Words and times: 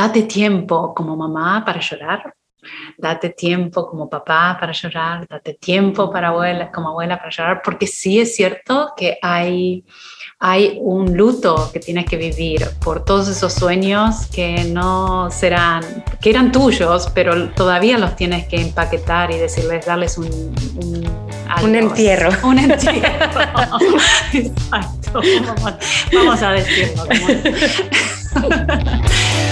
date 0.00 0.22
tiempo 0.22 0.94
como 0.94 1.14
mamá 1.14 1.62
para 1.62 1.78
llorar, 1.78 2.34
date 2.96 3.30
tiempo 3.30 3.86
como 3.86 4.08
papá 4.08 4.56
para 4.58 4.72
llorar, 4.72 5.26
date 5.28 5.54
tiempo 5.60 6.10
para 6.10 6.28
abuela, 6.28 6.70
como 6.72 6.88
abuela 6.88 7.18
para 7.18 7.30
llorar, 7.30 7.60
porque 7.62 7.86
sí 7.86 8.18
es 8.18 8.34
cierto 8.34 8.94
que 8.96 9.18
hay, 9.20 9.84
hay 10.38 10.78
un 10.80 11.14
luto 11.14 11.70
que 11.70 11.80
tienes 11.80 12.06
que 12.06 12.16
vivir 12.16 12.66
por 12.82 13.04
todos 13.04 13.28
esos 13.28 13.52
sueños 13.52 14.26
que 14.34 14.64
no 14.64 15.30
serán, 15.30 15.82
que 16.22 16.30
eran 16.30 16.50
tuyos, 16.50 17.10
pero 17.14 17.50
todavía 17.50 17.98
los 17.98 18.16
tienes 18.16 18.48
que 18.48 18.56
empaquetar 18.56 19.30
y 19.30 19.36
decirles, 19.36 19.84
darles 19.84 20.16
un... 20.16 20.30
un, 21.62 21.74
entierro. 21.74 22.30
Un 22.42 22.58
entierro. 22.58 23.42
Exacto. 24.32 25.20
Vamos, 26.12 26.42
a 26.42 26.52
decirlo. 26.52 27.04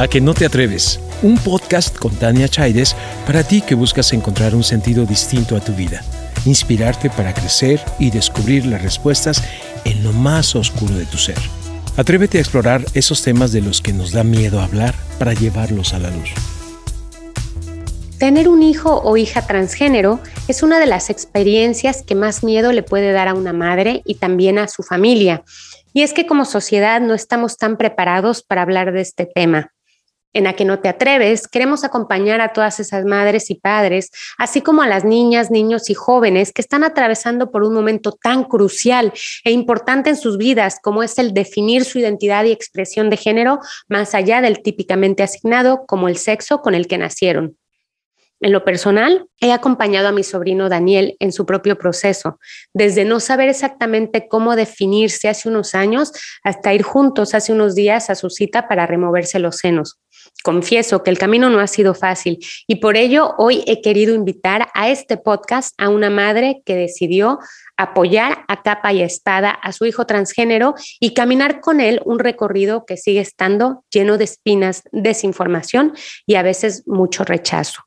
A 0.00 0.08
que 0.08 0.22
no 0.22 0.32
te 0.32 0.46
atreves, 0.46 0.98
un 1.22 1.36
podcast 1.36 1.94
con 1.94 2.14
Tania 2.14 2.48
Chaides 2.48 2.96
para 3.26 3.42
ti 3.42 3.60
que 3.60 3.74
buscas 3.74 4.14
encontrar 4.14 4.54
un 4.54 4.64
sentido 4.64 5.04
distinto 5.04 5.54
a 5.56 5.60
tu 5.60 5.74
vida, 5.74 6.00
inspirarte 6.46 7.10
para 7.10 7.34
crecer 7.34 7.82
y 7.98 8.10
descubrir 8.10 8.64
las 8.64 8.80
respuestas 8.80 9.44
en 9.84 10.02
lo 10.02 10.14
más 10.14 10.56
oscuro 10.56 10.94
de 10.94 11.04
tu 11.04 11.18
ser. 11.18 11.36
Atrévete 11.98 12.38
a 12.38 12.40
explorar 12.40 12.82
esos 12.94 13.22
temas 13.22 13.52
de 13.52 13.60
los 13.60 13.82
que 13.82 13.92
nos 13.92 14.12
da 14.12 14.24
miedo 14.24 14.62
hablar 14.62 14.94
para 15.18 15.34
llevarlos 15.34 15.92
a 15.92 15.98
la 15.98 16.10
luz. 16.10 16.30
Tener 18.18 18.48
un 18.48 18.62
hijo 18.62 19.02
o 19.04 19.18
hija 19.18 19.46
transgénero 19.46 20.18
es 20.48 20.62
una 20.62 20.80
de 20.80 20.86
las 20.86 21.10
experiencias 21.10 22.02
que 22.02 22.14
más 22.14 22.42
miedo 22.42 22.72
le 22.72 22.82
puede 22.82 23.12
dar 23.12 23.28
a 23.28 23.34
una 23.34 23.52
madre 23.52 24.00
y 24.06 24.14
también 24.14 24.58
a 24.58 24.66
su 24.66 24.82
familia. 24.82 25.42
Y 25.92 26.00
es 26.00 26.14
que 26.14 26.26
como 26.26 26.46
sociedad 26.46 27.02
no 27.02 27.12
estamos 27.12 27.58
tan 27.58 27.76
preparados 27.76 28.42
para 28.42 28.62
hablar 28.62 28.92
de 28.92 29.02
este 29.02 29.26
tema 29.26 29.72
en 30.32 30.44
la 30.44 30.54
que 30.54 30.64
no 30.64 30.78
te 30.78 30.88
atreves, 30.88 31.48
queremos 31.48 31.84
acompañar 31.84 32.40
a 32.40 32.52
todas 32.52 32.80
esas 32.80 33.04
madres 33.04 33.50
y 33.50 33.56
padres, 33.56 34.10
así 34.38 34.60
como 34.60 34.82
a 34.82 34.88
las 34.88 35.04
niñas, 35.04 35.50
niños 35.50 35.90
y 35.90 35.94
jóvenes 35.94 36.52
que 36.52 36.62
están 36.62 36.84
atravesando 36.84 37.50
por 37.50 37.64
un 37.64 37.74
momento 37.74 38.12
tan 38.12 38.44
crucial 38.44 39.12
e 39.44 39.50
importante 39.50 40.10
en 40.10 40.16
sus 40.16 40.38
vidas 40.38 40.78
como 40.82 41.02
es 41.02 41.18
el 41.18 41.34
definir 41.34 41.84
su 41.84 41.98
identidad 41.98 42.44
y 42.44 42.52
expresión 42.52 43.10
de 43.10 43.16
género 43.16 43.58
más 43.88 44.14
allá 44.14 44.40
del 44.40 44.62
típicamente 44.62 45.22
asignado 45.22 45.84
como 45.86 46.08
el 46.08 46.16
sexo 46.16 46.60
con 46.60 46.74
el 46.74 46.86
que 46.86 46.98
nacieron. 46.98 47.56
En 48.42 48.52
lo 48.52 48.64
personal, 48.64 49.26
he 49.38 49.52
acompañado 49.52 50.08
a 50.08 50.12
mi 50.12 50.24
sobrino 50.24 50.70
Daniel 50.70 51.14
en 51.20 51.30
su 51.30 51.44
propio 51.44 51.76
proceso, 51.76 52.38
desde 52.72 53.04
no 53.04 53.20
saber 53.20 53.50
exactamente 53.50 54.28
cómo 54.28 54.56
definirse 54.56 55.28
hace 55.28 55.50
unos 55.50 55.74
años 55.74 56.12
hasta 56.42 56.72
ir 56.72 56.82
juntos 56.82 57.34
hace 57.34 57.52
unos 57.52 57.74
días 57.74 58.08
a 58.08 58.14
su 58.14 58.30
cita 58.30 58.66
para 58.66 58.86
removerse 58.86 59.38
los 59.40 59.58
senos. 59.58 60.00
Confieso 60.42 61.02
que 61.02 61.10
el 61.10 61.18
camino 61.18 61.50
no 61.50 61.60
ha 61.60 61.66
sido 61.66 61.94
fácil 61.94 62.38
y 62.66 62.76
por 62.76 62.96
ello 62.96 63.34
hoy 63.36 63.62
he 63.66 63.82
querido 63.82 64.14
invitar 64.14 64.68
a 64.74 64.88
este 64.88 65.16
podcast 65.16 65.74
a 65.78 65.88
una 65.88 66.08
madre 66.08 66.62
que 66.64 66.76
decidió 66.76 67.38
apoyar 67.76 68.44
a 68.48 68.62
capa 68.62 68.92
y 68.92 69.02
espada 69.02 69.50
a 69.50 69.72
su 69.72 69.84
hijo 69.86 70.06
transgénero 70.06 70.74
y 70.98 71.14
caminar 71.14 71.60
con 71.60 71.80
él 71.80 72.00
un 72.04 72.18
recorrido 72.18 72.86
que 72.86 72.96
sigue 72.96 73.20
estando 73.20 73.84
lleno 73.90 74.16
de 74.16 74.24
espinas, 74.24 74.82
desinformación 74.92 75.94
y 76.26 76.36
a 76.36 76.42
veces 76.42 76.84
mucho 76.86 77.24
rechazo. 77.24 77.82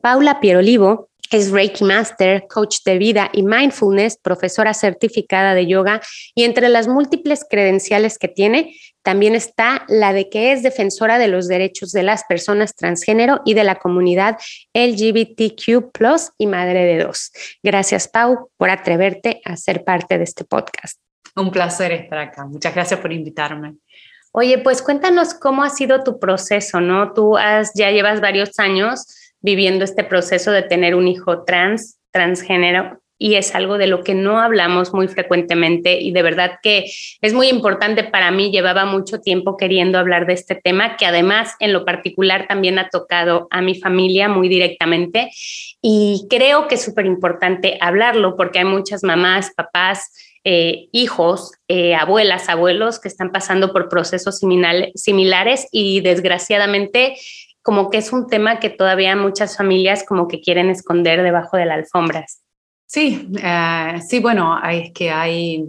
Paula 0.00 0.40
Pierolivo 0.40 1.10
es 1.30 1.50
Reiki 1.50 1.84
Master, 1.84 2.46
coach 2.48 2.78
de 2.84 2.98
vida 2.98 3.30
y 3.32 3.42
mindfulness, 3.42 4.18
profesora 4.18 4.74
certificada 4.74 5.54
de 5.54 5.66
yoga 5.66 6.00
y 6.34 6.44
entre 6.44 6.68
las 6.68 6.88
múltiples 6.88 7.44
credenciales 7.48 8.18
que 8.18 8.28
tiene, 8.28 8.74
también 9.02 9.34
está 9.34 9.84
la 9.88 10.12
de 10.12 10.28
que 10.28 10.52
es 10.52 10.62
defensora 10.62 11.18
de 11.18 11.28
los 11.28 11.48
derechos 11.48 11.92
de 11.92 12.02
las 12.02 12.24
personas 12.24 12.74
transgénero 12.74 13.40
y 13.44 13.54
de 13.54 13.64
la 13.64 13.76
comunidad 13.76 14.38
LGBTQ 14.74 15.90
y 16.38 16.46
madre 16.46 16.84
de 16.84 17.04
dos. 17.04 17.32
Gracias, 17.62 18.08
Pau, 18.08 18.50
por 18.56 18.70
atreverte 18.70 19.40
a 19.44 19.56
ser 19.56 19.84
parte 19.84 20.18
de 20.18 20.24
este 20.24 20.44
podcast. 20.44 21.00
Un 21.36 21.50
placer 21.50 21.92
estar 21.92 22.18
acá. 22.18 22.44
Muchas 22.44 22.74
gracias 22.74 23.00
por 23.00 23.12
invitarme. 23.12 23.76
Oye, 24.32 24.58
pues 24.58 24.82
cuéntanos 24.82 25.34
cómo 25.34 25.64
ha 25.64 25.70
sido 25.70 26.04
tu 26.04 26.20
proceso, 26.20 26.80
¿no? 26.80 27.12
Tú 27.12 27.36
has, 27.36 27.72
ya 27.74 27.90
llevas 27.90 28.20
varios 28.20 28.58
años 28.58 29.06
viviendo 29.40 29.84
este 29.84 30.04
proceso 30.04 30.52
de 30.52 30.62
tener 30.62 30.94
un 30.94 31.08
hijo 31.08 31.44
trans, 31.44 31.98
transgénero, 32.12 33.00
y 33.22 33.34
es 33.34 33.54
algo 33.54 33.76
de 33.76 33.86
lo 33.86 34.02
que 34.02 34.14
no 34.14 34.40
hablamos 34.40 34.94
muy 34.94 35.06
frecuentemente 35.06 36.00
y 36.00 36.10
de 36.10 36.22
verdad 36.22 36.52
que 36.62 36.90
es 37.20 37.34
muy 37.34 37.48
importante 37.48 38.02
para 38.02 38.30
mí. 38.30 38.50
Llevaba 38.50 38.86
mucho 38.86 39.20
tiempo 39.20 39.58
queriendo 39.58 39.98
hablar 39.98 40.26
de 40.26 40.32
este 40.32 40.54
tema, 40.54 40.96
que 40.96 41.04
además 41.04 41.54
en 41.60 41.74
lo 41.74 41.84
particular 41.84 42.46
también 42.48 42.78
ha 42.78 42.88
tocado 42.88 43.46
a 43.50 43.60
mi 43.60 43.78
familia 43.78 44.30
muy 44.30 44.48
directamente 44.48 45.30
y 45.82 46.26
creo 46.30 46.66
que 46.66 46.76
es 46.76 46.82
súper 46.82 47.04
importante 47.04 47.76
hablarlo 47.82 48.36
porque 48.36 48.60
hay 48.60 48.64
muchas 48.64 49.04
mamás, 49.04 49.52
papás, 49.54 50.10
eh, 50.42 50.88
hijos, 50.92 51.52
eh, 51.68 51.94
abuelas, 51.94 52.48
abuelos 52.48 52.98
que 52.98 53.08
están 53.08 53.32
pasando 53.32 53.70
por 53.70 53.90
procesos 53.90 54.40
similares 54.94 55.68
y 55.70 56.00
desgraciadamente 56.00 57.16
como 57.60 57.90
que 57.90 57.98
es 57.98 58.14
un 58.14 58.28
tema 58.28 58.60
que 58.60 58.70
todavía 58.70 59.14
muchas 59.14 59.58
familias 59.58 60.04
como 60.08 60.26
que 60.26 60.40
quieren 60.40 60.70
esconder 60.70 61.22
debajo 61.22 61.58
de 61.58 61.66
las 61.66 61.80
alfombras. 61.80 62.39
Sí, 62.92 63.30
eh, 63.40 64.00
sí, 64.04 64.18
bueno, 64.18 64.60
es 64.68 64.90
que 64.92 65.12
hay, 65.12 65.64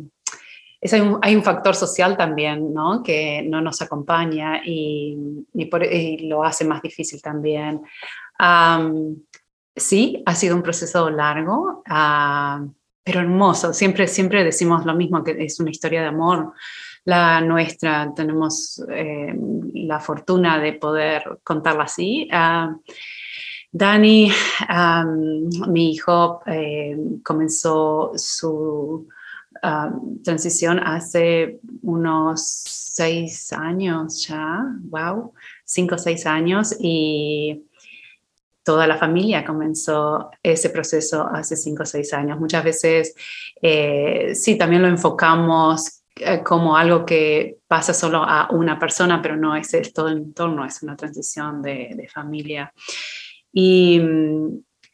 hay, 1.22 1.36
un, 1.36 1.44
factor 1.44 1.76
social 1.76 2.18
también, 2.18 2.74
¿no? 2.74 3.04
Que 3.04 3.44
no 3.44 3.62
nos 3.62 3.80
acompaña 3.84 4.59
y, 4.66 5.46
lo 6.24 6.44
hace 6.44 6.66
más 6.66 6.81
difícil 6.81 7.22
también. 7.22 7.84
sí, 9.76 10.24
ha 10.26 10.34
sido 10.34 10.56
un 10.56 10.64
proceso 10.64 11.12
largo, 11.12 11.84
ah, 11.88 12.66
pero 13.04 13.20
hermoso. 13.20 13.72
Siempre, 13.72 14.08
siempre 14.08 14.44
decimos 14.44 14.84
lo 14.84 14.96
mismo, 14.96 15.24
que 15.24 15.36
es 15.46 15.60
una 15.60 15.70
historia 15.70 16.02
de 16.02 16.08
amor 16.08 16.54
la 17.06 17.40
nuestra. 17.42 18.12
Tenemos 18.16 18.84
eh, 18.90 19.36
la 19.76 20.00
fortuna 20.00 20.58
de 20.58 20.74
poder 20.74 21.40
contarla 21.44 21.84
así. 21.84 22.28
Ah, 22.31 22.76
Dani, 23.72 24.32
mi 25.68 25.92
hijo, 25.92 26.42
eh, 26.46 26.98
comenzó 27.24 28.12
su 28.16 29.08
transición 30.24 30.80
hace 30.80 31.59
unos 31.84 32.42
seis 32.92 33.54
años 33.54 34.28
ya, 34.28 34.66
wow, 34.84 35.34
cinco 35.64 35.96
o 35.96 35.98
seis 35.98 36.26
años 36.26 36.76
y 36.80 37.64
toda 38.64 38.88
la 38.88 38.98
familia 38.98 39.46
comenzó 39.46 40.31
ese 40.44 40.70
proceso 40.70 41.28
hace 41.28 41.56
cinco 41.56 41.84
o 41.84 41.86
seis 41.86 42.14
años. 42.14 42.40
Muchas 42.40 42.64
veces, 42.64 43.16
eh, 43.62 44.34
sí, 44.36 44.58
también 44.58 44.81
lo 44.81 44.88
enfocamos 44.88 46.04
eh, 46.16 46.44
como 46.44 46.76
algo 46.76 47.06
que 47.06 47.58
pasa 47.68 47.94
solo 47.94 48.24
a 48.24 48.50
una 48.52 48.78
persona, 48.78 49.22
pero 49.22 49.36
no 49.36 49.56
es, 49.56 49.72
todo 49.94 50.10
el 50.10 50.18
entorno, 50.18 50.66
es 50.66 50.84
una 50.84 50.96
transición 50.96 51.62
de, 51.62 52.08
familia. 52.14 52.72
Y, 53.53 54.01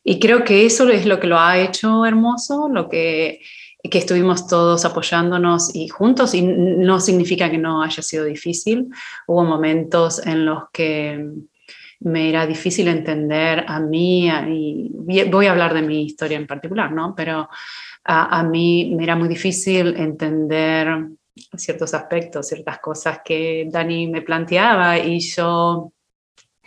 y, 0.03 0.19
creo 0.19 0.43
que 0.43 0.65
eso 0.65 0.89
es 0.89 1.05
lo 1.05 1.19
que 1.19 1.27
lo 1.27 1.37
ha 1.37 1.59
hecho 1.59 2.05
hermoso, 2.05 2.69
lo 2.69 2.89
que, 2.89 3.41
que 3.89 3.97
estuvimos 3.97 4.47
todos 4.47 4.85
apoyándonos 4.85 5.75
y 5.75 5.87
juntos, 5.87 6.33
y 6.33 6.41
no 6.41 6.99
significa 6.99 7.51
que 7.51 7.57
no 7.57 7.83
haya 7.83 8.01
sido 8.01 8.25
difícil. 8.25 8.87
Hubo 9.27 9.43
momentos 9.43 10.25
en 10.25 10.45
los 10.45 10.63
que 10.71 11.23
me 11.99 12.29
era 12.29 12.45
difícil 12.45 12.87
entender 12.87 13.65
a 13.67 13.79
mí, 13.79 14.29
y 14.29 14.91
voy 15.29 15.47
a 15.47 15.51
hablar 15.51 15.73
de 15.73 15.81
mi 15.81 16.03
historia 16.03 16.37
en 16.37 16.47
particular, 16.47 16.91
¿no? 16.91 17.13
Pero 17.15 17.49
a, 18.03 18.43
mí 18.43 18.93
me 18.95 19.03
era 19.03 19.15
muy 19.15 19.27
difícil 19.27 19.95
entender 19.97 20.87
ciertos 21.55 21.93
aspectos, 21.93 22.47
ciertas 22.47 22.79
cosas 22.79 23.19
que 23.23 23.67
Dani 23.69 24.07
me 24.07 24.21
planteaba 24.21 24.97
y 24.97 25.19
yo, 25.19 25.91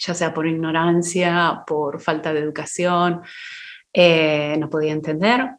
ya 0.01 0.15
sea 0.15 0.35
por 0.35 0.47
ignorancia, 0.47 1.63
por 1.67 2.01
falta 2.01 2.33
de 2.33 2.41
educación, 2.41 3.21
eh, 3.93 4.57
no 4.59 4.69
podía 4.69 4.93
entender. 4.93 5.51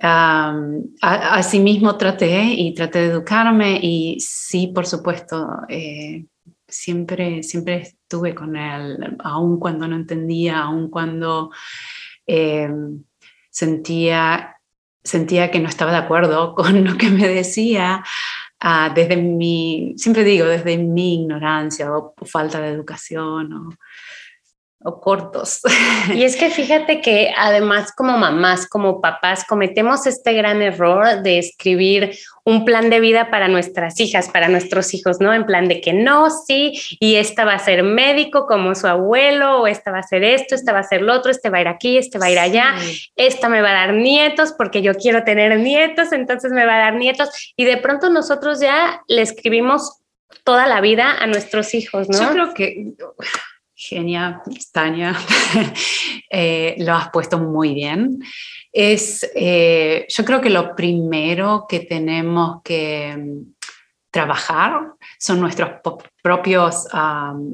asimismo 0.00 1.96
traté 1.96 2.44
y 2.44 2.74
traté 2.74 3.00
de 3.00 3.06
educarme 3.06 3.78
y 3.82 4.18
sí, 4.20 4.68
por 4.68 4.86
supuesto, 4.86 5.48
eh, 5.68 6.26
siempre, 6.66 7.42
siempre 7.42 7.76
estuve 7.82 8.34
con 8.34 8.56
él, 8.56 9.16
aun 9.20 9.58
cuando 9.58 9.86
no 9.88 9.96
entendía, 9.96 10.60
aun 10.60 10.88
cuando 10.88 11.50
eh, 12.26 12.70
sentía 13.50 14.58
sentía 15.08 15.50
que 15.50 15.60
no 15.60 15.68
estaba 15.68 15.92
de 15.92 15.98
acuerdo 15.98 16.54
con 16.56 16.84
lo 16.84 16.96
que 16.96 17.10
me 17.10 17.26
decía, 17.26 18.04
ah, 18.60 18.92
desde 18.94 19.16
mi, 19.16 19.94
siempre 19.96 20.24
digo, 20.24 20.46
desde 20.46 20.76
mi 20.78 21.22
ignorancia 21.22 21.92
o 21.92 22.14
falta 22.26 22.60
de 22.60 22.68
educación. 22.68 23.52
o 23.52 23.70
cortos. 25.00 25.60
Y 26.14 26.22
es 26.22 26.36
que 26.36 26.50
fíjate 26.50 27.00
que 27.00 27.32
además 27.36 27.92
como 27.92 28.16
mamás, 28.16 28.66
como 28.66 29.00
papás, 29.00 29.44
cometemos 29.44 30.06
este 30.06 30.32
gran 30.32 30.62
error 30.62 31.22
de 31.22 31.38
escribir 31.38 32.16
un 32.44 32.64
plan 32.64 32.88
de 32.88 33.00
vida 33.00 33.30
para 33.30 33.48
nuestras 33.48 34.00
hijas, 34.00 34.30
para 34.30 34.48
nuestros 34.48 34.94
hijos, 34.94 35.20
¿no? 35.20 35.34
En 35.34 35.44
plan 35.44 35.68
de 35.68 35.80
que 35.80 35.92
no, 35.92 36.30
sí, 36.30 36.80
y 36.98 37.16
esta 37.16 37.44
va 37.44 37.54
a 37.54 37.58
ser 37.58 37.82
médico 37.82 38.46
como 38.46 38.74
su 38.74 38.86
abuelo, 38.86 39.60
o 39.60 39.66
esta 39.66 39.90
va 39.90 39.98
a 39.98 40.02
ser 40.02 40.24
esto, 40.24 40.54
esta 40.54 40.72
va 40.72 40.78
a 40.78 40.84
ser 40.84 41.02
lo 41.02 41.12
otro, 41.12 41.30
este 41.30 41.50
va 41.50 41.58
a 41.58 41.60
ir 41.60 41.68
aquí, 41.68 41.98
este 41.98 42.18
va 42.18 42.26
a 42.26 42.30
ir 42.30 42.38
allá, 42.38 42.74
esta 43.16 43.48
me 43.48 43.60
va 43.60 43.70
a 43.70 43.86
dar 43.86 43.94
nietos 43.94 44.54
porque 44.56 44.80
yo 44.80 44.94
quiero 44.94 45.24
tener 45.24 45.58
nietos, 45.58 46.12
entonces 46.12 46.52
me 46.52 46.64
va 46.64 46.76
a 46.76 46.78
dar 46.78 46.94
nietos. 46.94 47.52
Y 47.56 47.64
de 47.64 47.76
pronto 47.76 48.08
nosotros 48.08 48.60
ya 48.60 49.02
le 49.08 49.22
escribimos 49.22 49.98
toda 50.44 50.66
la 50.66 50.80
vida 50.80 51.16
a 51.20 51.26
nuestros 51.26 51.74
hijos, 51.74 52.08
¿no? 52.08 52.18
Yo 52.18 52.30
creo 52.30 52.54
que 52.54 52.94
Genia, 53.80 54.42
Tania, 54.72 55.14
eh, 56.30 56.74
lo 56.78 56.94
has 56.94 57.10
puesto 57.10 57.38
muy 57.38 57.74
bien. 57.74 58.18
Es, 58.72 59.30
eh, 59.36 60.04
yo 60.08 60.24
creo 60.24 60.40
que 60.40 60.50
lo 60.50 60.74
primero 60.74 61.64
que 61.68 61.80
tenemos 61.80 62.60
que 62.64 63.16
mm, 63.16 63.54
trabajar 64.10 64.94
son 65.16 65.40
nuestros 65.40 65.80
propios, 66.20 66.88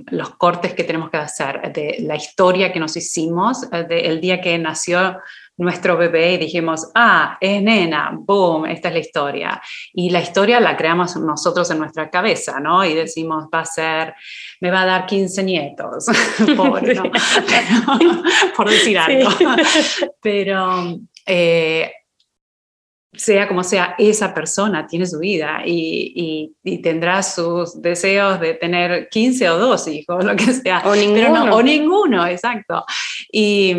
los 0.06 0.30
cortes 0.36 0.72
que 0.72 0.84
tenemos 0.84 1.10
que 1.10 1.18
hacer, 1.18 1.70
de 1.74 1.96
la 2.00 2.16
historia 2.16 2.72
que 2.72 2.80
nos 2.80 2.96
hicimos, 2.96 3.68
eh, 3.70 3.84
del 3.84 4.18
día 4.18 4.40
que 4.40 4.56
nació 4.58 5.18
nuestro 5.56 5.96
bebé 5.96 6.32
y 6.32 6.38
dijimos, 6.38 6.90
ah, 6.94 7.38
es 7.40 7.62
nena, 7.62 8.10
boom, 8.12 8.66
esta 8.66 8.88
es 8.88 8.94
la 8.94 9.00
historia. 9.00 9.62
Y 9.92 10.10
la 10.10 10.20
historia 10.20 10.60
la 10.60 10.76
creamos 10.76 11.16
nosotros 11.16 11.70
en 11.70 11.78
nuestra 11.78 12.10
cabeza, 12.10 12.58
¿no? 12.60 12.84
Y 12.84 12.94
decimos, 12.94 13.46
va 13.52 13.60
a 13.60 13.64
ser, 13.64 14.14
me 14.60 14.70
va 14.70 14.82
a 14.82 14.86
dar 14.86 15.06
15 15.06 15.42
nietos, 15.44 16.06
Pobre, 16.56 16.94
¿no? 16.94 17.04
por 18.56 18.68
decir 18.68 18.98
algo. 18.98 19.30
Pero 20.20 20.98
eh, 21.26 21.92
sea 23.16 23.48
como 23.48 23.62
sea, 23.64 23.94
esa 23.98 24.34
persona 24.34 24.86
tiene 24.86 25.06
su 25.06 25.18
vida 25.18 25.62
y, 25.64 26.52
tendrá 26.82 27.22
sus 27.22 27.80
deseos 27.80 28.40
de 28.40 28.54
tener 28.54 29.08
15 29.08 29.50
o 29.50 29.58
dos 29.58 29.86
hijos, 29.88 30.24
lo 30.24 30.36
que 30.36 30.52
sea. 30.52 30.82
O 30.84 30.94
ninguno. 30.94 31.54
o 31.54 31.62
ninguno, 31.62 32.26
exacto. 32.26 32.84
Y, 33.30 33.74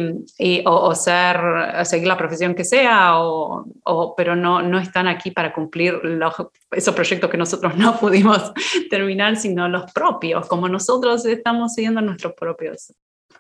o, 0.66 0.96
ser, 0.96 1.38
seguir 1.84 2.08
la 2.08 2.18
profesión 2.18 2.56
que 2.56 2.64
sea, 2.64 3.20
o, 3.20 4.14
pero 4.16 4.36
no, 4.36 4.62
no 4.62 4.80
están 4.80 5.08
aquí 5.08 5.32
para 5.32 5.54
cumplir 5.54 6.00
los, 6.04 6.34
esos 6.72 6.96
proyectos 6.96 7.30
que 7.30 7.38
nosotros 7.38 7.76
no 7.78 7.98
pudimos 8.00 8.52
terminar, 8.90 9.38
sino 9.38 9.68
los 9.68 9.92
propios, 9.92 10.48
como 10.48 10.68
nosotros 10.70 11.26
estamos 11.26 11.74
siguiendo 11.74 12.02
nuestros 12.02 12.34
propios 12.34 12.94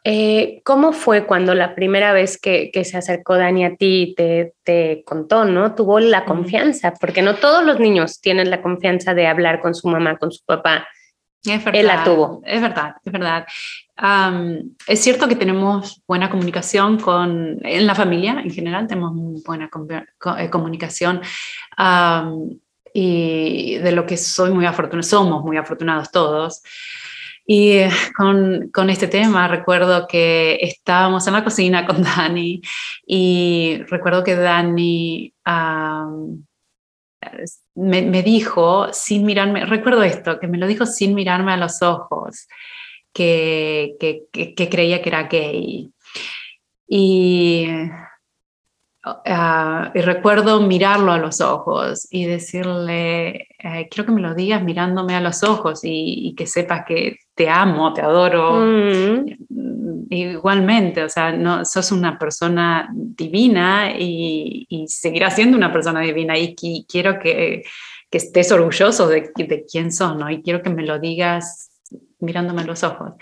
eh, 0.08 0.62
¿Cómo 0.64 0.94
fue 0.94 1.26
cuando 1.26 1.56
la 1.56 1.74
primera 1.74 2.14
vez 2.14 2.38
que, 2.38 2.70
se 2.84 2.96
acercó 2.96 3.38
Dani 3.38 3.66
a 3.66 3.76
ti 3.76 4.14
te, 4.16 4.54
te 4.64 5.04
contó, 5.04 5.46
¿no? 5.46 5.74
Tuvo 5.74 6.00
la 6.00 6.26
confianza, 6.26 6.94
porque 6.94 7.24
no 7.24 7.38
todos 7.38 7.66
los 7.66 7.80
niños 7.80 8.22
tienen 8.22 8.52
la 8.52 8.62
confianza 8.62 9.16
de 9.16 9.26
hablar 9.26 9.62
con 9.62 9.74
su 9.74 9.88
mamá, 9.88 10.18
con 10.18 10.32
su 10.32 10.46
papá. 10.46 10.88
Es 11.44 11.66
verdad, 11.66 11.82
Él 11.82 11.88
la 11.88 12.04
tuvo. 12.04 12.42
Es 12.46 12.62
verdad, 12.62 12.98
es 13.04 13.12
verdad. 13.12 13.48
es 14.86 15.00
cierto 15.00 15.28
que 15.28 15.36
tenemos 15.36 16.04
buena 16.08 16.30
comunicación 16.30 17.00
con, 17.00 17.58
en 17.64 17.88
la 17.88 17.96
familia 17.96 18.40
en 18.44 18.52
general, 18.52 18.86
tenemos 18.86 19.44
buena 19.44 19.72
eh, 20.38 20.50
comunicación. 20.52 21.20
y 22.94 23.78
de 23.80 23.92
lo 23.92 24.06
que 24.06 24.18
soy 24.18 24.52
muy 24.52 24.68
afortunada, 24.68 25.02
somos 25.02 25.44
muy 25.44 25.58
afortunados 25.58 26.12
todos. 26.12 26.62
Y 27.46 27.82
con, 28.16 28.70
con, 28.70 28.90
este 28.90 29.08
tema 29.08 29.48
recuerdo 29.48 30.08
que 30.08 30.58
estábamos 30.62 31.28
en 31.28 31.34
la 31.34 31.44
cocina 31.44 31.86
con 31.86 32.02
Dani 32.02 32.62
y 33.06 33.82
recuerdo 33.88 34.24
que 34.24 34.36
Dani 34.36 35.32
me, 37.76 38.02
me, 38.02 38.24
dijo 38.24 38.92
sin 38.92 39.26
mirarme, 39.26 39.66
recuerdo 39.66 40.02
esto, 40.04 40.40
que 40.40 40.48
me 40.48 40.58
lo 40.58 40.66
dijo 40.66 40.86
sin 40.86 41.14
mirarme 41.14 41.54
a 41.54 41.58
los 41.58 41.82
ojos, 41.84 42.48
que, 43.14 43.96
que, 44.00 44.70
creía 44.70 45.02
que 45.02 45.10
era 45.10 45.24
gay. 45.24 45.92
Y 46.88 47.68
Ah, 49.08 49.92
y 49.94 50.02
recuerdo 50.02 50.62
mirarlo 50.62 51.12
a 51.12 51.20
los 51.20 51.40
ojos 51.40 52.08
y 52.10 52.26
decirle, 52.26 53.48
eh, 53.60 53.88
quiero 53.92 54.08
que 54.08 54.12
me 54.12 54.22
lo 54.22 54.34
digas 54.34 54.64
mirándome 54.64 55.16
a 55.16 55.22
los 55.22 55.44
ojos 55.44 55.82
y, 55.84 56.34
que 56.36 56.48
sepas 56.48 56.86
que 56.88 57.18
te 57.36 57.50
amo, 57.50 57.94
te 57.94 58.02
adoro. 58.02 58.54
Mm. 58.62 59.26
Igualmente, 60.10 61.04
o 61.04 61.10
sea, 61.10 61.32
no, 61.32 61.66
sos 61.66 61.92
una 61.92 62.18
persona 62.18 62.90
divina 62.94 63.92
y, 63.98 64.66
y 64.70 64.88
seguirás 64.88 65.36
siendo 65.36 65.58
una 65.58 65.72
persona 65.72 66.02
divina 66.02 66.38
y, 66.38 66.56
quiero 66.88 67.20
que, 67.20 67.64
que, 68.10 68.18
estés 68.18 68.52
orgulloso 68.52 69.08
de, 69.08 69.32
de, 69.36 69.66
quién 69.70 69.92
sos, 69.92 70.16
¿no? 70.16 70.30
Y 70.30 70.42
quiero 70.42 70.62
que 70.62 70.70
me 70.70 70.86
lo 70.86 71.00
digas 71.00 71.72
mirándome 72.20 72.62
a 72.62 72.66
los 72.66 72.84
ojos. 72.84 73.14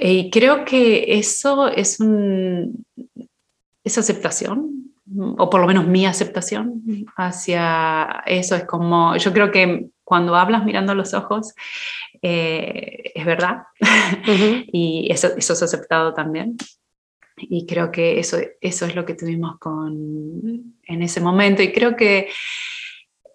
y 0.00 0.30
creo 0.30 0.64
que 0.64 1.18
eso 1.18 1.68
es 1.68 1.98
un, 1.98 2.84
esa 3.82 4.00
aceptación, 4.00 4.92
o 5.38 5.50
por 5.50 5.60
lo 5.60 5.66
menos 5.66 5.86
mi 5.86 6.06
aceptación 6.06 6.82
hacia 7.16 8.22
eso 8.26 8.54
es 8.54 8.64
como, 8.64 9.16
yo 9.16 9.32
creo 9.32 9.50
que 9.50 9.88
cuando 10.08 10.36
hablas 10.36 10.64
mirando 10.64 10.92
a 10.92 10.94
los 10.94 11.12
ojos, 11.12 11.54
eh, 12.22 13.12
es 13.14 13.26
verdad, 13.26 13.64
y 14.72 15.06
eso, 15.12 15.28
eso 15.36 15.52
es 15.52 15.62
aceptado 15.62 16.14
también. 16.14 16.56
Y 17.36 17.66
creo 17.66 17.92
que 17.92 18.18
eso, 18.18 18.38
eso 18.62 18.86
es 18.86 18.96
lo 18.96 19.04
que 19.04 19.12
tuvimos 19.12 19.58
con, 19.58 20.76
en 20.86 21.02
ese 21.02 21.20
momento. 21.20 21.62
Y 21.62 21.72
creo 21.72 21.94
que 21.94 22.30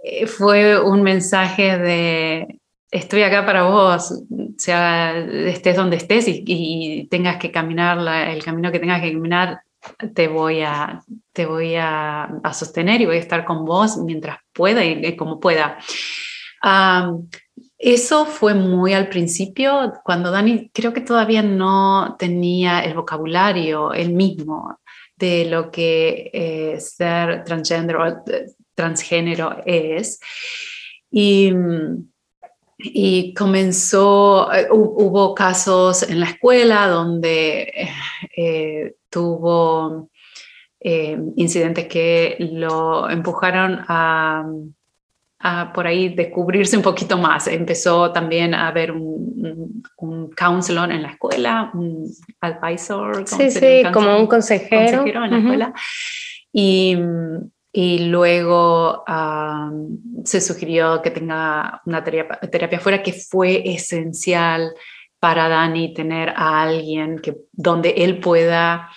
eh, 0.04 0.26
fue 0.26 0.82
un 0.82 1.04
mensaje 1.04 1.78
de, 1.78 2.60
estoy 2.90 3.22
acá 3.22 3.46
para 3.46 3.66
vos, 3.66 4.24
sea, 4.58 5.16
estés 5.20 5.76
donde 5.76 5.98
estés 5.98 6.28
y, 6.28 6.44
y 6.44 7.08
tengas 7.08 7.38
que 7.38 7.52
caminar 7.52 8.00
el 8.28 8.44
camino 8.44 8.72
que 8.72 8.80
tengas 8.80 9.00
que 9.00 9.14
caminar, 9.14 9.62
te 10.14 10.28
voy 10.28 10.62
a, 10.62 11.04
te 11.34 11.46
voy 11.46 11.76
a, 11.76 12.30
sostener 12.54 13.02
y 13.02 13.06
voy 13.06 13.18
a 13.18 13.20
estar 13.20 13.46
con 13.46 13.66
vos 13.66 13.98
mientras 13.98 14.40
pueda 14.54 14.84
y, 14.84 15.16
como 15.16 15.40
pueda. 15.40 15.78
Eso 17.78 18.26
fue 18.26 18.54
muy 18.54 18.94
al 18.94 19.10
principio, 19.10 19.94
cuando 20.06 20.32
Dani 20.32 20.70
creo 20.74 20.94
que 20.94 21.02
todavía 21.02 21.44
no 21.44 22.16
tenía 22.18 22.80
el 22.80 22.94
vocabulario 22.94 23.94
el 23.94 24.14
mismo 24.14 24.80
de 25.18 25.46
lo 25.46 25.70
que 25.72 26.30
eh, 26.34 26.80
ser 26.80 27.44
transgénero 27.44 28.04
o 28.04 28.08
eh, 28.08 28.46
transgénero 28.76 29.58
es. 29.66 30.20
Y, 31.12 31.54
y 32.78 33.34
comenzó, 33.34 34.52
eh, 34.54 34.68
hubo 34.72 35.36
casos 35.36 36.04
en 36.04 36.20
la 36.20 36.28
escuela 36.28 36.88
donde 36.88 37.90
tuvo 39.10 40.10
incidentes 41.36 41.88
que 41.88 42.36
lo 42.40 43.10
empujaron 43.10 43.86
a, 43.88 44.46
por 45.74 45.88
ahí 45.88 46.10
descubrirse 46.10 46.78
un 46.78 46.84
poquito 46.84 47.18
más. 47.18 47.48
Empezó 47.48 48.12
también 48.12 48.54
a 48.54 48.68
haber 48.68 48.92
un, 48.92 49.84
un, 49.98 50.32
counselor 50.32 50.92
en 50.92 51.04
la 51.04 51.10
escuela, 51.10 51.70
un 51.74 52.10
advisor. 52.40 53.28
Sí, 53.28 53.52
sí, 53.52 53.84
como 53.92 54.18
un 54.18 54.28
consejero. 54.28 55.06
en 55.06 55.32
la 55.32 55.38
escuela. 55.38 55.74
Y, 56.52 56.98
y 57.72 58.06
luego 58.06 59.04
se 60.24 60.40
sugirió 60.40 61.02
que 61.02 61.12
tenga 61.12 61.82
una 61.86 62.04
terapia, 62.04 62.40
terapia 62.50 62.80
fuera 62.80 63.04
que 63.04 63.14
fue 63.14 63.64
esencial 63.66 64.74
para 65.20 65.50
Dani 65.50 65.94
tener 65.94 66.30
a 66.36 66.62
alguien 66.62 67.20
que, 67.20 67.36
donde 67.52 67.92
él 67.98 68.20
pueda 68.20 68.90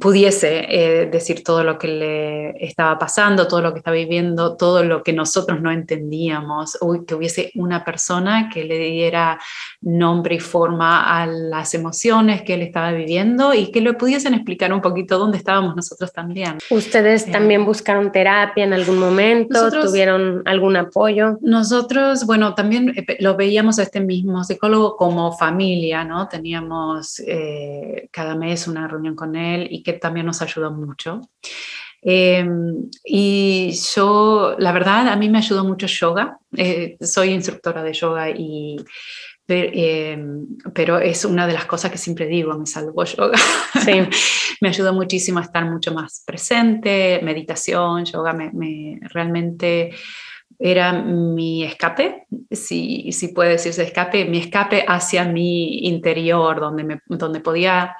pudiese 0.00 0.66
eh, 0.68 1.06
decir 1.06 1.42
todo 1.42 1.62
lo 1.64 1.78
que 1.78 1.88
le 1.88 2.64
estaba 2.64 2.98
pasando, 2.98 3.48
todo 3.48 3.62
lo 3.62 3.72
que 3.72 3.78
estaba 3.78 3.96
viviendo, 3.96 4.56
todo 4.56 4.82
lo 4.84 5.02
que 5.02 5.12
nosotros 5.12 5.60
no 5.60 5.70
entendíamos, 5.70 6.76
o 6.80 7.04
que 7.04 7.14
hubiese 7.14 7.52
una 7.54 7.84
persona 7.84 8.50
que 8.52 8.64
le 8.64 8.78
diera 8.78 9.38
nombre 9.80 10.36
y 10.36 10.40
forma 10.40 11.22
a 11.22 11.26
las 11.26 11.74
emociones 11.74 12.42
que 12.42 12.54
él 12.54 12.62
estaba 12.62 12.92
viviendo 12.92 13.54
y 13.54 13.70
que 13.70 13.80
le 13.80 13.94
pudiesen 13.94 14.34
explicar 14.34 14.72
un 14.72 14.80
poquito 14.80 15.18
dónde 15.18 15.38
estábamos 15.38 15.74
nosotros 15.76 16.12
también. 16.12 16.58
¿Ustedes 16.70 17.26
eh, 17.26 17.32
también 17.32 17.64
buscaron 17.64 18.12
terapia 18.12 18.64
en 18.64 18.72
algún 18.72 18.98
momento? 18.98 19.70
¿Tuvieron 19.70 20.42
algún 20.44 20.76
apoyo? 20.76 21.38
Nosotros, 21.40 22.26
bueno, 22.26 22.54
también 22.54 22.92
eh, 22.96 23.16
lo 23.20 23.36
veíamos 23.36 23.78
a 23.78 23.84
este 23.84 24.00
mismo 24.00 24.44
psicólogo 24.44 24.96
como 24.96 25.32
familia, 25.36 26.04
¿no? 26.04 26.28
Teníamos 26.28 27.22
cada 28.10 28.34
mes 28.34 28.66
una 28.68 28.88
reunión 28.88 29.14
con 29.14 29.36
él 29.36 29.68
y 29.70 29.82
que 29.86 29.94
también 29.94 30.26
nos 30.26 30.42
ayudó 30.42 30.72
mucho. 30.72 31.20
Em, 32.02 32.90
y 33.04 33.72
yo, 33.94 34.56
la 34.58 34.72
verdad, 34.72 35.08
a 35.08 35.16
mí 35.16 35.28
me 35.28 35.38
ayudó 35.38 35.64
mucho 35.64 35.86
yoga. 35.86 36.38
Eh, 36.56 36.96
soy 37.00 37.30
instructora 37.30 37.82
de 37.82 37.92
yoga 37.92 38.30
y 38.30 38.76
Em, 39.48 40.58
pero, 40.74 40.98
es 40.98 41.24
una 41.24 41.46
de 41.46 41.52
las 41.52 41.66
cosas 41.66 41.90
que 41.92 41.98
siempre 41.98 42.26
digo, 42.26 42.56
me 42.58 42.66
salvó 42.66 43.04
yoga. 43.04 43.38
Sí. 43.84 43.92
me 44.60 44.68
ayudó 44.68 44.92
muchísimo 44.92 45.38
a 45.38 45.42
estar 45.42 45.64
mucho 45.70 45.92
más 45.92 46.22
presente, 46.26 47.20
meditación, 47.22 48.04
yoga 48.04 48.32
me, 48.32 48.98
realmente 49.02 49.90
era 50.58 50.92
mi 50.92 51.64
escape, 51.64 52.26
si, 52.50 53.12
si 53.12 53.28
puede 53.28 53.50
decirse 53.50 53.82
escape, 53.82 54.24
mi 54.24 54.38
escape 54.38 54.84
hacia 54.88 55.24
mi 55.24 55.86
interior, 55.86 56.58
donde, 56.60 56.84
me, 56.84 57.00
donde 57.06 57.40
podía 57.40 57.94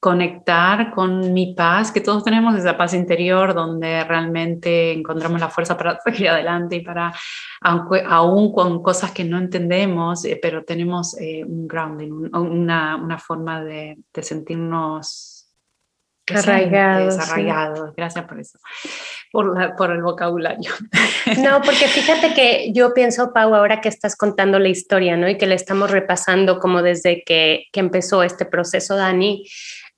conectar 0.00 0.90
con 0.92 1.34
mi 1.34 1.54
paz, 1.54 1.92
que 1.92 2.00
todos 2.00 2.24
tenemos 2.24 2.56
esa 2.56 2.76
paz 2.76 2.94
interior 2.94 3.54
donde 3.54 4.02
realmente 4.04 4.92
encontramos 4.92 5.38
la 5.38 5.50
fuerza 5.50 5.76
para 5.76 6.00
seguir 6.04 6.30
adelante 6.30 6.76
y 6.76 6.80
para, 6.80 7.12
aunque, 7.60 8.02
aún 8.06 8.50
con 8.52 8.82
cosas 8.82 9.12
que 9.12 9.24
no 9.24 9.38
entendemos, 9.38 10.24
eh, 10.24 10.38
pero 10.40 10.64
tenemos 10.64 11.20
eh, 11.20 11.44
un 11.44 11.68
grounding, 11.68 12.30
una, 12.34 12.96
una, 12.96 13.18
forma 13.18 13.62
de, 13.62 13.98
de 14.12 14.22
sentirnos 14.22 15.40
arraigados. 16.34 17.94
Gracias 17.94 18.24
por 18.24 18.40
eso, 18.40 18.58
por, 19.30 19.76
por 19.76 19.90
el 19.90 20.02
vocabulario. 20.02 20.72
No, 21.38 21.60
porque 21.60 21.86
fíjate 21.86 22.34
que 22.34 22.72
yo 22.72 22.92
pienso, 22.94 23.32
Pau, 23.32 23.54
ahora 23.54 23.80
que 23.80 23.90
estás 23.90 24.16
contando 24.16 24.58
la 24.58 24.68
historia, 24.68 25.16
¿no? 25.16 25.28
Y 25.28 25.36
que 25.36 25.46
le 25.46 25.54
estamos 25.54 25.90
repasando 25.90 26.58
como 26.58 26.82
desde 26.82 27.22
que, 27.24 27.66
que 27.72 27.80
empezó 27.80 28.22
este 28.22 28.46
proceso, 28.46 28.96
Dani, 28.96 29.46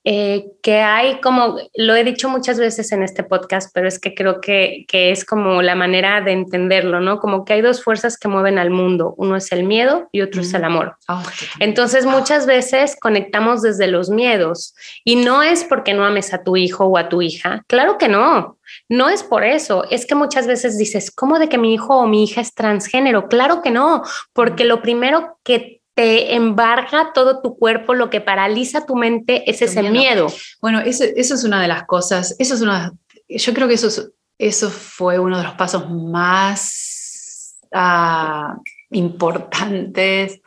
eh, 0.04 0.46
que 0.62 0.80
hay 0.80 1.20
como, 1.20 1.58
lo 1.74 1.94
he 1.94 2.02
dicho 2.02 2.28
muchas 2.28 2.58
veces 2.58 2.90
en 2.90 3.04
este 3.04 3.22
podcast, 3.22 3.70
pero 3.72 3.86
es 3.86 4.00
que 4.00 4.14
creo 4.14 4.40
que, 4.40 4.84
que, 4.88 5.12
es 5.12 5.24
como 5.24 5.62
la 5.62 5.76
manera 5.76 6.20
de 6.20 6.32
entenderlo, 6.32 7.00
¿no? 7.00 7.20
Como 7.20 7.44
que 7.44 7.52
hay 7.52 7.60
dos 7.60 7.84
fuerzas 7.84 8.18
que 8.18 8.26
mueven 8.26 8.58
al 8.58 8.70
mundo, 8.70 9.14
uno 9.16 9.36
es 9.36 9.52
el 9.52 9.62
miedo 9.62 10.08
y 10.10 10.22
otro 10.22 10.40
es 10.40 10.52
el 10.54 10.64
amor. 10.64 10.96
Ah, 11.06 11.22
Entonces 11.60 12.04
muchas 12.04 12.46
veces 12.46 12.96
conectamos 13.00 13.62
desde 13.62 13.86
los 13.86 14.10
miedos 14.10 14.74
y 15.04 15.16
no 15.16 15.42
es 15.42 15.62
porque 15.62 15.94
no 15.94 16.04
ames 16.04 16.34
a 16.34 16.42
tu 16.42 16.56
hijo 16.56 16.86
o 16.86 16.98
a 16.98 17.08
tu 17.08 17.22
hija, 17.22 17.62
claro 17.68 17.96
que 17.98 18.08
no. 18.08 18.58
No 18.88 19.08
es 19.08 19.22
por 19.22 19.44
eso, 19.44 19.84
es 19.90 20.06
que 20.06 20.14
muchas 20.14 20.46
veces 20.46 20.78
dices, 20.78 21.10
¿cómo 21.10 21.38
de 21.38 21.48
que 21.48 21.58
mi 21.58 21.74
hijo 21.74 21.96
o 21.96 22.06
mi 22.06 22.24
hija 22.24 22.40
es 22.40 22.54
transgénero? 22.54 23.28
Claro 23.28 23.60
que 23.60 23.70
no, 23.70 24.02
porque 24.32 24.64
lo 24.64 24.80
primero 24.80 25.38
que 25.44 25.81
te 25.94 26.34
embarga 26.34 27.12
todo 27.12 27.42
tu 27.42 27.56
cuerpo, 27.56 27.94
lo 27.94 28.08
que 28.10 28.20
paraliza 28.20 28.86
tu 28.86 28.96
mente 28.96 29.48
es 29.50 29.60
ese 29.62 29.82
miedo. 29.90 30.28
Bueno, 30.60 30.80
eso, 30.80 31.04
es 31.04 31.44
una 31.44 31.60
de 31.60 31.68
las 31.68 31.84
cosas, 31.84 32.34
eso 32.38 32.54
es 32.54 32.60
una, 32.62 32.92
yo 33.28 33.54
creo 33.54 33.68
que 33.68 33.74
eso, 33.74 34.10
eso 34.38 34.70
fue 34.70 35.18
uno 35.18 35.36
de 35.36 35.44
los 35.44 35.54
pasos 35.54 35.90
más 35.90 37.58
ah, 37.72 38.56
importantes 38.90 40.40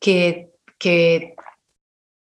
que, 0.00 0.50
que 0.78 1.36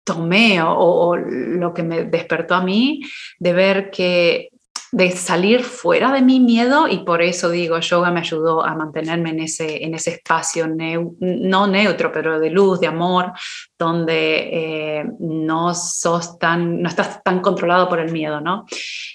tomé 0.03 0.62
o, 0.62 1.15
lo 1.15 1.74
que 1.74 1.84
me 1.84 2.03
despertó 2.03 2.56
a 2.56 2.63
mí 2.63 3.01
de 3.39 3.53
ver 3.53 3.91
que 3.91 4.50
de 4.91 5.12
salir 5.12 5.63
fuera 5.63 6.12
de 6.12 6.21
mi 6.21 6.41
miedo 6.41 6.88
y 6.88 7.00
por 7.00 7.21
eso 7.21 7.50
digo, 7.50 7.79
yoga 7.79 8.12
me 8.12 8.19
ayudó 8.19 8.63
a 8.63 8.75
mantenerme 8.75 9.29
en 9.29 9.39
ese, 9.41 9.86
en 9.86 9.95
ese 9.95 10.12
espacio 10.12 10.67
no 10.67 11.67
neutro, 11.67 12.12
pero 12.12 12.39
de 12.39 12.50
luz, 12.50 12.81
de 12.81 12.88
amor, 12.88 13.31
donde 13.79 15.00
eh, 15.00 15.05
no, 15.19 15.74
sos 15.74 16.38
tan, 16.38 16.81
no 16.81 16.89
estás 16.89 17.24
tan 17.24 17.39
controlado 17.39 17.88
por 17.88 18.00
el 18.00 18.12
miedo, 18.12 18.41
¿no? 18.41 18.65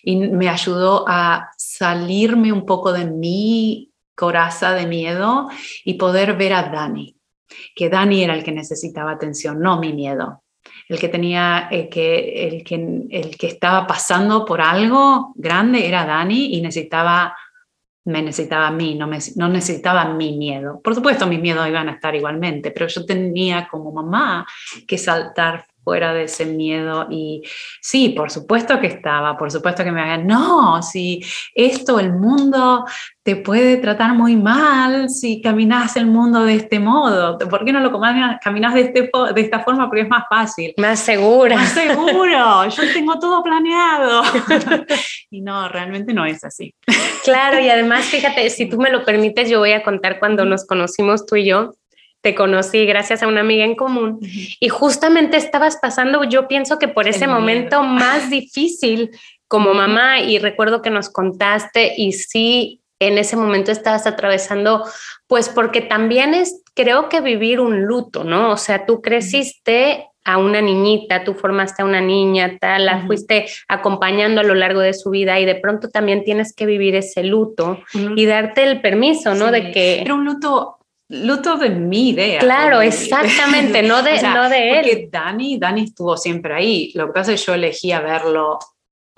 Y 0.02 0.16
me 0.16 0.48
ayudó 0.48 1.04
a 1.06 1.50
salirme 1.58 2.52
un 2.52 2.64
poco 2.64 2.92
de 2.92 3.04
mi 3.04 3.92
coraza 4.14 4.72
de 4.72 4.86
miedo 4.86 5.48
y 5.84 5.94
poder 5.94 6.38
ver 6.38 6.54
a 6.54 6.70
Dani, 6.70 7.18
que 7.74 7.90
Dani 7.90 8.24
era 8.24 8.34
el 8.34 8.44
que 8.44 8.52
necesitaba 8.52 9.10
atención, 9.10 9.60
no 9.60 9.78
mi 9.78 9.92
miedo 9.92 10.42
el 10.88 10.98
que 10.98 11.08
tenía, 11.08 11.68
el 11.70 11.88
que, 11.88 12.46
el 12.46 12.64
que, 12.64 12.74
el 13.10 13.36
que 13.36 13.46
estaba 13.46 13.86
pasando 13.86 14.44
por 14.44 14.60
algo 14.60 15.32
grande 15.34 15.86
era 15.86 16.06
Dani 16.06 16.54
y 16.56 16.60
necesitaba, 16.60 17.36
me 18.04 18.22
necesitaba 18.22 18.68
a 18.68 18.70
mí, 18.70 18.94
no, 18.94 19.06
me, 19.06 19.18
no 19.34 19.48
necesitaba 19.48 20.04
mi 20.14 20.36
miedo. 20.36 20.80
Por 20.82 20.94
supuesto, 20.94 21.26
mis 21.26 21.40
miedos 21.40 21.66
iban 21.68 21.88
a 21.88 21.92
estar 21.92 22.14
igualmente, 22.14 22.70
pero 22.70 22.86
yo 22.86 23.04
tenía 23.04 23.66
como 23.68 23.90
mamá 23.92 24.46
que 24.86 24.96
saltar 24.96 25.66
fuera 25.86 26.12
de 26.12 26.24
ese 26.24 26.46
miedo 26.46 27.06
y 27.08 27.42
sí, 27.80 28.08
por 28.08 28.28
supuesto 28.28 28.80
que 28.80 28.88
estaba, 28.88 29.38
por 29.38 29.52
supuesto 29.52 29.84
que 29.84 29.92
me 29.92 30.02
habían, 30.02 30.26
no, 30.26 30.82
si 30.82 31.22
esto, 31.54 32.00
el 32.00 32.12
mundo 32.12 32.84
te 33.22 33.36
puede 33.36 33.76
tratar 33.76 34.12
muy 34.14 34.34
mal 34.34 35.08
si 35.08 35.40
caminas 35.40 35.96
el 35.96 36.08
mundo 36.08 36.42
de 36.42 36.56
este 36.56 36.80
modo, 36.80 37.38
¿por 37.38 37.64
qué 37.64 37.72
no 37.72 37.78
lo 37.78 37.92
caminas 38.42 38.74
de, 38.74 38.80
este, 38.80 39.10
de 39.32 39.40
esta 39.40 39.60
forma? 39.60 39.86
Porque 39.86 40.00
es 40.00 40.08
más 40.08 40.24
fácil. 40.28 40.74
Más 40.76 40.98
segura. 40.98 41.54
Más 41.54 41.70
seguro, 41.70 42.68
yo 42.68 42.92
tengo 42.92 43.16
todo 43.20 43.44
planeado. 43.44 44.22
y 45.30 45.40
no, 45.40 45.68
realmente 45.68 46.12
no 46.12 46.26
es 46.26 46.42
así. 46.42 46.74
Claro, 47.22 47.60
y 47.60 47.68
además, 47.68 48.06
fíjate, 48.06 48.50
si 48.50 48.68
tú 48.68 48.78
me 48.78 48.90
lo 48.90 49.04
permites, 49.04 49.48
yo 49.48 49.60
voy 49.60 49.70
a 49.70 49.84
contar 49.84 50.18
cuando 50.18 50.44
nos 50.44 50.66
conocimos 50.66 51.26
tú 51.26 51.36
y 51.36 51.46
yo 51.46 51.74
te 52.26 52.34
conocí 52.34 52.86
gracias 52.86 53.22
a 53.22 53.28
una 53.28 53.42
amiga 53.42 53.64
en 53.64 53.76
común. 53.76 54.18
Y 54.58 54.68
justamente 54.68 55.36
estabas 55.36 55.78
pasando, 55.80 56.24
yo 56.24 56.48
pienso 56.48 56.76
que 56.76 56.88
por 56.88 57.06
ese 57.06 57.28
momento 57.28 57.84
más 57.84 58.30
difícil 58.30 59.12
como 59.46 59.74
mamá 59.74 60.18
y 60.18 60.40
recuerdo 60.40 60.82
que 60.82 60.90
nos 60.90 61.08
contaste 61.08 61.94
y 61.96 62.14
sí, 62.14 62.80
en 62.98 63.18
ese 63.18 63.36
momento 63.36 63.70
estabas 63.70 64.08
atravesando, 64.08 64.82
pues 65.28 65.48
porque 65.48 65.82
también 65.82 66.34
es, 66.34 66.64
creo 66.74 67.08
que 67.08 67.20
vivir 67.20 67.60
un 67.60 67.84
luto, 67.84 68.24
¿no? 68.24 68.50
O 68.50 68.56
sea, 68.56 68.86
tú 68.86 69.00
creciste 69.00 70.08
a 70.24 70.38
una 70.38 70.60
niñita, 70.60 71.22
tú 71.22 71.34
formaste 71.34 71.82
a 71.82 71.84
una 71.84 72.00
niña, 72.00 72.58
tal, 72.60 72.86
la 72.86 73.06
fuiste 73.06 73.46
acompañando 73.68 74.40
a 74.40 74.44
lo 74.44 74.56
largo 74.56 74.80
de 74.80 74.94
su 74.94 75.10
vida 75.10 75.38
y 75.38 75.44
de 75.44 75.54
pronto 75.54 75.90
también 75.90 76.24
tienes 76.24 76.52
que 76.52 76.66
vivir 76.66 76.96
ese 76.96 77.22
luto 77.22 77.78
y 77.94 78.26
darte 78.26 78.64
el 78.64 78.80
permiso, 78.80 79.36
¿no? 79.36 79.52
De 79.52 79.70
que... 79.70 80.00
Era 80.00 80.14
un 80.14 80.24
luto 80.24 80.76
luto 81.08 81.56
de 81.56 81.70
mi 81.70 82.10
idea. 82.10 82.40
Claro, 82.40 82.80
exactamente, 82.80 83.82
no 83.82 84.02
de, 84.02 84.22
no 84.34 84.48
de 84.48 84.70
él. 84.70 84.76
Porque 84.76 85.08
Dani, 85.10 85.58
Dani 85.58 85.84
estuvo 85.84 86.16
siempre 86.16 86.54
ahí. 86.54 86.92
Lo 86.94 87.06
que 87.06 87.12
pasa 87.12 87.32
es 87.32 87.40
que 87.40 87.46
yo 87.46 87.54
elegía 87.54 88.00
verlo 88.00 88.58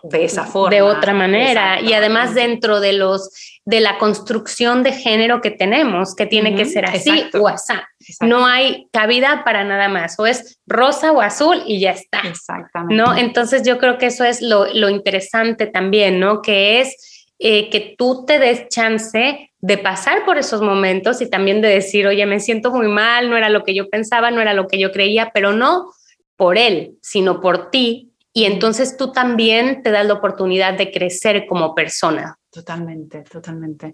de 0.02 0.25
esa 0.25 0.45
forma. 0.45 0.71
De 0.71 0.83
otra 0.83 1.12
manera. 1.12 1.80
Y 1.80 1.92
además 1.92 2.35
dentro 2.35 2.80
de 2.80 2.92
los 2.92 3.30
de 3.64 3.80
la 3.80 3.99
construcción 3.99 4.83
de 4.83 4.92
género 4.92 5.42
que 5.42 5.50
tenemos, 5.50 6.14
que 6.14 6.25
tiene 6.25 6.54
que 6.54 6.64
ser 6.64 6.87
así 6.87 7.26
o 7.35 7.49
así. 7.49 7.75
No 8.21 8.47
hay 8.47 8.88
cabida 8.92 9.42
para 9.45 9.62
nada 9.62 9.88
más. 9.88 10.18
O 10.18 10.26
es 10.26 10.59
rosa 10.66 11.12
o 11.12 11.21
azul 11.21 11.62
y 11.66 11.80
ya 11.80 11.90
está. 11.90 12.21
Exactamente. 12.21 12.95
¿no? 12.95 13.16
Entonces 13.16 13.62
yo 13.66 13.76
creo 13.78 13.99
que 13.99 14.07
eso 14.07 14.25
es 14.25 14.40
lo, 14.40 14.73
lo 14.73 14.88
interesante 14.88 15.66
también, 15.66 16.18
¿no? 16.18 16.40
Que 16.40 16.80
es 16.80 17.18
eh, 17.38 17.71
que 17.71 17.95
tú 17.97 18.25
te 18.26 18.38
des 18.38 18.68
chance 18.68 19.50
de 19.61 19.78
pasar 19.78 20.25
por 20.25 20.38
esos 20.38 20.61
momentos 20.61 21.21
y 21.21 21.30
también 21.30 21.61
de 21.61 21.68
decir, 21.68 22.07
oye, 22.07 22.26
me 22.26 22.40
siento 22.40 22.73
muy 22.73 22.88
mal, 22.88 23.30
no 23.30 23.37
era 23.37 23.49
lo 23.49 23.64
que 23.64 23.75
yo 23.75 23.88
pensaba, 23.88 24.30
no 24.30 24.40
era 24.40 24.54
lo 24.54 24.66
que 24.66 24.78
yo 24.78 24.92
creía, 24.92 25.30
pero 25.33 25.52
no 25.52 25.92
por 26.37 26.59
él, 26.59 26.97
sino 27.00 27.40
por 27.40 27.71
ti. 27.71 28.12
Y 28.33 28.45
entonces 28.45 28.97
tú 28.97 29.12
también 29.12 29.83
te 29.83 29.90
das 29.90 30.07
la 30.07 30.14
oportunidad 30.14 30.75
de 30.75 30.90
crecer 30.92 31.47
como 31.47 31.75
persona. 31.75 32.38
Totalmente, 32.50 33.23
totalmente. 33.23 33.92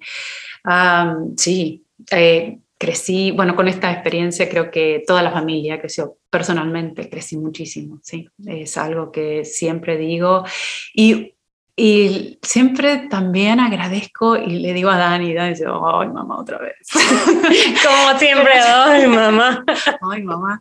sí, 1.36 1.84
eh, 2.10 2.58
crecí, 2.78 3.30
bueno, 3.30 3.56
con 3.56 3.68
esta 3.68 3.92
experiencia 3.92 4.48
creo 4.48 4.70
que 4.70 5.02
toda 5.06 5.22
la 5.22 5.30
familia 5.30 5.80
creció, 5.80 6.18
personalmente 6.28 7.08
crecí 7.08 7.36
muchísimo, 7.36 8.00
sí, 8.02 8.28
es 8.46 8.76
algo 8.76 9.10
que 9.10 9.44
siempre 9.44 9.96
digo. 9.96 10.44
Y 10.92 11.33
y 11.76 12.38
siempre 12.40 13.08
también 13.08 13.58
agradezco 13.58 14.36
y 14.36 14.60
le 14.60 14.72
digo 14.72 14.90
a 14.90 14.96
Dani, 14.96 15.34
Dani 15.34 15.50
dice, 15.50 15.64
ay 15.66 16.08
mamá, 16.08 16.38
otra 16.38 16.58
vez. 16.58 16.76
Como 16.92 18.18
siempre, 18.18 18.52
ay 18.60 19.08
mamá. 19.08 19.64
ay 20.12 20.22
mamá. 20.22 20.60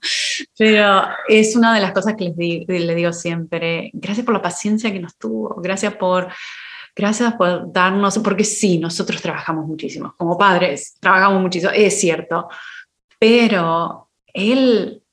Pero 0.57 1.03
es 1.27 1.55
una 1.55 1.75
de 1.75 1.81
las 1.81 1.91
cosas 1.91 2.15
que 2.15 2.25
les 2.25 2.35
digo, 2.35 2.65
le 2.67 2.95
digo 2.95 3.13
siempre, 3.13 3.91
gracias 3.93 4.25
por 4.25 4.33
la 4.33 4.41
paciencia 4.41 4.91
que 4.91 4.99
nos 4.99 5.15
tuvo, 5.15 5.61
gracias 5.61 5.93
por, 5.95 6.29
gracias 6.95 7.33
por 7.35 7.71
darnos, 7.71 8.17
porque 8.17 8.43
sí, 8.43 8.79
nosotros 8.79 9.21
trabajamos 9.21 9.67
muchísimo, 9.67 10.15
como 10.17 10.35
padres, 10.35 10.97
trabajamos 10.99 11.43
muchísimo, 11.43 11.71
es 11.75 11.99
cierto, 11.99 12.47
pero 13.19 14.09
él 14.33 15.03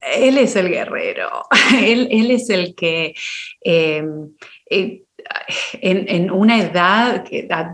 él 0.00 0.38
es 0.38 0.56
el 0.56 0.70
guerrero, 0.70 1.46
él, 1.82 2.08
él 2.10 2.30
es 2.30 2.50
el 2.50 2.74
que 2.74 3.14
eh, 3.62 4.04
eh, 4.70 5.02
en, 5.74 6.30
una 6.30 6.58
edad 6.60 7.24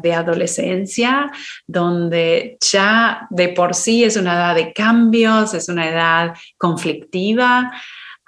de 0.03 0.15
adolescencia 0.15 1.31
donde 1.67 2.57
ya 2.61 3.26
de 3.31 3.49
por 3.49 3.75
sí 3.75 4.05
es 4.05 4.17
una 4.17 4.35
edad 4.35 4.55
de 4.55 4.73
cambios, 4.73 5.55
es 5.55 5.69
una 5.69 5.88
edad 5.88 6.35
conflictiva, 6.59 7.73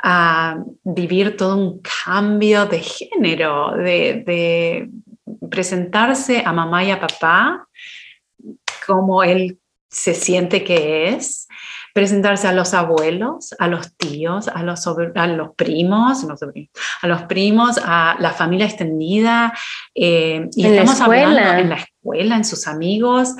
a 0.00 0.56
vivir 0.84 1.36
todo 1.36 1.56
un 1.56 1.82
cambio 2.04 2.66
de 2.66 2.80
género, 2.80 3.72
de, 3.76 4.88
presentarse 5.50 6.42
a 6.44 6.52
mamá 6.52 6.84
y 6.84 6.90
a 6.90 7.00
papá 7.00 7.66
como 8.86 9.22
él 9.22 9.58
se 9.90 10.14
siente 10.14 10.64
que 10.64 11.08
es, 11.08 11.48
presentarse 11.94 12.46
a 12.48 12.52
los 12.52 12.74
abuelos, 12.74 13.54
a 13.58 13.68
los 13.68 13.96
tíos, 13.96 14.48
a 14.48 14.62
los, 14.62 14.86
a 14.86 15.26
los 15.26 15.54
primos, 15.56 16.24
a 17.02 17.06
los 17.06 17.22
primos, 17.22 17.80
a 17.82 18.16
la 18.18 18.30
familia 18.32 18.66
extendida, 18.66 19.52
eh, 19.94 20.48
y 20.54 20.66
en 20.66 20.74
estamos 20.74 21.00
hablando 21.00 21.40
en 21.40 21.68
la 21.70 21.76
escuela, 21.76 22.36
en 22.36 22.44
sus 22.44 22.66
amigos. 22.66 23.34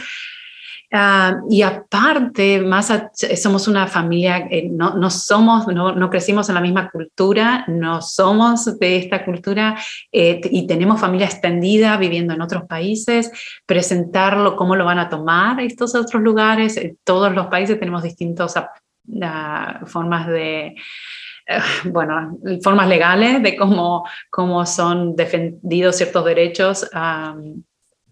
Ah, 0.90 1.42
y 1.50 1.60
aparte, 1.60 2.62
más 2.62 2.90
somos 3.36 3.68
una 3.68 3.86
familia, 3.88 4.48
eh, 4.50 4.70
no, 4.70 4.94
no, 4.94 5.10
somos, 5.10 5.66
no, 5.66 5.92
no, 5.92 6.08
crecimos 6.08 6.48
en 6.48 6.54
la 6.54 6.62
misma 6.62 6.90
cultura, 6.90 7.66
no 7.68 8.00
somos 8.00 8.78
de 8.78 8.96
esta 8.96 9.22
cultura 9.22 9.76
eh, 10.10 10.40
y 10.44 10.66
tenemos 10.66 10.98
familia 10.98 11.26
extendida 11.26 11.98
viviendo 11.98 12.32
en 12.32 12.40
otros 12.40 12.64
países, 12.64 13.30
presentarlo, 13.66 14.56
cómo 14.56 14.76
lo 14.76 14.86
van 14.86 14.98
a 14.98 15.10
tomar 15.10 15.60
estos 15.60 15.94
otros 15.94 16.22
lugares. 16.22 16.78
En 16.78 16.96
todos 17.04 17.34
los 17.34 17.48
países 17.48 17.78
tenemos 17.78 18.02
distintas 18.02 18.54
ah, 18.56 19.80
formas 19.84 20.26
de, 20.26 20.68
eh, 20.68 21.60
bueno, 21.84 22.38
formas 22.62 22.88
legales 22.88 23.42
de 23.42 23.56
cómo, 23.56 24.06
cómo 24.30 24.64
son 24.64 25.14
defendidos 25.16 25.96
ciertos 25.96 26.24
derechos. 26.24 26.88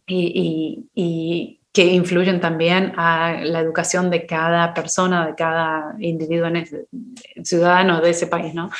y, 0.07 1.61
que 1.77 1.85
influyen 1.85 2.41
también 2.41 2.95
a 2.97 3.39
la 3.43 3.61
educación 3.61 4.09
de 4.09 4.25
cada 4.25 4.73
persona, 4.73 5.27
de 5.27 5.35
cada 5.35 5.95
individuo, 5.99 6.47
en 6.47 7.45
ciudadano 7.45 8.01
de 8.01 8.09
ese 8.09 8.29
país, 8.29 8.55
¿no? 8.55 8.71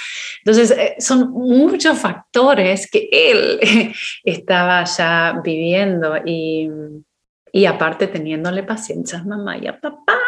Entonces, 0.43 0.71
eh, 0.71 0.95
son 0.99 1.31
muchos 1.31 1.99
factores 1.99 2.91
que 2.91 3.07
él 3.13 3.61
estaba 4.25 4.83
ya 4.85 5.39
viviendo 5.45 6.17
y, 6.25 6.71
y 7.53 7.67
aparte 7.67 8.07
teniéndole 8.07 8.63
paciencia 8.63 9.19
a 9.19 9.25
mamá 9.25 9.59
y 9.59 9.67
a 9.67 9.79
papá. 9.79 10.19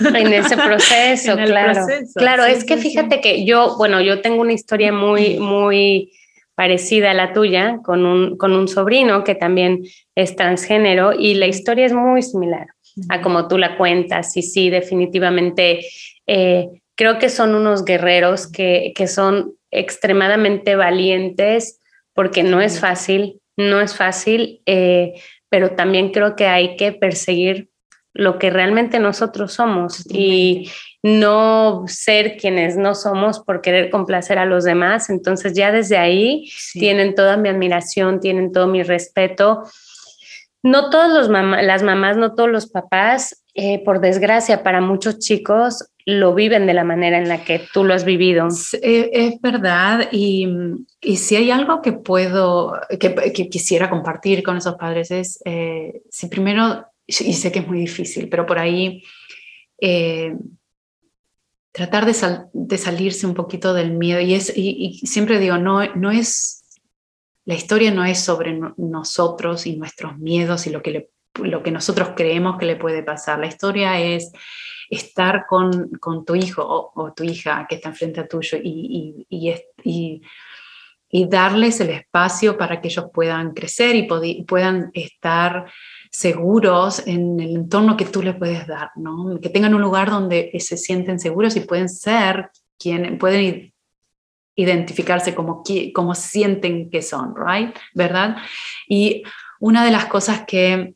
En 0.00 0.30
ese 0.30 0.56
proceso, 0.58 1.36
claro. 1.36 1.86
claro, 2.16 2.44
es 2.44 2.66
que 2.66 2.76
fíjate 2.76 3.22
que 3.22 3.46
yo, 3.46 3.78
bueno, 3.78 4.02
yo 4.02 4.20
tengo 4.20 4.42
una 4.42 4.52
historia 4.52 4.92
muy, 4.92 5.38
muy 5.40 6.12
parecida 6.60 7.12
a 7.12 7.14
la 7.14 7.32
tuya, 7.32 7.80
con 7.82 8.04
un, 8.04 8.36
con 8.36 8.52
un 8.52 8.68
sobrino 8.68 9.24
que 9.24 9.34
también 9.34 9.82
es 10.14 10.36
transgénero 10.36 11.14
y 11.18 11.32
la 11.32 11.46
historia 11.46 11.86
es 11.86 11.94
muy 11.94 12.20
similar 12.20 12.66
a 13.08 13.22
como 13.22 13.48
tú 13.48 13.56
la 13.56 13.78
cuentas. 13.78 14.36
Y 14.36 14.42
sí, 14.42 14.68
definitivamente 14.68 15.80
eh, 16.26 16.68
creo 16.96 17.18
que 17.18 17.30
son 17.30 17.54
unos 17.54 17.86
guerreros 17.86 18.46
que, 18.46 18.92
que 18.94 19.06
son 19.06 19.54
extremadamente 19.70 20.76
valientes 20.76 21.80
porque 22.12 22.42
no 22.42 22.60
es 22.60 22.78
fácil, 22.78 23.40
no 23.56 23.80
es 23.80 23.96
fácil, 23.96 24.60
eh, 24.66 25.14
pero 25.48 25.70
también 25.70 26.12
creo 26.12 26.36
que 26.36 26.44
hay 26.44 26.76
que 26.76 26.92
perseguir 26.92 27.70
lo 28.12 28.38
que 28.38 28.50
realmente 28.50 28.98
nosotros 28.98 29.54
somos. 29.54 30.04
Y, 30.10 30.70
no 31.02 31.84
ser 31.86 32.36
quienes 32.36 32.76
no 32.76 32.94
somos 32.94 33.40
por 33.40 33.62
querer 33.62 33.90
complacer 33.90 34.38
a 34.38 34.44
los 34.44 34.64
demás. 34.64 35.08
Entonces 35.10 35.54
ya 35.54 35.72
desde 35.72 35.96
ahí 35.96 36.50
tienen 36.72 37.14
toda 37.14 37.36
mi 37.36 37.48
admiración, 37.48 38.20
tienen 38.20 38.52
todo 38.52 38.66
mi 38.66 38.82
respeto. 38.82 39.64
No 40.62 40.90
todos 40.90 41.10
los 41.10 41.28
las 41.30 41.82
mamás, 41.82 42.18
no 42.18 42.34
todos 42.34 42.50
los 42.50 42.70
papás, 42.70 43.42
eh, 43.54 43.82
por 43.82 44.00
desgracia, 44.00 44.62
para 44.62 44.80
muchos 44.80 45.18
chicos 45.18 45.90
lo 46.06 46.34
viven 46.34 46.66
de 46.66 46.74
la 46.74 46.84
manera 46.84 47.18
en 47.18 47.28
la 47.28 47.44
que 47.44 47.62
tú 47.72 47.84
lo 47.84 47.94
has 47.94 48.04
vivido. 48.04 48.48
Eh, 48.82 49.10
es, 49.12 49.40
verdad 49.40 50.08
y, 50.12 50.48
y, 51.00 51.16
si 51.16 51.36
hay 51.36 51.50
algo 51.50 51.80
que 51.82 51.92
puedo, 51.92 52.72
que, 52.98 53.48
quisiera 53.48 53.90
compartir 53.90 54.42
con 54.42 54.56
esos 54.56 54.76
padres 54.76 55.10
es, 55.10 55.40
eh, 55.44 56.02
si 56.10 56.28
primero, 56.28 56.86
y 57.06 57.12
sé 57.12 57.50
que 57.50 57.60
es 57.60 57.66
muy 57.66 57.78
difícil, 57.78 58.28
pero 58.28 58.46
por 58.46 58.58
ahí 58.58 59.02
tratar 61.72 62.04
de, 62.06 62.78
salirse 62.78 63.26
un 63.26 63.34
poquito 63.34 63.74
del 63.74 63.92
miedo. 63.92 64.20
Y, 64.20 64.34
es, 64.34 64.52
y, 64.56 65.00
siempre 65.04 65.38
digo, 65.38 65.58
no, 65.58 65.84
no 65.94 66.10
es, 66.10 66.64
la 67.44 67.54
historia 67.54 67.90
no 67.90 68.04
es 68.04 68.20
sobre 68.20 68.58
nosotros 68.76 69.66
y 69.66 69.76
nuestros 69.76 70.18
miedos 70.18 70.66
y 70.66 70.70
lo 70.70 70.82
que, 70.82 71.10
lo 71.42 71.62
que 71.62 71.70
nosotros 71.70 72.10
creemos 72.16 72.58
que 72.58 72.66
le 72.66 72.76
puede 72.76 73.02
pasar. 73.02 73.38
La 73.38 73.46
historia 73.46 74.00
es 74.00 74.32
estar 74.90 75.46
con, 75.48 75.90
con 76.00 76.24
tu 76.24 76.34
hijo 76.34 76.92
o, 76.94 77.12
tu 77.12 77.22
hija 77.22 77.66
que 77.68 77.76
está 77.76 77.90
enfrente 77.90 78.24
tuyo 78.24 78.58
y, 78.62 79.26
y, 79.28 80.22
darles 81.28 81.80
el 81.80 81.90
espacio 81.90 82.56
para 82.56 82.80
que 82.80 82.88
ellos 82.88 83.06
puedan 83.12 83.52
crecer 83.52 83.96
y 83.96 84.42
puedan 84.44 84.90
estar 84.94 85.66
seguros 86.10 87.06
en 87.06 87.38
el 87.38 87.54
entorno 87.54 87.96
que 87.96 88.04
tú 88.04 88.22
les 88.22 88.34
puedes 88.34 88.66
dar, 88.66 88.90
¿no? 88.96 89.38
Que 89.40 89.48
tengan 89.48 89.74
un 89.74 89.80
lugar 89.80 90.10
donde 90.10 90.50
se 90.58 90.76
sienten 90.76 91.20
seguros 91.20 91.56
y 91.56 91.60
pueden 91.60 91.88
ser 91.88 92.50
quien, 92.78 93.16
pueden 93.18 93.72
identificarse 94.56 95.34
como, 95.34 95.62
como 95.94 96.14
sienten 96.14 96.90
que 96.90 97.02
son, 97.02 97.34
right? 97.36 97.74
¿Verdad? 97.94 98.36
Y 98.88 99.22
una 99.60 99.84
de 99.84 99.92
las 99.92 100.06
cosas 100.06 100.44
que 100.46 100.94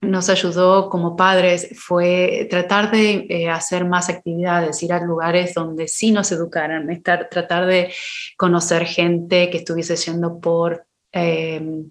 nos 0.00 0.28
ayudó 0.28 0.88
como 0.90 1.16
padres 1.16 1.70
fue 1.74 2.46
tratar 2.48 2.90
de 2.90 3.26
eh, 3.28 3.50
hacer 3.50 3.84
más 3.84 4.08
actividades, 4.08 4.82
ir 4.82 4.92
a 4.92 5.00
lugares 5.00 5.54
donde 5.54 5.88
sí 5.88 6.12
nos 6.12 6.30
educaran, 6.30 6.88
estar, 6.90 7.28
tratar 7.28 7.66
de 7.66 7.92
conocer 8.36 8.84
gente 8.84 9.50
que 9.50 9.58
estuviese 9.58 9.96
yendo 9.96 10.38
por 10.38 10.86
eh, 11.12 11.82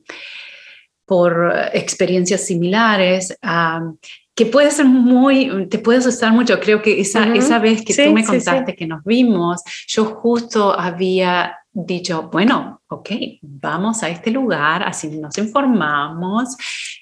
por 1.06 1.54
experiencias 1.74 2.42
similares, 2.46 3.38
que 4.36 4.46
puede 4.46 4.70
ser 4.70 4.86
muy, 4.86 5.68
te 5.70 5.80
puedes 5.80 6.06
asustar 6.06 6.34
mucho. 6.34 6.60
Creo 6.60 6.82
que 6.82 7.00
esa, 7.00 7.34
esa 7.34 7.58
vez 7.58 7.84
que 7.84 7.94
tú 7.94 8.12
me 8.12 8.26
contaste 8.26 8.76
que 8.76 8.86
nos 8.86 9.04
vimos, 9.04 9.62
yo 9.88 10.06
justo 10.06 10.78
había 10.78 11.58
dicho, 11.72 12.30
bueno, 12.32 12.82
ok, 12.88 13.10
vamos 13.42 14.04
a 14.04 14.10
este 14.10 14.32
lugar, 14.32 14.84
así 14.84 15.08
nos 15.08 15.38
informamos. 15.38 16.58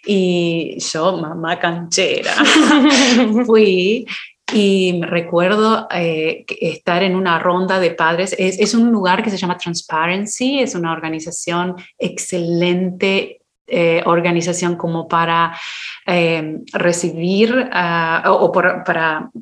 Y 0.05 0.77
yo, 0.79 1.17
mamá 1.17 1.57
canchera, 1.59 2.33
fui 3.45 4.05
y 4.53 5.01
recuerdo 5.01 5.87
eh, 5.89 6.45
estar 6.59 7.01
en 7.01 7.15
una 7.15 7.39
ronda 7.39 7.79
de 7.79 7.91
padres. 7.91 8.35
Es, 8.37 8.59
es, 8.59 8.75
un 8.75 8.91
lugar 8.91 9.23
que 9.23 9.31
se 9.31 9.37
llama 9.37 9.57
Transparency, 9.57 10.59
es 10.59 10.75
una 10.75 10.91
organización 10.91 11.75
excelente 11.97 13.42
eh, 13.67 14.01
organización 14.05 14.75
como 14.75 15.07
para 15.07 15.57
eh, 16.05 16.59
recibir 16.73 17.69
ah, 17.71 18.23
o, 18.27 18.51
para, 18.51 18.83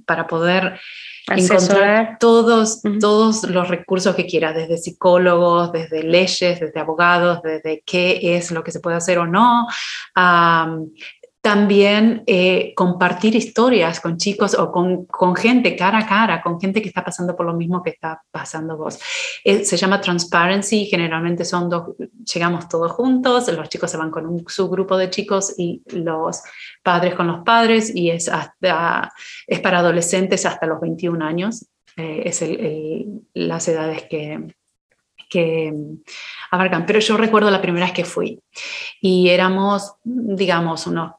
para 0.05 0.27
poder 0.27 0.79
encontrar 1.27 2.17
todos, 2.19 2.81
todos 2.99 3.43
los 3.43 3.67
recursos 3.67 4.15
que 4.15 4.25
quieras, 4.25 4.55
desde 4.55 4.77
psicólogos, 4.77 5.71
desde 5.71 6.03
leyes, 6.03 6.59
desde 6.59 6.79
abogados, 6.79 7.41
desde 7.41 7.83
qué 7.85 8.19
es 8.35 8.51
lo 8.51 8.63
que 8.63 8.71
se 8.71 8.79
puede 8.79 8.97
hacer 8.97 9.19
o 9.19 9.27
no, 9.27 9.67
también 11.41 12.23
eh, 12.27 12.71
compartir 12.75 13.35
historias 13.35 13.99
con 13.99 14.17
chicos 14.17 14.53
o 14.53 14.71
con, 14.71 15.05
con, 15.05 15.35
gente 15.35 15.75
cara 15.75 15.99
a 15.99 16.07
cara, 16.07 16.41
con 16.41 16.61
gente 16.61 16.83
que 16.83 16.87
está 16.87 17.03
pasando 17.03 17.35
por 17.35 17.47
lo 17.47 17.53
mismo 17.53 17.81
que 17.81 17.89
está 17.89 18.21
pasando 18.29 18.77
vos. 18.77 18.99
Eh, 19.43 19.65
se 19.65 19.75
llama 19.75 19.99
Transparency, 19.99 20.85
generalmente 20.85 21.43
son 21.43 21.67
dos, 21.67 21.95
llegamos 22.31 22.69
todos 22.69 22.91
juntos, 22.91 23.51
los 23.51 23.69
chicos 23.69 23.89
se 23.89 23.97
van 23.97 24.11
con 24.11 24.27
un 24.27 24.45
subgrupo 24.47 24.95
de 24.97 25.09
chicos 25.09 25.55
y 25.57 25.81
los 25.87 26.43
padres 26.83 27.15
con 27.15 27.25
los 27.25 27.43
padres 27.43 27.93
y 27.95 28.11
es, 28.11 28.29
hasta, 28.29 29.11
es 29.47 29.59
para 29.61 29.79
adolescentes 29.79 30.45
hasta 30.45 30.67
los 30.67 30.79
21 30.79 31.25
años, 31.25 31.65
eh, 31.97 32.21
es 32.23 32.43
el, 32.43 33.23
las 33.33 33.67
edades 33.67 34.03
que, 34.07 34.53
que 35.27 35.73
abarcan. 36.51 36.85
Pero 36.85 36.99
yo 36.99 37.17
recuerdo 37.17 37.49
la 37.49 37.61
primera 37.63 37.87
vez 37.87 37.95
que 37.95 38.05
fui 38.05 38.39
y 39.01 39.29
éramos, 39.29 39.95
digamos, 40.03 40.85
unos 40.85 41.13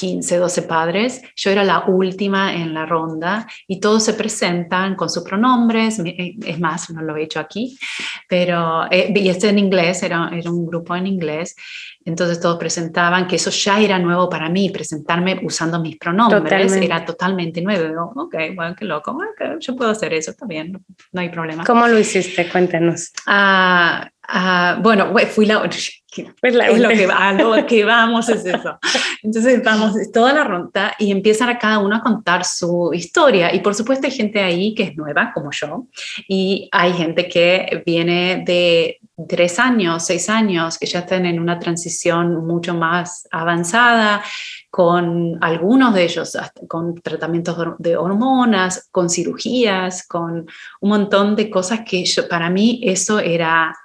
15, 0.00 0.38
12 0.38 0.62
padres, 0.62 1.20
yo 1.36 1.50
era 1.50 1.62
la 1.62 1.84
última 1.86 2.54
en 2.54 2.72
la 2.72 2.86
ronda 2.86 3.46
y 3.66 3.80
todos 3.80 4.04
se 4.04 4.14
presentan 4.14 4.94
con 4.94 5.10
sus 5.10 5.22
pronombres, 5.22 5.98
eh, 5.98 6.36
es 6.42 6.58
más, 6.58 6.88
no 6.90 7.02
lo 7.02 7.16
he 7.16 7.24
hecho 7.24 7.38
aquí, 7.38 7.78
pero, 8.26 8.90
eh, 8.90 9.12
y 9.14 9.28
este 9.28 9.50
en 9.50 9.58
inglés, 9.58 10.02
era, 10.02 10.30
era 10.32 10.50
un 10.50 10.64
grupo 10.64 10.96
en 10.96 11.06
inglés, 11.06 11.54
entonces 12.02 12.40
todos 12.40 12.58
presentaban 12.58 13.26
que 13.26 13.36
eso 13.36 13.50
ya 13.50 13.78
era 13.78 13.98
nuevo 13.98 14.30
para 14.30 14.48
mí, 14.48 14.70
presentarme 14.70 15.38
usando 15.42 15.78
mis 15.80 15.98
pronombres 15.98 16.72
era 16.76 17.04
totalmente 17.04 17.60
nuevo. 17.60 18.12
ok, 18.16 18.34
bueno, 18.54 18.74
qué 18.74 18.86
loco, 18.86 19.18
yo 19.58 19.76
puedo 19.76 19.90
hacer 19.90 20.14
eso, 20.14 20.32
también, 20.32 20.72
no, 20.72 20.80
no 21.12 21.20
hay 21.20 21.28
problema. 21.28 21.64
¿Cómo 21.64 21.86
lo 21.86 21.98
hiciste? 21.98 22.48
Cuéntanos. 22.48 23.12
Ah, 23.26 24.08
ah, 24.26 24.78
bueno, 24.82 25.12
fui 25.28 25.44
la, 25.44 25.68
pues 26.40 26.54
la, 26.54 26.68
es 26.68 26.78
lo 26.78 26.88
que, 26.88 27.04
a 27.06 27.32
lo 27.32 27.66
que 27.66 27.84
vamos 27.84 28.28
es 28.28 28.44
eso. 28.44 28.78
Entonces 29.22 29.62
vamos 29.64 29.94
toda 30.12 30.32
la 30.32 30.44
ronda 30.44 30.94
y 30.98 31.10
empiezan 31.10 31.48
a 31.48 31.58
cada 31.58 31.78
uno 31.78 31.96
a 31.96 32.02
contar 32.02 32.44
su 32.44 32.90
historia. 32.92 33.54
Y 33.54 33.60
por 33.60 33.74
supuesto 33.74 34.06
hay 34.06 34.12
gente 34.12 34.40
ahí 34.40 34.74
que 34.74 34.84
es 34.84 34.96
nueva, 34.96 35.32
como 35.32 35.50
yo, 35.52 35.86
y 36.28 36.68
hay 36.72 36.92
gente 36.92 37.28
que 37.28 37.82
viene 37.84 38.42
de 38.46 38.98
tres 39.28 39.58
años, 39.58 40.04
seis 40.04 40.28
años, 40.30 40.78
que 40.78 40.86
ya 40.86 41.00
están 41.00 41.26
en 41.26 41.38
una 41.38 41.58
transición 41.58 42.46
mucho 42.46 42.74
más 42.74 43.28
avanzada, 43.30 44.22
con 44.70 45.36
algunos 45.40 45.94
de 45.94 46.04
ellos, 46.04 46.38
con 46.68 46.94
tratamientos 46.94 47.56
de 47.78 47.96
hormonas, 47.96 48.88
con 48.92 49.10
cirugías, 49.10 50.06
con 50.06 50.46
un 50.80 50.88
montón 50.88 51.34
de 51.34 51.50
cosas 51.50 51.80
que 51.84 52.04
para 52.28 52.48
mí 52.50 52.80
eso 52.84 53.18
era 53.18 53.76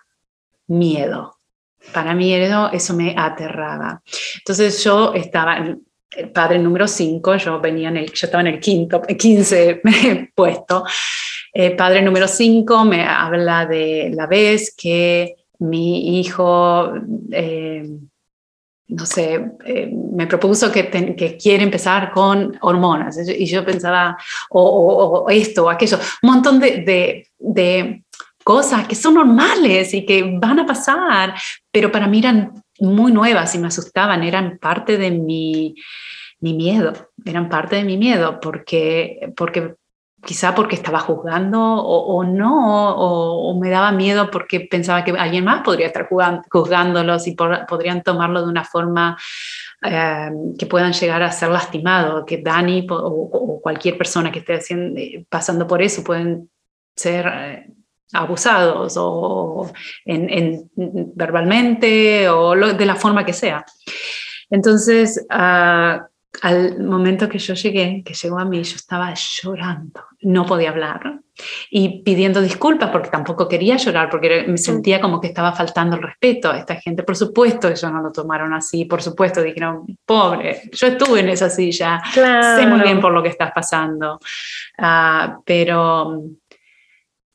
miedo. 0.68 1.35
Para 1.94 2.14
mí 2.14 2.34
eso, 2.34 2.72
eso 2.72 2.94
me 2.94 3.16
aterraba. 3.18 4.02
Entonces 4.38 4.84
yo 4.84 5.14
estaba, 5.14 5.58
el 5.58 6.30
padre 6.32 6.60
número 6.60 6.88
5, 6.88 7.36
yo, 7.38 7.60
venía 7.60 7.90
en 7.90 7.98
el, 7.98 8.06
yo 8.08 8.28
estaba 8.28 8.42
en 8.42 8.48
el 8.48 8.60
quinto, 8.60 9.02
15 9.02 9.82
puesto. 10.36 10.84
El 11.54 11.76
padre 11.76 12.02
número 12.02 12.28
5 12.28 12.86
me 12.86 13.04
habla 13.04 13.66
de 13.66 14.12
la 14.14 14.28
vez 14.28 14.74
que 14.76 15.36
mi 15.60 16.20
hijo... 16.20 16.94
Eh, 17.32 17.88
no 18.88 19.06
sé, 19.06 19.52
eh, 19.66 19.92
me 19.92 20.28
propuso 20.28 20.72
que, 20.72 20.90
que, 20.90 21.38
quiere 21.38 21.64
empezar 21.64 22.12
con 22.12 22.56
hormonas 22.62 23.18
y 23.28 23.46
yo 23.48 23.66
pensaba, 23.66 24.16
o, 24.52 25.26
esto 25.30 25.66
o 25.66 25.70
aquello, 25.70 25.98
un 26.22 26.30
montón 26.30 26.60
de, 26.60 27.28
de, 27.40 28.04
cosas 28.46 28.88
que 28.88 28.94
son 28.94 29.16
normales 29.16 29.92
y 29.96 30.06
que 30.06 30.38
van 30.40 30.60
a 30.60 30.68
pasar, 30.68 31.34
pero 31.72 31.92
para 31.92 32.06
mí 32.08 32.20
eran 32.20 32.64
muy 32.80 33.12
nuevas 33.12 33.56
y 33.56 33.58
me 33.58 33.68
asustaban, 33.68 34.22
eran 34.24 34.60
parte 34.60 35.00
de 35.00 35.10
mi, 35.10 35.74
mi 36.42 36.54
miedo, 36.54 36.94
eran 37.26 37.50
parte 37.50 37.78
de 37.78 37.84
mi 37.84 37.98
miedo, 37.98 38.40
porque, 38.40 39.34
porque 39.36 39.74
quizá 40.24 40.54
porque 40.54 40.76
estaba 40.76 41.00
juzgando 41.00 41.60
o, 41.60 42.24
no, 42.24 42.96
o, 42.96 43.60
me 43.60 43.72
daba 43.72 43.92
miedo 43.92 44.30
porque 44.30 44.60
pensaba 44.60 45.04
que 45.04 45.12
alguien 45.12 45.44
más 45.44 45.64
podría 45.64 45.88
estar 45.88 46.08
juzgándolos 46.08 47.26
y 47.26 47.36
podrían 47.68 48.04
tomarlo 48.04 48.44
de 48.44 48.50
una 48.50 48.64
forma 48.64 49.18
eh, 49.82 50.30
que 50.60 50.68
puedan 50.68 50.94
llegar 50.94 51.24
a 51.24 51.32
ser 51.32 51.50
lastimados, 51.50 52.26
que 52.28 52.44
Dani 52.44 52.86
o, 52.92 53.60
cualquier 53.64 53.98
persona 53.98 54.32
que 54.32 54.40
esté 54.40 54.54
haciendo, 54.54 55.00
eh, 55.00 55.26
pasando 55.28 55.66
por 55.66 55.82
eso 55.82 56.04
pueden 56.04 56.52
ser... 56.96 57.26
Eh, 57.28 57.72
abusados 58.14 58.96
o 58.98 59.72
en, 60.06 60.70
verbalmente 60.76 62.30
o 62.30 62.56
de 62.56 62.86
la 62.86 62.96
forma 62.96 63.26
que 63.26 63.34
sea. 63.34 63.66
Entonces, 64.50 65.26
uh, 65.30 66.00
al 66.42 66.80
momento 66.84 67.30
que 67.30 67.40
yo 67.40 67.54
llegué, 67.54 68.04
que 68.06 68.14
llegó 68.14 68.40
a 68.40 68.46
mí, 68.46 68.64
yo 68.64 68.76
estaba 68.76 69.14
llorando, 69.14 70.02
no 70.22 70.46
podía 70.46 70.70
hablar 70.70 71.20
y 71.70 72.02
pidiendo 72.04 72.42
disculpas 72.42 72.90
porque 72.92 73.10
tampoco 73.10 73.48
quería 73.48 73.76
llorar, 73.78 74.10
porque 74.10 74.46
me 74.48 74.58
sentía 74.58 75.02
como 75.02 75.20
que 75.20 75.28
estaba 75.28 75.52
faltando 75.52 75.98
el 75.98 76.04
respeto 76.04 76.50
a 76.50 76.58
esta 76.58 76.76
gente. 76.76 77.04
Por 77.04 77.16
supuesto 77.16 77.68
ellos 77.68 77.92
no 77.92 78.02
lo 78.02 78.12
tomaron 78.12 78.54
así, 78.54 78.86
por 78.86 79.02
supuesto 79.02 79.42
dijeron, 79.42 79.86
pobre, 80.06 80.70
yo 80.72 80.88
estuve 80.88 81.20
en 81.20 81.30
esa 81.30 81.50
silla, 81.50 82.02
sé 82.14 82.68
muy 82.68 82.82
bien 82.82 83.02
por 83.02 83.12
lo 83.12 83.22
que 83.22 83.30
estás 83.30 83.52
pasando, 83.52 84.20
uh, 84.80 85.42
pero 85.46 86.24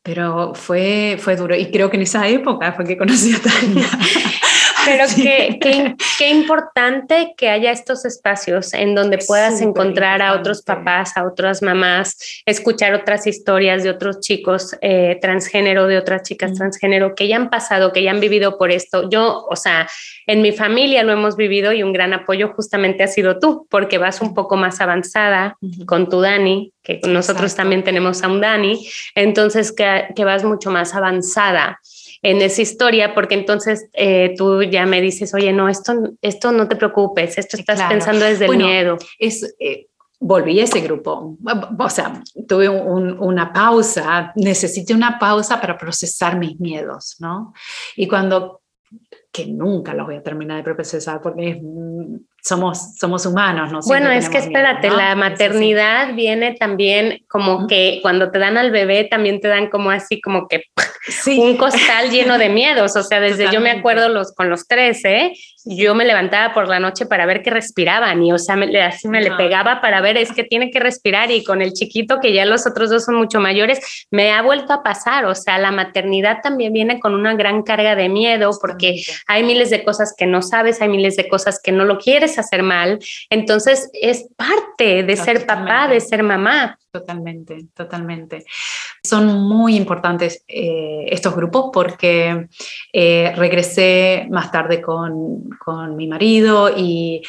pero 0.02 0.54
fue, 0.54 1.18
fue 1.20 1.36
duro 1.36 1.54
y 1.54 1.70
creo 1.70 1.90
que 1.90 1.96
en 1.96 2.02
esa 2.02 2.26
época 2.28 2.72
fue 2.72 2.84
que 2.84 2.96
conocí 2.96 3.34
a 3.34 3.40
Tania. 3.40 3.86
Pero 4.84 5.04
qué, 5.14 5.96
qué, 6.18 6.28
importante 6.30 7.34
que 7.36 7.48
haya 7.48 7.70
estos 7.70 8.04
espacios 8.04 8.72
en 8.74 8.94
donde 8.94 9.18
puedas 9.18 9.60
encontrar 9.60 10.22
a 10.22 10.34
otros 10.34 10.62
papás, 10.62 11.16
a 11.16 11.24
otras 11.24 11.62
mamás, 11.62 12.42
escuchar 12.46 12.94
otras 12.94 13.26
historias 13.26 13.82
de 13.82 13.90
otros 13.90 14.20
chicos 14.20 14.76
eh, 14.80 15.18
transgénero, 15.20 15.86
de 15.86 15.98
otras 15.98 16.22
chicas 16.22 16.54
transgénero 16.54 17.14
que 17.14 17.28
ya 17.28 17.36
han 17.36 17.50
pasado, 17.50 17.92
que 17.92 18.02
ya 18.02 18.10
han 18.10 18.20
vivido 18.20 18.58
por 18.58 18.70
esto. 18.70 19.08
Yo, 19.10 19.46
o 19.48 19.56
sea, 19.56 19.88
en 20.26 20.42
mi 20.42 20.52
familia 20.52 21.02
lo 21.02 21.12
hemos 21.12 21.36
vivido 21.36 21.72
y 21.72 21.82
un 21.82 21.92
gran 21.92 22.12
apoyo 22.12 22.52
justamente 22.54 23.02
ha 23.02 23.08
sido 23.08 23.38
tú, 23.38 23.66
porque 23.70 23.98
vas 23.98 24.20
un 24.20 24.34
poco 24.34 24.56
más 24.56 24.80
avanzada 24.80 25.56
con 25.86 26.08
tu 26.08 26.20
Dani, 26.20 26.72
que 26.82 27.00
nosotros 27.06 27.54
también 27.54 27.84
tenemos 27.84 28.22
a 28.22 28.28
un 28.28 28.40
Dani, 28.40 28.88
entonces 29.14 29.72
que, 29.72 30.06
que 30.14 30.24
vas 30.24 30.44
mucho 30.44 30.70
más 30.70 30.94
avanzada 30.94 31.80
en 32.22 32.42
esa 32.42 32.62
historia, 32.62 33.14
porque 33.14 33.34
entonces 33.34 33.88
eh, 33.92 34.34
tú 34.36 34.62
ya 34.62 34.86
me 34.86 35.00
dices, 35.00 35.32
oye, 35.34 35.52
no, 35.52 35.68
esto, 35.68 35.94
esto 36.20 36.52
no 36.52 36.68
te 36.68 36.76
preocupes, 36.76 37.38
esto 37.38 37.56
estás 37.56 37.82
pensando 37.82 38.24
desde 38.24 38.46
el 38.46 38.56
miedo. 38.56 38.98
Es, 39.18 39.54
eh, 39.58 39.86
volví 40.20 40.60
a 40.60 40.64
ese 40.64 40.80
grupo, 40.80 41.38
o 41.78 41.90
sea, 41.90 42.22
tuve 42.46 42.68
una 42.68 43.52
pausa, 43.52 44.32
necesité 44.36 44.92
una 44.92 45.18
pausa 45.18 45.58
para 45.58 45.78
procesar 45.78 46.38
mis 46.38 46.60
miedos, 46.60 47.16
¿no? 47.20 47.54
Y 47.96 48.06
cuando, 48.06 48.60
que 49.32 49.46
nunca 49.46 49.94
los 49.94 50.06
voy 50.06 50.16
a 50.16 50.22
terminar 50.22 50.58
de 50.58 50.74
procesar 50.74 51.22
porque 51.22 51.58
somos, 52.42 52.96
somos 52.98 53.24
humanos, 53.24 53.72
¿no? 53.72 53.80
bueno, 53.86 54.10
es 54.10 54.28
que 54.28 54.38
espérate, 54.38 54.90
la 54.90 55.14
maternidad 55.14 56.14
viene 56.14 56.54
también 56.54 57.24
como 57.28 57.66
que 57.66 58.00
cuando 58.02 58.30
te 58.30 58.38
dan 58.38 58.58
al 58.58 58.70
bebé 58.70 59.04
también 59.04 59.40
te 59.40 59.48
dan 59.48 59.70
como 59.70 59.90
así, 59.90 60.20
como 60.20 60.48
que 60.48 60.64
un 61.26 61.56
costal 61.56 62.10
lleno 62.10 62.36
de 62.36 62.48
miedos, 62.48 62.94
o 62.96 63.02
sea, 63.02 63.20
desde 63.20 63.50
yo 63.50 63.60
me 63.60 63.70
acuerdo 63.70 64.08
los, 64.08 64.34
con 64.34 64.50
los 64.50 64.66
tres, 64.66 65.02
¿eh? 65.04 65.32
yo 65.64 65.94
me 65.94 66.04
levantaba 66.04 66.52
por 66.52 66.68
la 66.68 66.78
noche 66.78 67.06
para 67.06 67.26
ver 67.26 67.42
que 67.42 67.50
respiraban 67.50 68.22
y, 68.22 68.32
o 68.32 68.38
sea, 68.38 68.56
me, 68.56 68.80
así 68.82 69.08
me 69.08 69.22
le 69.22 69.30
pegaba 69.32 69.80
para 69.80 70.00
ver, 70.00 70.16
es 70.16 70.32
que 70.32 70.44
tiene 70.44 70.70
que 70.70 70.78
respirar 70.78 71.30
y 71.30 71.42
con 71.44 71.62
el 71.62 71.72
chiquito, 71.72 72.20
que 72.20 72.32
ya 72.32 72.44
los 72.44 72.66
otros 72.66 72.90
dos 72.90 73.04
son 73.04 73.16
mucho 73.16 73.40
mayores, 73.40 74.06
me 74.10 74.32
ha 74.32 74.42
vuelto 74.42 74.72
a 74.72 74.82
pasar, 74.82 75.24
o 75.24 75.34
sea, 75.34 75.58
la 75.58 75.72
maternidad 75.72 76.38
también 76.42 76.72
viene 76.72 77.00
con 77.00 77.14
una 77.14 77.34
gran 77.34 77.62
carga 77.62 77.94
de 77.94 78.08
miedo 78.08 78.50
porque 78.60 79.02
hay 79.26 79.42
miles 79.42 79.70
de 79.70 79.84
cosas 79.84 80.14
que 80.16 80.26
no 80.26 80.42
sabes, 80.42 80.82
hay 80.82 80.88
miles 80.88 81.16
de 81.16 81.28
cosas 81.28 81.60
que 81.62 81.72
no 81.72 81.84
lo 81.84 81.98
quieres 81.98 82.38
hacer 82.38 82.62
mal, 82.62 82.98
entonces 83.30 83.90
es 83.94 84.28
parte 84.36 85.02
de 85.02 85.16
ser 85.16 85.46
papá, 85.46 85.88
de 85.88 86.00
ser 86.00 86.22
mamá. 86.22 86.78
Totalmente, 86.92 87.66
totalmente. 87.72 88.44
Son 89.04 89.26
muy 89.26 89.76
importantes 89.76 90.44
eh, 90.48 90.89
estos 91.08 91.34
grupos 91.34 91.70
porque 91.72 92.48
eh, 92.92 93.32
regresé 93.36 94.26
más 94.30 94.50
tarde 94.50 94.80
con, 94.80 95.48
con 95.64 95.96
mi 95.96 96.06
marido 96.06 96.70
y 96.76 97.22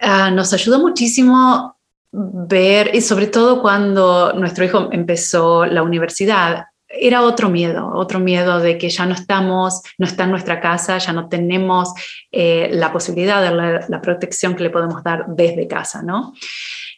ah, 0.00 0.30
nos 0.30 0.52
ayudó 0.52 0.78
muchísimo 0.78 1.76
ver, 2.12 2.94
y 2.94 3.00
sobre 3.00 3.26
todo 3.26 3.62
cuando 3.62 4.32
nuestro 4.34 4.64
hijo 4.64 4.88
empezó 4.92 5.64
la 5.64 5.82
universidad, 5.82 6.66
era 6.88 7.22
otro 7.22 7.48
miedo, 7.48 7.90
otro 7.94 8.20
miedo 8.20 8.60
de 8.60 8.76
que 8.76 8.90
ya 8.90 9.06
no 9.06 9.14
estamos, 9.14 9.80
no 9.96 10.06
está 10.06 10.24
en 10.24 10.30
nuestra 10.30 10.60
casa, 10.60 10.98
ya 10.98 11.12
no 11.14 11.28
tenemos 11.28 11.94
eh, 12.30 12.68
la 12.72 12.92
posibilidad 12.92 13.42
de 13.42 13.50
la, 13.50 13.86
la, 13.88 14.02
protección 14.02 14.54
que 14.54 14.64
le 14.64 14.70
podemos 14.70 15.02
dar 15.02 15.24
desde 15.28 15.66
casa, 15.66 16.02
¿no? 16.02 16.34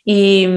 Y, 0.04 0.48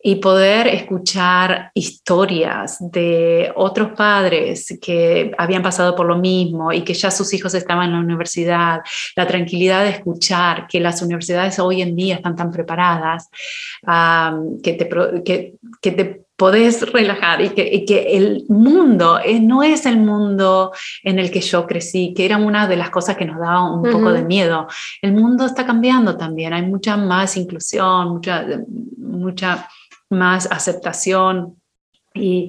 y 0.00 0.16
poder 0.16 0.68
escuchar 0.68 1.72
historias 1.74 2.76
de 2.80 3.52
otros 3.56 3.92
padres 3.96 4.78
que 4.80 5.32
habían 5.36 5.62
pasado 5.62 5.96
por 5.96 6.06
lo 6.06 6.16
mismo 6.16 6.72
y 6.72 6.82
que 6.82 6.94
ya 6.94 7.10
sus 7.10 7.34
hijos 7.34 7.52
estaban 7.54 7.86
en 7.86 7.92
la 7.94 8.00
universidad, 8.00 8.80
la 9.16 9.26
tranquilidad 9.26 9.82
de 9.82 9.90
escuchar 9.90 10.68
que 10.68 10.78
las 10.78 11.02
universidades 11.02 11.58
hoy 11.58 11.82
en 11.82 11.96
día 11.96 12.16
están 12.16 12.36
tan 12.36 12.52
preparadas, 12.52 13.28
que, 14.62 14.72
te, 14.74 14.88
que, 15.24 15.54
que, 15.82 15.90
te 15.90 16.22
podés 16.36 16.92
relajar 16.92 17.40
y 17.40 17.48
que, 17.48 17.84
que 17.84 18.16
el 18.16 18.44
mundo 18.48 19.18
no 19.40 19.64
es 19.64 19.84
el 19.84 19.96
mundo 19.96 20.70
en 21.02 21.18
el 21.18 21.32
que 21.32 21.40
yo 21.40 21.66
crecí, 21.66 22.14
que 22.16 22.24
era 22.24 22.36
una 22.36 22.68
de 22.68 22.76
las 22.76 22.90
cosas 22.90 23.16
que 23.16 23.24
nos 23.24 23.40
daba 23.40 23.68
un 23.72 23.82
poco 23.82 24.12
de 24.12 24.22
miedo. 24.22 24.68
El 25.02 25.14
mundo 25.14 25.44
está 25.44 25.66
cambiando 25.66 26.16
también, 26.16 26.52
hay 26.52 26.62
mucha 26.62 26.96
más 26.96 27.36
inclusión, 27.36 28.10
mucha, 28.10 28.46
mucha 28.96 29.68
más 30.10 30.50
aceptación 30.50 31.60
y, 32.14 32.48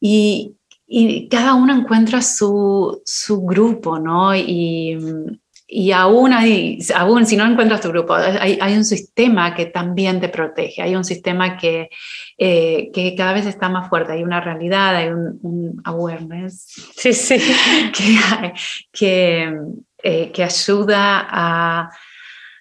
y, 0.00 0.54
cada 1.30 1.54
uno 1.54 1.74
encuentra 1.74 2.22
su, 2.22 3.02
su 3.04 3.42
grupo, 3.42 3.98
¿no? 3.98 4.34
Y, 4.34 4.96
y 5.70 5.92
aún, 5.92 6.32
hay, 6.32 6.78
aún 6.94 7.26
si 7.26 7.36
no 7.36 7.44
encuentras 7.44 7.82
tu 7.82 7.90
grupo, 7.90 8.14
hay, 8.14 8.58
hay, 8.58 8.74
un 8.74 8.86
sistema 8.86 9.54
que 9.54 9.66
también 9.66 10.18
te 10.18 10.30
protege, 10.30 10.80
hay 10.80 10.96
un 10.96 11.04
sistema 11.04 11.58
que, 11.58 11.90
eh, 12.38 12.90
que 12.90 13.14
cada 13.14 13.34
vez 13.34 13.44
está 13.44 13.68
más 13.68 13.90
fuerte, 13.90 14.12
hay 14.14 14.22
una 14.22 14.40
realidad, 14.40 14.96
hay 14.96 15.08
un, 15.10 15.78
awareness 15.84 16.64
sí, 16.96 17.12
sí. 17.12 17.36
que, 17.94 18.52
que, 18.90 19.56
eh, 20.02 20.32
que 20.32 20.42
ayuda 20.42 21.26
a, 21.30 21.90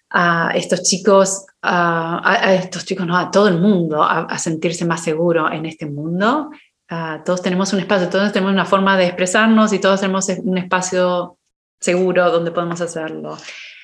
a 0.10 0.52
estos 0.56 0.84
chicos 0.84 1.46
a, 1.62 2.56
estos 2.56 2.86
chicos, 2.86 3.06
no, 3.06 3.18
a 3.18 3.32
todo 3.32 3.48
el 3.48 3.60
mundo, 3.60 4.04
a, 4.04 4.38
sentirse 4.38 4.86
más 4.86 5.04
seguro 5.04 5.52
en 5.52 5.66
este 5.66 5.86
mundo. 5.86 6.52
todos 7.26 7.42
tenemos 7.42 7.74
un 7.74 7.80
espacio, 7.80 8.10
todos 8.10 8.32
tenemos 8.32 8.54
una 8.54 8.66
forma 8.66 8.98
de 8.98 9.06
expresarnos 9.06 9.74
y 9.74 9.80
todos 9.80 10.00
tenemos 10.00 10.30
un 10.30 10.58
espacio 10.58 11.38
seguro 11.80 12.32
donde 12.32 12.52
podemos 12.52 12.82
hacerlo. 12.82 13.38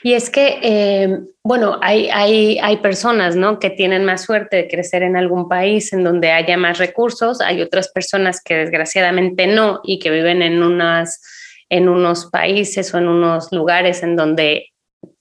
Y 0.06 0.14
es 0.14 0.30
que, 0.30 0.60
eh, 0.62 1.20
bueno, 1.44 1.80
hay, 1.82 2.10
hay, 2.10 2.60
hay, 2.60 2.78
personas 2.78 3.38
¿no? 3.38 3.58
que 3.58 3.70
tienen 3.70 4.04
más 4.04 4.24
suerte 4.24 4.58
de 4.58 4.68
crecer 4.68 5.02
en 5.02 5.16
algún 5.16 5.48
país 5.48 5.94
en 5.94 6.04
donde 6.04 6.32
haya 6.32 6.58
más 6.58 6.78
recursos, 6.78 7.40
hay 7.40 7.62
otras 7.62 7.88
personas 7.88 8.42
que 8.44 8.56
desgraciadamente 8.56 9.48
no 9.48 9.80
y 9.82 10.00
que 10.00 10.10
viven 10.12 10.42
en, 10.42 10.62
unas, 10.62 11.22
en 11.70 11.88
unos 11.88 12.26
países 12.26 12.94
o 12.94 12.98
en 12.98 13.08
unos 13.08 13.54
lugares 13.54 14.04
en 14.04 14.18
donde 14.18 14.73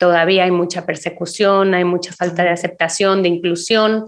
todavía 0.03 0.43
hay 0.43 0.51
mucha 0.51 0.85
persecución, 0.85 1.75
hay 1.75 1.85
mucha 1.85 2.13
falta 2.13 2.43
de 2.43 2.49
aceptación, 2.49 3.23
de 3.23 3.29
inclusión. 3.29 4.07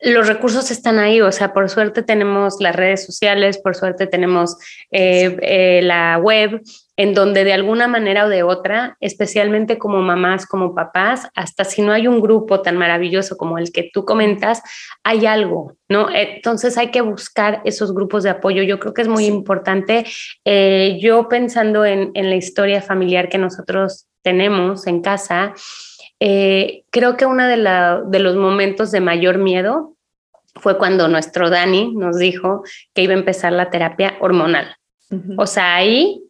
Los 0.00 0.28
recursos 0.28 0.70
están 0.70 0.98
ahí, 0.98 1.22
o 1.22 1.32
sea, 1.32 1.54
por 1.54 1.70
suerte 1.70 2.02
tenemos 2.02 2.56
las 2.60 2.76
redes 2.76 3.06
sociales, 3.06 3.56
por 3.56 3.74
suerte 3.74 4.06
tenemos 4.06 4.58
eh, 4.90 5.34
eh, 5.40 5.80
la 5.82 6.18
web, 6.18 6.60
en 6.98 7.14
donde 7.14 7.44
de 7.44 7.52
alguna 7.52 7.86
manera 7.86 8.26
o 8.26 8.28
de 8.28 8.42
otra, 8.42 8.96
especialmente 9.00 9.78
como 9.78 10.02
mamás, 10.02 10.46
como 10.46 10.74
papás, 10.74 11.28
hasta 11.36 11.64
si 11.64 11.80
no 11.80 11.92
hay 11.92 12.08
un 12.08 12.20
grupo 12.20 12.60
tan 12.60 12.76
maravilloso 12.76 13.36
como 13.36 13.56
el 13.56 13.70
que 13.70 13.88
tú 13.92 14.04
comentas, 14.04 14.60
hay 15.04 15.24
algo, 15.24 15.76
¿no? 15.88 16.08
Entonces 16.12 16.76
hay 16.76 16.90
que 16.90 17.00
buscar 17.00 17.62
esos 17.64 17.94
grupos 17.94 18.24
de 18.24 18.30
apoyo. 18.30 18.64
Yo 18.64 18.80
creo 18.80 18.94
que 18.94 19.02
es 19.02 19.08
muy 19.08 19.26
importante. 19.26 20.04
Eh, 20.44 20.98
yo 21.00 21.28
pensando 21.28 21.84
en, 21.84 22.10
la 22.14 22.34
historia 22.34 22.82
familiar 22.82 23.28
que 23.28 23.38
nosotros 23.38 24.07
tenemos 24.22 24.86
en 24.86 25.00
casa, 25.02 25.54
eh, 26.20 26.84
creo 26.90 27.16
que 27.16 27.26
uno 27.26 27.46
de, 27.46 27.56
de 27.56 28.18
los 28.18 28.36
momentos 28.36 28.90
de 28.90 29.00
mayor 29.00 29.38
miedo 29.38 29.94
fue 30.56 30.76
cuando 30.78 31.08
nuestro 31.08 31.50
Dani 31.50 31.94
nos 31.94 32.18
dijo 32.18 32.62
que 32.94 33.02
iba 33.02 33.14
a 33.14 33.18
empezar 33.18 33.52
la 33.52 33.70
terapia 33.70 34.16
hormonal. 34.20 34.76
O 35.38 35.46
sea, 35.46 35.76
ahí 35.76 36.22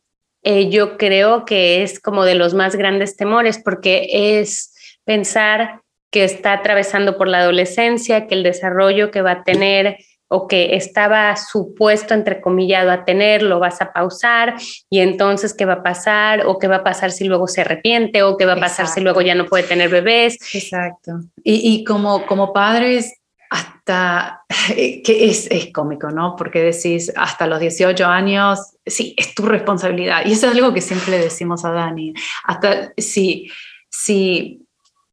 eh, 0.42 0.70
yo 0.70 0.96
creo 0.96 1.44
que 1.44 1.82
es 1.82 1.98
como 1.98 2.24
de 2.24 2.36
los 2.36 2.54
más 2.54 2.76
grandes 2.76 3.16
temores 3.16 3.60
porque 3.62 4.38
es 4.40 4.72
pensar 5.04 5.80
que 6.10 6.24
está 6.24 6.52
atravesando 6.52 7.18
por 7.18 7.28
la 7.28 7.40
adolescencia, 7.40 8.26
que 8.26 8.34
el 8.34 8.42
desarrollo 8.42 9.10
que 9.10 9.22
va 9.22 9.32
a 9.32 9.44
tener 9.44 9.98
o 10.28 10.46
que 10.46 10.76
estaba 10.76 11.34
supuesto, 11.36 12.14
entrecomillado, 12.14 12.90
a 12.90 13.04
tener, 13.04 13.42
lo 13.42 13.58
vas 13.58 13.80
a 13.80 13.92
pausar 13.92 14.56
y 14.90 15.00
entonces 15.00 15.54
qué 15.54 15.64
va 15.64 15.74
a 15.74 15.82
pasar 15.82 16.46
o 16.46 16.58
qué 16.58 16.68
va 16.68 16.76
a 16.76 16.84
pasar 16.84 17.10
si 17.10 17.24
luego 17.24 17.48
se 17.48 17.62
arrepiente 17.62 18.22
o 18.22 18.36
qué 18.36 18.44
va 18.44 18.52
a 18.52 18.60
pasar 18.60 18.86
si 18.86 19.00
luego 19.00 19.22
ya 19.22 19.34
no 19.34 19.46
puede 19.46 19.64
tener 19.64 19.88
bebés. 19.88 20.38
Exacto. 20.54 21.20
Y, 21.42 21.74
y 21.74 21.84
como, 21.84 22.26
como 22.26 22.52
padres 22.52 23.14
hasta, 23.50 24.44
que 24.68 25.30
es, 25.30 25.50
es, 25.50 25.72
cómico, 25.72 26.10
¿no? 26.10 26.36
Porque 26.36 26.60
decís, 26.60 27.12
hasta 27.16 27.46
los 27.46 27.60
18 27.60 28.04
años, 28.06 28.60
sí, 28.84 29.14
es 29.16 29.34
tu 29.34 29.46
responsabilidad. 29.46 30.22
Y 30.26 30.32
eso 30.32 30.46
es 30.46 30.54
algo 30.54 30.72
que 30.74 30.80
siempre 30.80 31.12
le 31.12 31.18
decimos 31.20 31.64
a 31.64 31.72
Dani. 31.72 32.12
Hasta 32.44 32.92
si, 32.96 33.50
si, 33.88 34.66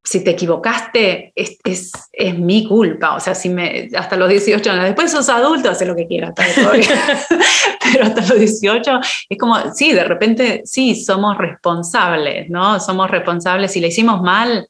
si 0.06 0.24
te 0.24 0.32
equivocaste, 0.32 1.34
es, 1.36 1.58
es, 1.64 1.92
es, 2.14 2.38
mi 2.38 2.68
culpa. 2.68 3.16
O 3.16 3.20
sea, 3.20 3.34
si 3.34 3.50
me, 3.50 3.90
hasta 3.98 4.16
los 4.16 4.30
18 4.30 4.72
años, 4.72 4.86
después 4.86 5.12
sos 5.12 5.28
adulto, 5.30 5.72
hace 5.72 5.86
lo 5.86 5.96
que 5.96 6.08
quieras. 6.08 6.34
Pero 6.38 8.06
hasta 8.06 8.22
los 8.22 8.40
18 8.40 9.00
es 9.30 9.38
como, 9.38 9.74
sí, 9.74 9.94
de 9.94 10.04
repente, 10.04 10.62
sí, 10.64 10.96
somos 10.96 11.38
responsables, 11.38 12.50
¿no? 12.50 12.80
Somos 12.80 13.10
responsables. 13.10 13.72
Si 13.72 13.80
le 13.80 13.88
hicimos 13.88 14.22
mal, 14.22 14.70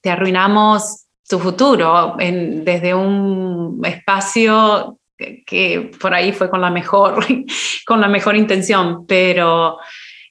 te 0.00 0.10
arruinamos 0.10 1.04
su 1.22 1.38
futuro 1.38 2.16
en, 2.18 2.64
desde 2.64 2.94
un 2.94 3.80
espacio 3.84 4.98
que, 5.16 5.90
por 6.00 6.14
ahí 6.14 6.32
fue 6.32 6.48
con 6.48 6.60
la 6.60 6.70
mejor, 6.70 7.24
con 7.86 8.00
la 8.00 8.08
mejor 8.08 8.36
intención, 8.36 9.06
pero 9.06 9.78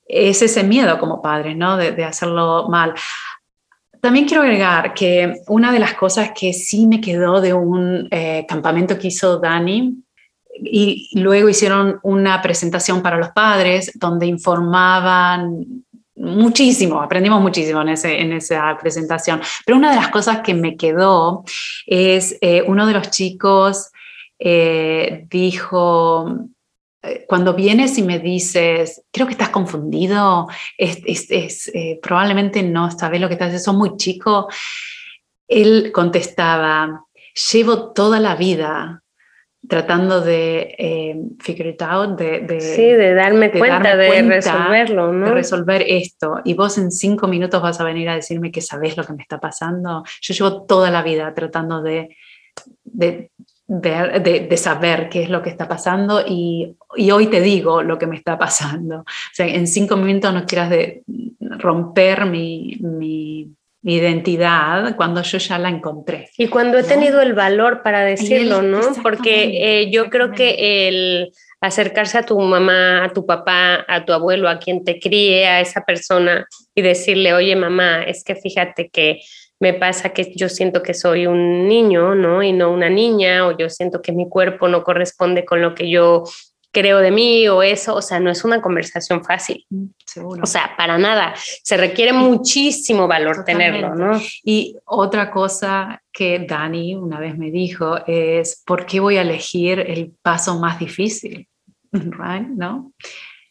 es 0.08 0.42
ese 0.42 0.64
miedo 0.64 1.00
como 1.00 1.22
padre, 1.22 1.56
¿no? 1.56 1.78
De, 1.78 2.04
hacerlo 2.04 2.68
mal. 2.70 2.94
También 4.06 4.28
quiero 4.28 4.44
agregar 4.44 4.94
que 4.94 5.34
una 5.48 5.72
de 5.72 5.80
las 5.80 5.96
cosas 5.96 6.30
que 6.40 6.54
sí 6.54 6.86
me 6.86 7.02
quedó 7.02 7.42
de 7.42 7.56
un 7.56 8.08
eh, 8.12 8.46
campamento 8.48 9.00
que 9.00 9.08
hizo 9.08 9.40
Dani, 9.40 9.96
y 10.64 11.10
luego 11.20 11.50
hicieron 11.50 12.00
una 12.04 12.40
presentación 12.40 13.02
para 13.02 13.18
los 13.18 13.30
padres 13.30 13.92
donde 13.96 14.28
informaban 14.28 15.84
muchísimo, 16.16 17.02
aprendimos 17.02 17.42
muchísimo 17.42 17.82
en, 17.82 17.90
esa 18.34 18.78
presentación. 18.80 19.42
Pero 19.66 19.80
una 19.80 19.90
de 19.90 19.96
las 19.96 20.10
cosas 20.10 20.42
que 20.42 20.54
me 20.54 20.78
quedó 20.78 21.44
es 21.88 22.38
eh, 22.42 22.62
uno 22.68 22.86
de 22.86 22.94
los 22.94 23.10
chicos 23.10 23.90
eh, 24.38 25.26
dijo, 25.32 26.48
cuando 27.28 27.54
vienes 27.54 27.98
y 27.98 28.04
me 28.04 28.20
dices, 28.20 29.04
creo 29.12 29.28
que 29.28 29.34
estás 29.34 29.50
confundido, 29.50 30.48
es, 30.78 31.02
es, 31.30 31.72
probablemente 32.02 32.64
no 32.64 32.92
sabes 32.92 33.22
lo 33.22 33.28
que 33.28 33.34
estás 33.34 33.48
haciendo, 33.48 33.64
sos 33.64 33.76
muy 33.76 33.98
chico, 33.98 34.48
él 35.48 35.92
contestaba, 35.94 37.06
llevo 37.52 37.92
toda 37.94 38.20
la 38.20 38.36
vida 38.36 39.04
tratando 39.68 40.22
de 40.22 40.76
eh, 40.78 41.16
figure 41.40 41.70
it 41.70 41.82
out, 41.82 42.18
de, 42.18 42.60
sí, 42.60 42.84
de 42.84 43.14
darme 43.14 43.52
cuenta, 43.52 43.96
de 43.96 44.22
resolverlo, 44.22 45.12
¿no? 45.12 45.28
De 45.28 45.34
resolver 45.34 45.84
esto. 45.88 46.42
Y 46.44 46.54
vos 46.54 46.78
en 46.78 46.92
cinco 46.92 47.28
minutos 47.28 47.62
vas 47.62 47.80
a 47.80 47.84
venir 47.84 48.10
a 48.10 48.16
decirme 48.16 48.52
que 48.52 48.62
sabes 48.62 48.98
lo 48.98 49.04
que 49.04 49.14
me 49.14 49.24
está 49.24 49.40
pasando. 49.40 50.04
Yo 50.22 50.34
llevo 50.34 50.64
toda 50.66 50.92
la 50.92 51.02
vida 51.02 51.34
tratando 51.34 51.82
de, 51.82 52.16
de, 52.84 53.32
de, 53.68 54.58
saber 54.58 55.10
qué 55.10 55.24
es 55.24 55.30
lo 55.30 55.42
que 55.42 55.50
está 55.50 55.68
pasando 55.68 56.24
y, 56.26 56.76
y, 56.96 57.12
hoy 57.12 57.28
te 57.28 57.42
digo 57.42 57.82
lo 57.82 57.98
que 57.98 58.08
me 58.08 58.16
está 58.16 58.38
pasando. 58.38 59.00
O 59.00 59.34
sea, 59.34 59.48
en 59.48 59.68
cinco 59.68 59.98
minutos 59.98 60.34
no 60.34 60.46
quieras 60.46 60.70
de 60.70 61.04
romper 61.40 62.26
mi, 62.26 62.78
mi 62.82 63.56
identidad 63.86 64.96
cuando 64.96 65.22
yo 65.22 65.38
ya 65.38 65.60
la 65.60 65.70
encontré. 65.70 66.30
Y 66.38 66.48
cuando 66.48 66.78
he 66.78 66.84
tenido 66.84 67.22
el 67.22 67.34
valor 67.34 67.84
para 67.84 68.04
decirlo, 68.04 68.62
¿no? 68.64 68.82
Porque 69.04 69.82
eh, 69.82 69.92
yo 69.92 70.10
creo 70.10 70.32
que 70.32 70.88
el 70.88 71.32
acercarse 71.62 72.18
a 72.18 72.26
tu 72.26 72.40
mamá, 72.40 73.06
a 73.06 73.14
tu 73.14 73.26
papá, 73.26 73.86
a 73.88 74.04
tu 74.04 74.12
abuelo, 74.12 74.50
a 74.50 74.58
quien 74.58 74.84
te 74.84 75.00
críe, 75.00 75.46
a 75.46 75.62
esa 75.62 75.86
persona 75.86 76.48
y 76.74 76.82
decirle, 76.82 77.34
oye 77.34 77.56
mamá, 77.56 78.04
es 78.04 78.24
que 78.24 78.36
fíjate 78.36 78.90
que 78.90 79.22
me 79.66 79.74
pasa 79.74 80.10
que 80.10 80.32
yo 80.36 80.48
siento 80.48 80.84
que 80.84 80.94
soy 80.94 81.26
un 81.26 81.68
niño, 81.68 82.14
¿no? 82.14 82.44
Y 82.44 82.54
no 82.54 82.72
una 82.72 82.88
niña, 82.88 83.48
o 83.48 83.58
yo 83.58 83.68
siento 83.68 84.00
que 84.00 84.12
mi 84.12 84.30
cuerpo 84.30 84.68
no 84.68 84.84
corresponde 84.84 85.44
con 85.44 85.60
lo 85.60 85.74
que 85.74 85.90
yo 85.90 86.24
creo 86.72 87.00
de 87.00 87.10
mí 87.10 87.48
o 87.48 87.64
eso, 87.64 87.96
o 87.96 88.02
sea, 88.04 88.20
no 88.20 88.30
es 88.30 88.46
una 88.46 88.62
conversación 88.62 89.24
fácil. 89.24 89.66
Seguro. 90.06 90.44
O 90.44 90.46
sea, 90.46 90.76
para 90.78 91.00
nada. 91.00 91.34
Se 91.64 91.78
requiere 91.78 92.14
muchísimo 92.14 93.08
valor 93.08 93.44
tenerlo, 93.44 93.96
¿no? 93.96 94.22
Y 94.44 94.76
otra 94.86 95.32
cosa 95.32 96.04
que 96.12 96.46
Dani 96.48 96.94
una 96.94 97.20
vez 97.20 97.36
me 97.36 97.50
dijo 97.50 98.06
es, 98.06 98.62
¿por 98.68 98.86
qué 98.86 99.00
voy 99.00 99.18
a 99.18 99.24
elegir 99.24 99.80
el 99.80 100.14
paso 100.22 100.60
más 100.60 100.78
difícil? 100.78 101.48
Right? 101.92 102.50
¿No? 102.50 102.92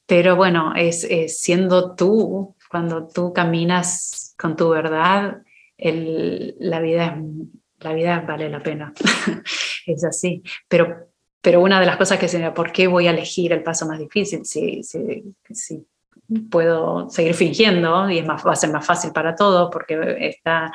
Pero 0.06 0.36
bueno, 0.36 0.74
es, 0.76 1.08
siendo 1.36 1.96
tú, 1.96 2.54
cuando 2.70 3.08
tú 3.08 3.32
caminas 3.32 4.34
con 4.38 4.54
tu 4.54 4.68
verdad, 4.68 5.38
el, 5.76 6.56
la, 6.58 6.80
vida, 6.80 7.18
la 7.80 7.92
vida 7.92 8.24
vale 8.26 8.48
la 8.48 8.62
pena. 8.62 8.92
es 9.86 10.04
así. 10.04 10.42
Pero 10.68 11.14
pero 11.44 11.60
una 11.60 11.78
de 11.78 11.84
las 11.84 11.98
cosas 11.98 12.18
que 12.18 12.26
se 12.26 12.50
¿por 12.52 12.72
qué 12.72 12.86
voy 12.86 13.06
a 13.06 13.10
elegir 13.10 13.52
el 13.52 13.62
paso 13.62 13.86
más 13.86 13.98
difícil? 13.98 14.46
Si, 14.46 14.82
si, 14.82 15.22
si 15.50 15.86
puedo 16.50 17.10
seguir 17.10 17.34
fingiendo 17.34 18.08
y 18.08 18.18
es 18.18 18.26
más, 18.26 18.42
va 18.46 18.52
a 18.52 18.56
ser 18.56 18.70
más 18.70 18.86
fácil 18.86 19.12
para 19.12 19.34
todos 19.34 19.68
porque 19.70 20.16
está, 20.20 20.72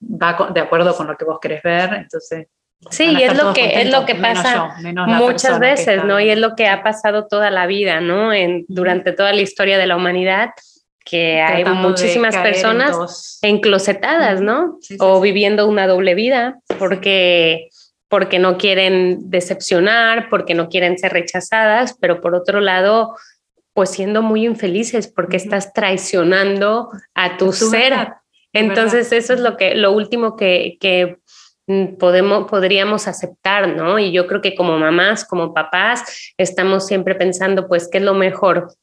va 0.00 0.50
de 0.52 0.60
acuerdo 0.60 0.96
con 0.96 1.06
lo 1.06 1.16
que 1.16 1.24
vos 1.24 1.38
querés 1.40 1.62
ver, 1.62 1.94
entonces... 1.94 2.48
Sí, 2.90 3.16
y 3.16 3.22
es 3.22 3.40
lo 3.40 3.52
que 3.52 3.80
es 3.80 3.92
lo 3.92 4.04
que 4.04 4.16
pasa 4.16 4.74
muchas 5.06 5.60
veces, 5.60 6.04
¿no? 6.04 6.18
Y 6.18 6.30
es 6.30 6.38
lo 6.38 6.56
que 6.56 6.66
ha 6.66 6.82
pasado 6.82 7.28
toda 7.28 7.48
la 7.52 7.68
vida, 7.68 8.00
¿no? 8.00 8.32
En, 8.32 8.64
durante 8.66 9.12
toda 9.12 9.32
la 9.32 9.40
historia 9.40 9.78
de 9.78 9.86
la 9.86 9.94
humanidad, 9.94 10.50
que 11.04 11.40
hay 11.40 11.64
muchísimas 11.64 12.36
personas 12.36 13.38
enclosetadas, 13.42 14.40
¿no? 14.40 14.78
o 14.98 15.20
viviendo 15.20 15.66
una 15.68 15.86
doble 15.86 16.14
vida, 16.14 16.60
porque 16.78 17.68
porque 18.12 18.38
no 18.38 18.58
quieren 18.58 19.30
decepcionar, 19.30 20.28
porque 20.28 20.52
no 20.52 20.68
quieren 20.68 20.98
ser 20.98 21.14
rechazadas, 21.14 21.96
pero 21.98 22.20
por 22.20 22.34
otro 22.34 22.60
lado, 22.60 23.16
pues 23.72 23.88
siendo 23.88 24.20
muy 24.20 24.44
infelices 24.44 25.08
porque 25.08 25.38
estás 25.38 25.72
traicionando 25.72 26.90
a 27.14 27.38
tu, 27.38 27.52
ser. 27.52 28.08
Entonces 28.52 29.12
eso 29.12 29.32
es 29.32 29.40
lo 29.40 29.56
que 29.56 29.74
lo 29.76 29.92
último 29.92 30.36
que, 30.36 30.76
que 30.78 31.16
mm, 31.66 31.96
podemos 31.96 32.50
podríamos 32.50 33.08
aceptar, 33.08 33.68
¿no? 33.68 33.98
Y 33.98 34.12
yo 34.12 34.26
creo 34.26 34.42
que 34.42 34.54
como 34.54 34.76
mamás, 34.78 35.24
como 35.24 35.54
papás, 35.54 36.34
estamos 36.36 36.86
siempre 36.86 37.14
pensando, 37.14 37.66
pues, 37.66 37.88
¿qué 37.90 37.96
es 37.96 38.04
lo 38.04 38.12
mejor 38.12 38.74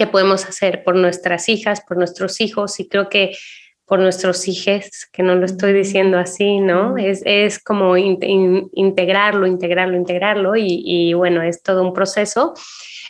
que 0.00 0.06
podemos 0.06 0.46
hacer 0.46 0.82
por 0.82 0.96
nuestras 0.96 1.50
hijas, 1.50 1.82
por 1.86 1.98
nuestros 1.98 2.40
hijos? 2.40 2.80
Y 2.80 2.88
creo 2.88 3.10
que 3.10 3.36
por 3.84 3.98
nuestros 3.98 4.48
hijos, 4.48 5.06
que 5.12 5.22
no 5.22 5.34
lo 5.34 5.44
estoy 5.44 5.74
diciendo 5.74 6.16
así, 6.16 6.58
¿no? 6.58 6.96
Es, 6.96 7.20
es 7.26 7.62
como 7.62 7.98
integrarlo, 7.98 9.46
integrarlo, 9.46 9.98
integrarlo 9.98 10.52
y, 10.56 11.12
bueno, 11.12 11.42
es 11.42 11.62
todo 11.62 11.82
un 11.82 11.92
proceso. 11.92 12.54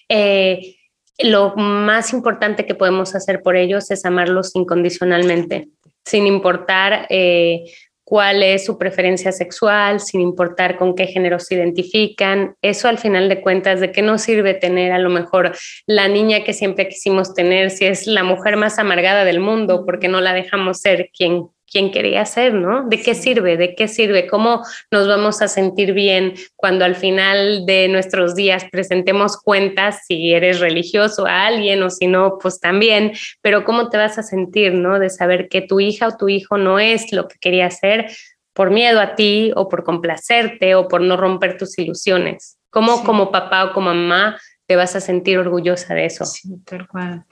Eh, 0.08 0.78
lo 1.20 1.54
más 1.54 2.12
importante 2.12 2.66
que 2.66 2.74
podemos 2.74 3.14
hacer 3.14 3.40
por 3.40 3.54
ellos 3.54 3.88
es 3.92 4.04
amarlos 4.04 4.56
incondicionalmente, 4.56 5.68
sin 6.04 6.26
importar 6.26 7.06
eh, 7.08 7.66
cuál 8.10 8.42
es 8.42 8.64
su 8.64 8.76
preferencia 8.76 9.30
sexual, 9.30 10.00
sin 10.00 10.20
importar 10.20 10.76
con 10.76 10.96
qué 10.96 11.06
género 11.06 11.38
se 11.38 11.54
identifican. 11.54 12.56
Eso 12.60 12.88
al 12.88 12.98
final 12.98 13.28
de 13.28 13.40
cuentas, 13.40 13.78
¿de 13.78 13.92
qué 13.92 14.02
nos 14.02 14.22
sirve 14.22 14.54
tener 14.54 14.90
a 14.90 14.98
lo 14.98 15.10
mejor 15.10 15.52
la 15.86 16.08
niña 16.08 16.42
que 16.42 16.52
siempre 16.52 16.88
quisimos 16.88 17.34
tener 17.34 17.70
si 17.70 17.84
es 17.84 18.08
la 18.08 18.24
mujer 18.24 18.56
más 18.56 18.80
amargada 18.80 19.24
del 19.24 19.38
mundo 19.38 19.84
porque 19.86 20.08
no 20.08 20.20
la 20.20 20.34
dejamos 20.34 20.80
ser 20.80 21.10
quien 21.16 21.50
quien 21.70 21.90
quería 21.92 22.24
ser, 22.26 22.52
¿no? 22.52 22.88
¿De 22.88 23.00
qué 23.00 23.14
sirve? 23.14 23.56
¿De 23.56 23.74
qué 23.74 23.86
sirve? 23.86 24.26
¿Cómo 24.26 24.62
nos 24.90 25.06
vamos 25.06 25.40
a 25.40 25.48
sentir 25.48 25.92
bien 25.92 26.34
cuando 26.56 26.84
al 26.84 26.96
final 26.96 27.64
de 27.64 27.88
nuestros 27.88 28.34
días 28.34 28.66
presentemos 28.70 29.36
cuentas 29.36 30.04
si 30.06 30.32
eres 30.32 30.60
religioso 30.60 31.26
a 31.26 31.46
alguien 31.46 31.82
o 31.82 31.90
si 31.90 32.08
no, 32.08 32.38
pues 32.42 32.58
también, 32.58 33.12
pero 33.40 33.64
cómo 33.64 33.88
te 33.88 33.96
vas 33.98 34.18
a 34.18 34.22
sentir, 34.22 34.74
¿no? 34.74 34.98
De 34.98 35.10
saber 35.10 35.48
que 35.48 35.62
tu 35.62 35.80
hija 35.80 36.08
o 36.08 36.16
tu 36.16 36.28
hijo 36.28 36.58
no 36.58 36.80
es 36.80 37.12
lo 37.12 37.28
que 37.28 37.38
quería 37.38 37.70
ser 37.70 38.10
por 38.52 38.70
miedo 38.70 39.00
a 39.00 39.14
ti 39.14 39.52
o 39.54 39.68
por 39.68 39.84
complacerte 39.84 40.74
o 40.74 40.88
por 40.88 41.00
no 41.00 41.16
romper 41.16 41.56
tus 41.56 41.78
ilusiones. 41.78 42.58
¿Cómo 42.70 43.04
como 43.04 43.30
papá 43.30 43.64
o 43.64 43.72
como 43.72 43.94
mamá 43.94 44.38
te 44.70 44.76
vas 44.76 44.94
a 44.94 45.00
sentir 45.00 45.36
orgullosa 45.36 45.94
de 45.94 46.06
eso. 46.06 46.24
Sí, 46.24 46.48
tal 46.64 46.86
cual. 46.86 47.24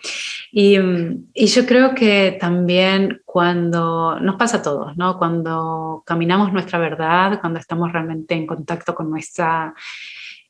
Y, 0.51 0.77
yo 0.77 1.67
creo 1.67 1.95
que 1.95 2.37
también 2.41 3.23
cuando 3.25 4.19
nos 4.19 4.35
pasa 4.35 4.57
a 4.57 4.63
todos, 4.63 4.97
¿no? 4.97 5.19
Cuando 5.19 6.03
caminamos 6.05 6.53
nuestra 6.53 6.81
verdad, 6.81 7.41
cuando 7.41 7.61
estamos 7.61 7.93
realmente 7.93 8.35
en 8.35 8.45
contacto 8.45 8.93
con 8.93 9.09
nuestra 9.09 9.73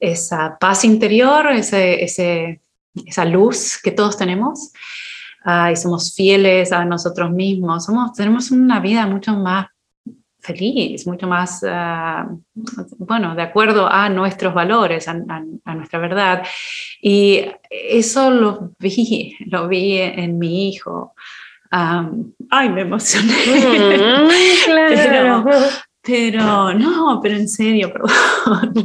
esa 0.00 0.56
paz 0.58 0.86
interior, 0.86 1.48
ese, 1.48 2.02
esa 3.06 3.24
luz 3.26 3.78
que 3.82 3.90
todos 3.90 4.16
tenemos, 4.16 4.72
uh, 5.44 5.70
y 5.70 5.76
somos 5.76 6.14
fieles 6.14 6.72
a 6.72 6.86
nosotros 6.86 7.30
mismos, 7.30 7.84
somos, 7.84 8.14
tenemos 8.14 8.50
una 8.50 8.80
vida 8.80 9.06
mucho 9.06 9.34
más 9.34 9.66
feliz, 10.48 11.06
mucho 11.06 11.26
más, 11.26 11.62
ah, 11.68 12.26
bueno, 12.98 13.34
de 13.34 13.42
acuerdo 13.42 13.86
a 13.86 14.08
nuestros 14.08 14.54
valores, 14.54 15.06
a, 15.08 15.14
nuestra 15.74 15.98
verdad. 15.98 16.42
Y 17.02 17.44
eso 17.70 18.30
lo 18.30 18.72
vi, 18.78 19.36
lo 19.46 19.68
vi 19.68 19.98
en 19.98 20.38
mi 20.38 20.70
hijo. 20.70 21.14
ay, 21.70 22.68
me 22.70 22.80
emocioné. 22.80 23.34
Mm, 23.46 24.64
claro. 24.64 25.44
pero, 26.02 26.72
no, 26.72 27.20
pero 27.22 27.36
en 27.36 27.48
serio, 27.48 27.92
perdón. 27.92 28.84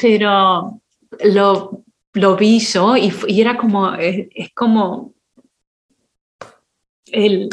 pero 0.00 0.80
lo, 1.24 1.82
lo 2.12 2.36
vi 2.36 2.60
yo 2.60 2.96
y, 2.96 3.12
y 3.26 3.40
era 3.40 3.56
como, 3.56 3.94
es, 3.94 4.28
es 4.34 4.52
como 4.54 5.14
el 7.06 7.48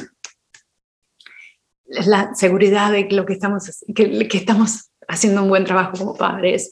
la 1.87 2.33
seguridad 2.35 2.91
de 2.91 3.07
lo 3.11 3.25
que 3.25 3.33
estamos, 3.33 3.83
que, 3.95 4.27
estamos 4.33 4.91
haciendo 5.07 5.43
un 5.43 5.49
buen 5.49 5.65
trabajo 5.65 5.97
como 5.97 6.15
padres. 6.15 6.69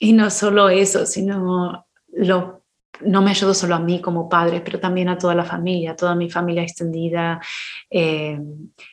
y 0.00 0.12
no 0.12 0.30
solo 0.30 0.68
eso, 0.68 1.06
sino 1.06 1.86
lo, 2.12 2.64
no 3.00 3.22
me 3.22 3.30
ayudó 3.30 3.54
solo 3.54 3.74
a 3.74 3.80
mí 3.80 4.00
como 4.00 4.28
padre, 4.28 4.60
pero 4.60 4.80
también 4.80 5.08
a 5.08 5.18
toda 5.18 5.34
la 5.34 5.44
familia, 5.44 5.92
a 5.92 5.96
toda 5.96 6.14
mi 6.14 6.30
familia 6.30 6.62
extendida, 6.62 7.40
eh, 7.90 8.38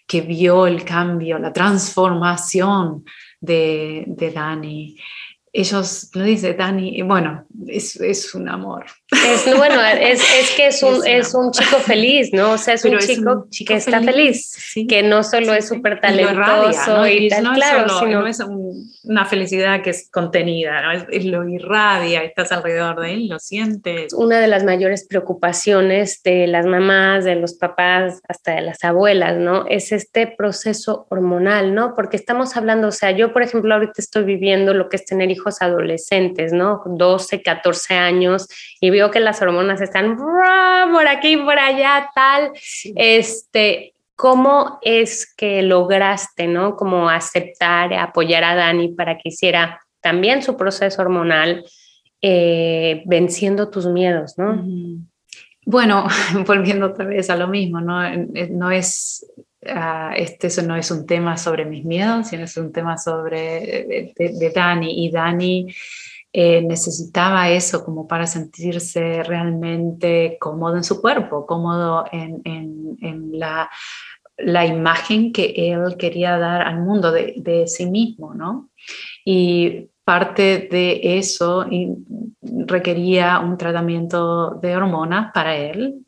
que 0.08 0.22
vio 0.22 0.68
el 0.68 0.84
cambio, 0.84 1.40
la 1.40 1.54
transformación 1.54 3.04
de, 3.40 4.06
de 4.08 4.32
Dani 4.32 4.98
ellos, 5.54 6.10
lo 6.14 6.24
dice 6.24 6.54
Dani, 6.54 7.02
bueno, 7.02 7.46
es, 7.68 8.00
es 8.00 8.34
un 8.34 8.48
amor. 8.48 8.86
Es, 9.12 9.46
bueno, 9.58 9.82
es, 9.82 10.22
es 10.40 10.52
que 10.56 10.68
es 10.68 10.82
un, 10.84 11.02
es 11.06 11.34
un, 11.34 11.52
chico 11.52 11.78
feliz, 11.78 12.30
¿no? 12.32 12.52
O 12.52 12.58
sea, 12.58 12.76
es 12.76 12.86
un 12.86 12.98
chico, 12.98 13.48
que 13.68 13.76
está 13.76 14.02
feliz, 14.02 14.74
que 14.88 15.04
no 15.04 15.22
solo 15.24 15.54
es 15.54 15.68
súper 15.68 16.00
talentoso 16.00 17.06
y, 17.08 17.28
tal, 17.28 17.44
no 17.44 17.54
claro, 17.54 17.86
es 17.88 17.92
solo, 17.92 18.22
no 18.22 18.28
es 18.28 18.40
una 19.04 19.26
felicidad 19.26 19.82
que 19.82 19.90
es 19.90 20.10
contenida, 20.10 20.82
¿no? 20.82 21.06
es, 21.10 21.26
lo 21.26 21.48
irradia, 21.48 22.24
estás 22.24 22.54
alrededor 22.54 23.02
de 23.02 23.14
él, 23.14 23.28
lo 23.28 23.40
sientes. 23.40 24.14
Una 24.14 24.40
de 24.40 24.48
las 24.48 24.64
mayores 24.64 25.06
preocupaciones 25.06 26.24
de 26.24 26.48
las 26.48 26.66
mamás, 26.66 27.26
de 27.26 27.36
los 27.36 27.56
papás, 27.56 28.22
hasta 28.30 28.56
de 28.56 28.62
las 28.62 28.84
abuelas, 28.86 29.38
¿no? 29.38 29.66
Es 29.68 29.92
este 29.92 30.26
proceso 30.26 31.06
hormonal, 31.10 31.76
¿no? 31.76 31.96
Porque 31.96 32.16
estamos 32.16 32.56
hablando, 32.56 32.88
o 32.88 32.92
sea, 32.92 33.12
yo, 33.12 33.34
por 33.34 33.44
ejemplo, 33.44 33.74
ahorita 33.74 33.94
estoy 33.98 34.24
viviendo 34.24 34.74
lo 34.74 34.88
que 34.88 34.96
es 34.96 35.06
tener 35.06 35.30
hijos 35.32 35.62
adolescentes, 35.62 36.54
¿no? 36.54 36.82
12, 36.86 37.42
14 37.42 37.96
años, 37.96 38.48
y 38.80 38.90
veo 38.90 39.01
que 39.10 39.20
las 39.20 39.42
hormonas 39.42 39.82
están 39.82 40.18
por 40.18 41.08
aquí, 41.08 41.38
por 41.38 41.58
allá, 41.58 42.10
tal. 42.14 42.52
Este, 42.96 43.94
¿Cómo 44.16 44.80
es 44.84 45.34
que 45.34 45.64
lograste, 45.64 46.46
¿no? 46.46 46.76
Como 46.76 47.10
aceptar, 47.10 47.94
apoyar 47.94 48.44
a 48.44 48.56
Dani 48.56 48.90
para 48.90 49.18
que 49.18 49.30
hiciera 49.30 49.80
también 50.02 50.44
su 50.44 50.58
proceso 50.58 51.02
hormonal, 51.02 51.66
eh, 52.22 53.02
venciendo 53.08 53.70
tus 53.70 53.88
miedos, 53.88 54.38
¿no? 54.38 54.64
Bueno, 55.66 56.06
volviendo 56.46 56.88
otra 56.88 57.06
vez 57.06 57.30
a 57.30 57.36
lo 57.36 57.48
mismo, 57.48 57.82
¿no? 57.82 58.04
No 58.52 58.70
es 58.70 59.26
Uh, 59.64 60.14
este 60.16 60.48
eso 60.48 60.64
no 60.64 60.76
es 60.76 60.90
un 60.90 61.06
tema 61.06 61.38
sobre 61.38 61.66
mis 61.66 61.86
miedos, 61.86 62.30
sino 62.30 62.46
es 62.46 62.58
un 62.58 62.72
tema 62.72 62.98
sobre 62.98 64.12
de, 64.18 64.52
Dani. 64.54 65.06
Y 65.06 65.12
Dani 65.12 65.68
eh, 66.34 66.62
necesitaba 66.62 67.50
eso 67.50 67.84
como 67.84 68.08
para 68.08 68.26
sentirse 68.28 69.24
realmente 69.24 70.38
cómodo 70.40 70.78
en 70.78 70.84
su 70.84 71.02
cuerpo, 71.02 71.46
cómodo 71.46 72.06
en, 72.12 72.42
en, 72.46 72.98
en 73.02 73.40
la, 73.40 73.70
la, 74.38 74.66
imagen 74.66 75.34
que 75.34 75.54
él 75.56 75.98
quería 75.98 76.38
dar 76.38 76.62
al 76.62 76.80
mundo 76.80 77.12
de, 77.12 77.34
de 77.38 77.68
sí 77.68 77.86
mismo, 77.86 78.34
¿no? 78.34 78.70
Y 79.26 79.90
parte 80.04 80.70
de 80.72 81.18
eso 81.18 81.66
requería 82.42 83.40
un 83.40 83.58
tratamiento 83.58 84.52
de 84.62 84.76
hormonas 84.76 85.32
para 85.34 85.56
él, 85.56 86.06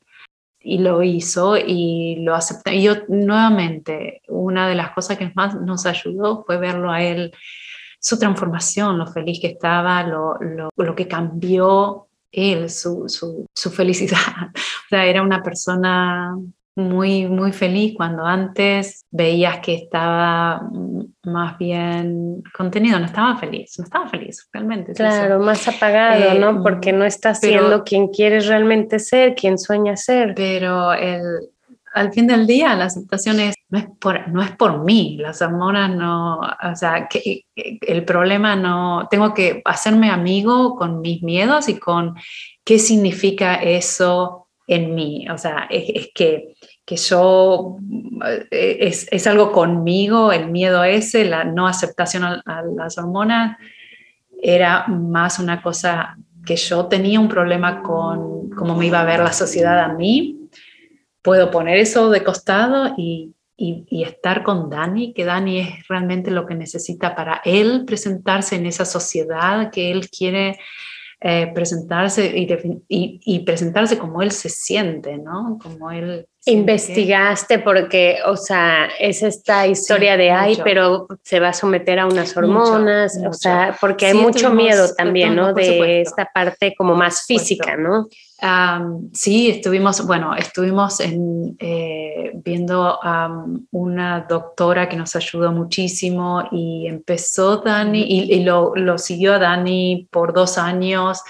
y 0.64 0.78
lo 0.78 1.04
hizo 1.04 1.58
y 1.58 2.16
lo 2.22 2.34
aceptó. 2.34 2.72
Y 2.72 2.84
yo 2.84 2.94
nuevamente, 3.10 4.22
una 4.30 4.68
de 4.68 4.76
las 4.76 4.92
cosas 4.92 5.18
que 5.18 5.32
más 5.36 5.56
nos 5.56 5.86
ayudó 5.86 6.44
fue 6.46 6.58
verlo 6.58 6.90
a 6.90 7.04
él, 7.04 7.34
su 8.04 8.20
transformación, 8.20 8.98
lo 8.98 9.08
feliz 9.08 9.40
que 9.40 9.48
estaba, 9.48 10.04
lo, 10.04 10.36
lo, 10.40 10.70
lo 10.76 10.96
que 10.96 11.08
cambió 11.08 12.08
él, 12.32 12.70
su, 12.70 13.08
su, 13.08 13.46
su, 13.54 13.72
felicidad. 13.72 14.18
O 14.86 14.96
sea, 14.96 15.06
era 15.06 15.24
una 15.24 15.42
persona 15.42 16.38
muy, 16.76 17.26
muy 17.28 17.52
feliz 17.52 17.94
cuando 17.96 18.26
antes 18.26 19.06
veías 19.10 19.60
que 19.60 19.74
estaba 19.76 20.70
más 21.24 21.58
bien 21.58 22.44
contenido, 22.56 23.00
no 23.00 23.06
estaba 23.06 23.38
feliz, 23.38 23.74
no 23.80 23.86
estaba 23.86 24.08
feliz 24.08 24.48
realmente. 24.52 24.94
Claro, 24.94 25.40
más 25.40 25.68
apagado, 25.68 26.40
¿no? 26.40 26.60
Eh, 26.60 26.62
Porque 26.62 26.92
no 26.92 27.06
está 27.06 27.34
siendo 27.34 27.84
quien 27.84 28.10
quieres 28.10 28.48
realmente 28.48 29.00
ser, 29.00 29.34
quien 29.34 29.58
sueña 29.58 29.96
ser. 29.98 30.34
Pero 30.36 30.94
el, 30.94 31.24
al 31.94 32.12
fin 32.12 32.28
del 32.28 32.48
día 32.48 32.76
la 32.76 32.86
aceptación 32.86 33.38
no, 33.70 33.78
es 33.78 33.86
por, 34.00 34.28
no 34.30 34.42
es 34.42 34.52
por 34.52 34.84
mí, 34.84 35.18
las 35.20 35.42
hormonas 35.42 35.96
no, 35.96 36.40
o 36.40 36.76
sea, 36.76 37.08
el 37.56 38.06
problema 38.06 38.56
no, 38.56 39.08
tengo 39.10 39.34
que 39.34 39.62
hacerme 39.64 40.10
amigo 40.10 40.76
con 40.76 41.02
mis 41.02 41.22
miedos 41.22 41.70
y 41.70 41.78
con 41.78 42.16
qué 42.64 42.80
significa 42.80 43.56
eso 43.56 44.48
en 44.66 44.96
mí, 44.96 45.28
o 45.30 45.38
sea, 45.38 45.68
es, 45.70 46.10
que, 46.16 46.56
que 46.86 46.96
yo, 46.96 47.78
eh, 48.50 48.78
es, 48.80 49.08
es, 49.12 49.28
algo 49.28 49.52
conmigo, 49.52 50.32
el 50.32 50.50
miedo 50.50 50.84
ese, 50.84 51.26
la 51.26 51.44
no 51.44 51.68
aceptación 51.68 52.24
a, 52.24 52.64
las 52.76 52.98
hormonas, 52.98 53.58
era 54.42 54.88
más 54.88 55.40
una 55.40 55.62
cosa 55.62 56.18
que 56.46 56.56
yo 56.56 56.88
tenía 56.88 57.20
un 57.20 57.28
problema 57.28 57.82
con 57.82 58.50
cómo 58.52 58.76
me 58.76 58.88
iba 58.88 59.02
a 59.02 59.06
ver 59.06 59.20
la 59.20 59.32
sociedad 59.32 59.80
a 59.80 59.94
mí. 59.94 60.43
Puedo 61.24 61.50
poner 61.50 61.78
eso 61.78 62.12
de 62.12 62.24
costado 62.24 62.94
y, 62.98 63.34
y, 63.58 63.86
y, 63.90 64.04
estar 64.04 64.44
con 64.44 64.70
Dani, 64.70 65.14
que 65.14 65.26
Dani 65.26 65.60
es 65.62 65.88
realmente 65.88 66.30
lo 66.30 66.46
que 66.46 66.54
necesita 66.54 67.16
para 67.16 67.42
él 67.46 67.86
presentarse 67.88 68.56
en 68.56 68.68
esa 68.68 68.86
sociedad 68.86 69.72
que 69.72 69.92
él 69.92 70.10
quiere 70.10 70.60
eh, 71.26 71.50
presentarse 71.56 72.26
y, 72.36 72.84
y, 72.90 73.40
presentarse 73.46 73.98
como 73.98 74.22
él 74.22 74.32
se 74.32 74.50
siente, 74.50 75.18
¿no? 75.18 75.58
Como 75.64 75.90
él... 75.90 76.28
Investigaste 76.46 77.60
porque, 77.60 78.18
o 78.26 78.36
sea, 78.36 78.90
es 79.00 79.24
esta 79.24 79.66
historia 79.66 80.18
de, 80.18 80.32
ay, 80.32 80.60
pero 80.66 81.08
se 81.24 81.40
va 81.40 81.48
a 81.48 81.54
someter 81.54 82.00
a 82.00 82.08
unas 82.08 82.36
hormonas, 82.36 83.18
o 83.26 83.32
sea, 83.32 83.78
porque 83.80 84.08
hay 84.08 84.16
mucho 84.16 84.50
miedo 84.50 84.94
también, 84.98 85.34
¿no? 85.34 85.54
De 85.54 86.02
esta 86.02 86.26
parte 86.26 86.76
como 86.78 86.94
más 86.94 87.26
física, 87.26 87.78
¿no? 87.78 88.10
Sí, 89.14 89.50
estuvimos, 89.50 90.06
bueno, 90.06 90.36
estuvimos 90.36 91.00
en, 91.00 91.56
eh, 91.60 92.32
viendo 92.44 93.00
a 93.02 93.46
una 93.72 94.26
doctora 94.28 94.90
que 94.90 94.98
nos 94.98 95.16
ayudó 95.16 95.52
muchísimo 95.52 96.44
y 96.52 96.88
empezó 96.88 97.58
Dani 97.58 98.02
y, 98.02 98.44
lo, 98.44 98.76
lo, 98.76 98.98
siguió 98.98 99.36
a 99.36 99.40
Dani 99.40 100.08
por 100.12 100.34
dos 100.34 100.58
años 100.58 101.22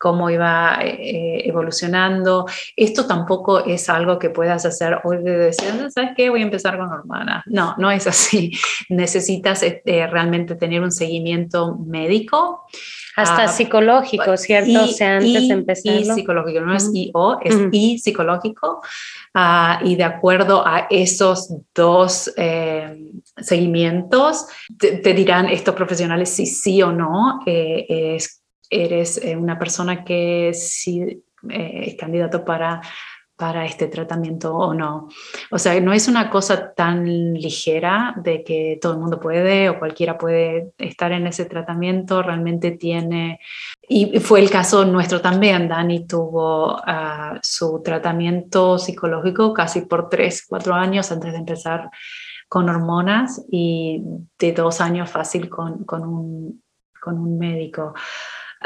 cómo 0.00 0.30
iba 0.30 0.78
eh, 0.82 1.46
evolucionando. 1.46 2.46
Esto 2.74 3.06
tampoco 3.06 3.62
es 3.66 3.90
algo 3.90 4.18
que 4.18 4.30
puedas 4.30 4.64
hacer 4.64 4.98
hoy 5.04 5.18
de 5.18 5.36
decir, 5.36 5.90
¿sabes 5.90 6.12
qué? 6.16 6.30
Voy 6.30 6.40
a 6.40 6.44
empezar 6.44 6.78
con 6.78 6.90
hormonas. 6.90 7.44
No, 7.44 7.74
no 7.76 7.90
es 7.90 8.06
así. 8.06 8.50
Necesitas 8.88 9.62
este, 9.62 10.06
realmente 10.06 10.54
tener 10.54 10.80
un 10.80 10.90
seguimiento 10.90 11.76
médico. 11.76 12.64
Hasta 13.14 13.42
ah, 13.42 13.48
psicológico, 13.48 14.38
¿cierto? 14.38 14.84
o 14.84 14.86
sea, 14.86 15.16
antes 15.18 15.48
de 15.48 15.52
empezar. 15.52 15.94
Y 15.94 16.04
psicológico, 16.06 16.60
no 16.60 16.74
es 16.74 16.90
IO, 16.94 17.38
es 17.42 17.54
I 17.70 17.98
psicológico. 17.98 18.80
Ah, 19.34 19.80
y 19.84 19.96
de 19.96 20.04
acuerdo 20.04 20.66
a 20.66 20.86
esos 20.88 21.54
dos 21.74 22.32
eh, 22.38 23.12
seguimientos, 23.36 24.46
te, 24.78 25.12
dirán 25.12 25.50
estos 25.50 25.74
profesionales 25.74 26.30
si 26.30 26.46
sí 26.46 26.82
o 26.82 26.90
no 26.90 27.40
eh, 27.44 28.14
es, 28.16 28.39
eres 28.70 29.18
eh, 29.18 29.36
una 29.36 29.58
persona 29.58 30.04
que 30.04 30.52
sí 30.54 31.22
es 31.48 31.94
candidato 31.96 32.44
para 32.44 32.80
para 33.40 33.64
este 33.64 33.86
tratamiento 33.86 34.54
o 34.54 34.74
no. 34.74 35.08
O 35.50 35.58
sea, 35.58 35.80
no 35.80 35.94
es 35.94 36.08
una 36.08 36.28
cosa 36.28 36.74
tan 36.74 37.32
ligera 37.32 38.14
de 38.22 38.44
que 38.44 38.78
todo 38.78 38.92
el 38.92 38.98
mundo 38.98 39.18
puede 39.18 39.70
o 39.70 39.78
cualquiera 39.78 40.18
puede 40.18 40.74
estar 40.76 41.10
en 41.12 41.26
ese 41.26 41.46
tratamiento, 41.46 42.22
realmente 42.22 42.72
tiene, 42.72 43.40
y 43.88 44.20
fue 44.20 44.40
el 44.40 44.50
caso 44.50 44.84
nuestro 44.84 45.22
también, 45.22 45.68
Dani 45.68 46.06
tuvo 46.06 46.76
ah, 46.86 47.38
su 47.42 47.80
tratamiento 47.82 48.78
psicológico 48.78 49.54
casi 49.54 49.86
por 49.86 50.10
tres, 50.10 50.44
cuatro 50.46 50.74
años 50.74 51.10
antes 51.10 51.32
de 51.32 51.38
empezar 51.38 51.88
con 52.46 52.68
hormonas 52.68 53.42
y 53.50 54.02
de 54.38 54.52
dos 54.52 54.82
años 54.82 55.08
fácil 55.08 55.48
con, 55.48 55.84
con, 55.84 56.02
un, 56.04 56.62
con 57.00 57.16
un 57.16 57.38
médico. 57.38 57.94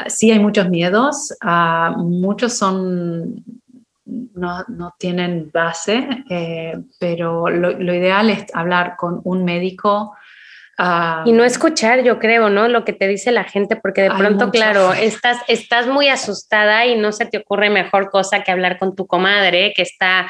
Sí 0.07 0.31
hay 0.31 0.39
muchos 0.39 0.69
miedos, 0.69 1.33
uh, 1.43 1.97
muchos 1.97 2.57
son 2.57 3.43
no, 4.05 4.63
no 4.67 4.95
tienen 4.99 5.49
base, 5.51 6.07
eh, 6.29 6.77
pero 6.99 7.49
lo, 7.49 7.71
ideal 7.93 8.29
es 8.29 8.45
hablar 8.53 8.95
con 8.97 9.21
un 9.23 9.43
médico. 9.43 10.15
Ah, 10.77 11.23
y 11.25 11.31
no 11.31 11.43
escuchar, 11.43 12.03
yo 12.03 12.19
creo, 12.19 12.49
¿no? 12.49 12.67
Lo 12.67 12.83
que 12.83 12.93
te 12.93 13.07
dice 13.07 13.31
la 13.31 13.45
gente, 13.45 13.77
porque 13.77 14.01
de 14.01 14.11
pronto, 14.11 14.51
claro, 14.51 14.93
estás, 14.93 15.37
estás 15.47 15.87
muy 15.87 16.09
asustada 16.09 16.85
y 16.85 16.97
no 16.97 17.11
se 17.11 17.25
te 17.25 17.37
ocurre 17.37 17.69
mejor 17.69 18.09
cosa 18.09 18.43
que 18.43 18.51
hablar 18.51 18.77
con 18.77 18.95
tu 18.95 19.07
comadre, 19.07 19.73
que 19.75 19.81
está 19.81 20.27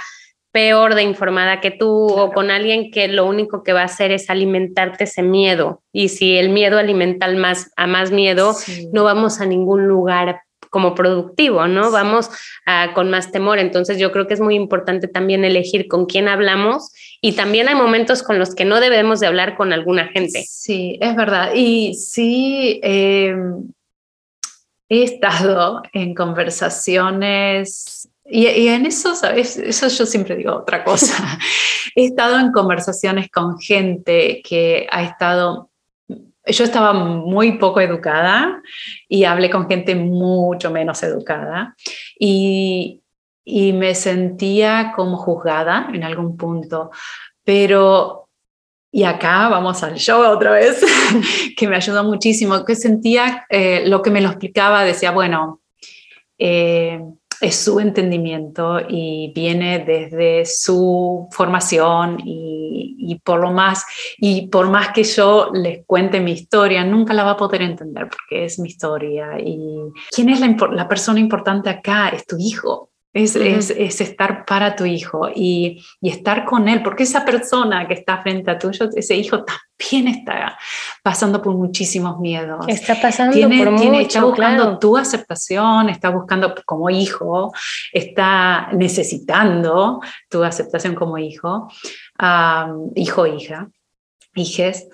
peor 0.55 0.95
de 0.95 1.03
informada 1.03 1.59
que 1.59 1.69
tú 1.69 2.07
o 2.07 2.31
con 2.31 2.49
alguien 2.49 2.89
que 2.89 3.09
lo 3.09 3.25
único 3.25 3.61
que 3.61 3.73
va 3.73 3.81
a 3.81 3.85
hacer 3.91 4.13
es 4.13 4.29
alimentarte 4.29 5.03
ese 5.03 5.21
miedo. 5.21 5.83
Y 5.91 6.07
si 6.07 6.37
el 6.37 6.47
miedo 6.47 6.77
alimenta 6.77 7.29
más, 7.33 7.73
a 7.75 7.87
más 7.87 8.11
miedo, 8.11 8.55
no 8.93 9.03
vamos 9.03 9.41
a 9.41 9.45
ningún 9.45 9.85
lugar 9.85 10.39
como 10.69 10.95
productivo, 10.95 11.67
¿no? 11.67 11.91
Vamos 11.91 12.29
con 12.93 13.09
más 13.09 13.33
temor. 13.33 13.59
Entonces 13.59 13.97
yo 13.97 14.13
creo 14.13 14.27
que 14.27 14.33
es 14.35 14.39
muy 14.39 14.55
importante 14.55 15.09
también 15.09 15.43
elegir 15.43 15.89
con 15.89 16.05
quién 16.05 16.29
hablamos 16.29 16.93
y 17.19 17.33
también 17.33 17.67
hay 17.67 17.75
momentos 17.75 18.23
con 18.23 18.39
los 18.39 18.55
que 18.55 18.63
no 18.63 18.79
debemos 18.79 19.19
de 19.19 19.27
hablar 19.27 19.57
con 19.57 19.73
alguna 19.73 20.07
gente. 20.07 20.45
Sí, 20.47 20.97
es 21.01 21.17
verdad. 21.17 21.51
Y 21.53 21.95
sí, 21.95 22.79
em, 22.81 23.73
he 24.87 25.03
estado 25.03 25.83
en 25.91 26.15
conversaciones 26.15 28.07
y, 28.25 28.67
en 28.67 28.85
eso, 28.85 29.15
¿sabes? 29.15 29.57
Eso 29.57 29.87
yo 29.87 30.05
siempre 30.05 30.35
digo 30.35 30.55
otra 30.55 30.83
cosa. 30.83 31.15
He 31.95 32.05
estado 32.05 32.39
en 32.39 32.51
conversaciones 32.51 33.29
con 33.29 33.59
gente 33.59 34.41
que 34.43 34.87
ha 34.91 35.03
estado 35.03 35.69
yo 36.47 36.63
estaba 36.63 36.93
muy 36.93 37.57
poco 37.57 37.81
educada 37.81 38.61
y 39.09 39.23
hablé 39.23 39.49
con 39.49 39.67
gente 39.67 39.95
mucho 39.95 40.69
menos 40.69 41.01
educada 41.01 41.75
y, 42.19 43.01
y 43.43 43.73
me 43.73 43.95
sentía 43.95 44.93
como 44.95 45.17
juzgada 45.17 45.89
en 45.91 46.03
algún 46.03 46.37
punto, 46.37 46.91
pero 47.43 48.25
y 48.91 49.03
acá 49.03 49.49
vamos 49.49 49.83
al 49.83 49.95
show 49.95 50.21
otra 50.21 50.51
vez, 50.51 50.81
que 51.57 51.67
me 51.67 51.75
ayudó 51.75 52.05
muchísimo, 52.05 52.63
que 52.63 52.75
sentía 52.75 53.45
eh, 53.49 53.83
lo 53.87 54.01
que 54.01 54.09
me 54.09 54.21
lo 54.21 54.29
explicaba, 54.29 54.85
decía, 54.85 55.11
bueno, 55.11 55.61
eh, 56.37 57.01
es 57.41 57.55
su 57.55 57.79
entendimiento 57.79 58.79
y 58.87 59.31
viene 59.35 59.79
desde 59.79 60.45
su 60.45 61.27
formación 61.31 62.17
y, 62.23 63.21
por 63.23 63.39
lo 63.39 63.51
más 63.51 63.85
y 64.17 64.47
por 64.47 64.69
más 64.69 64.89
que 64.89 65.03
yo 65.03 65.51
les 65.53 65.85
cuente 65.85 66.19
mi 66.19 66.31
historia 66.31 66.83
nunca 66.83 67.13
la 67.13 67.23
va 67.23 67.31
a 67.31 67.37
poder 67.37 67.61
entender 67.61 68.09
porque 68.09 68.45
es 68.45 68.59
mi 68.59 68.69
historia. 68.69 69.39
Y 69.39 69.57
quién 70.11 70.29
es 70.29 70.39
la, 70.39 70.55
la 70.71 70.87
persona 70.87 71.19
importante 71.19 71.69
acá 71.69 72.09
es 72.09 72.25
tu 72.25 72.37
hijo 72.37 72.91
es, 73.15 73.35
es, 73.37 74.01
estar 74.01 74.45
para 74.45 74.75
tu 74.75 74.83
hijo 74.83 75.29
y, 75.33 75.81
y, 76.01 76.09
estar 76.09 76.43
con 76.43 76.67
él, 76.67 76.83
porque 76.83 77.03
esa 77.03 77.23
persona 77.23 77.87
que 77.87 77.93
está 77.93 78.21
frente 78.21 78.51
a 78.51 78.59
tuyo, 78.59 78.89
ese 78.93 79.15
hijo 79.15 79.45
también 79.45 80.09
está 80.09 80.57
pasando 81.01 81.41
por 81.41 81.55
muchísimos 81.55 82.19
miedos. 82.19 82.65
Está 82.67 82.99
pasando 83.01 83.39
por 83.39 83.71
mucho, 83.71 83.99
Está 83.99 84.21
buscando 84.21 84.77
tu 84.79 84.97
aceptación, 84.97 85.89
está 85.89 86.09
buscando 86.09 86.53
como 86.65 86.89
hijo, 86.89 87.53
está 87.93 88.67
necesitando 88.73 90.01
tu 90.29 90.43
aceptación 90.43 90.93
como 90.93 91.17
hijo, 91.17 91.69
hijo, 92.95 93.27
hija, 93.27 93.69
hijes, 94.35 94.89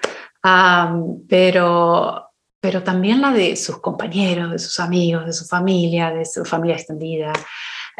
pero 1.28 2.28
pero 2.64 2.84
también 2.84 3.22
la 3.22 3.32
de 3.32 3.56
sus 3.56 3.80
compañeros, 3.80 4.52
de 4.52 4.60
sus 4.60 4.80
amigos, 4.80 5.26
de 5.26 5.34
su 5.34 5.46
familia, 5.46 6.12
de 6.12 6.26
su 6.26 6.46
familia 6.46 6.76
extendida. 6.76 7.34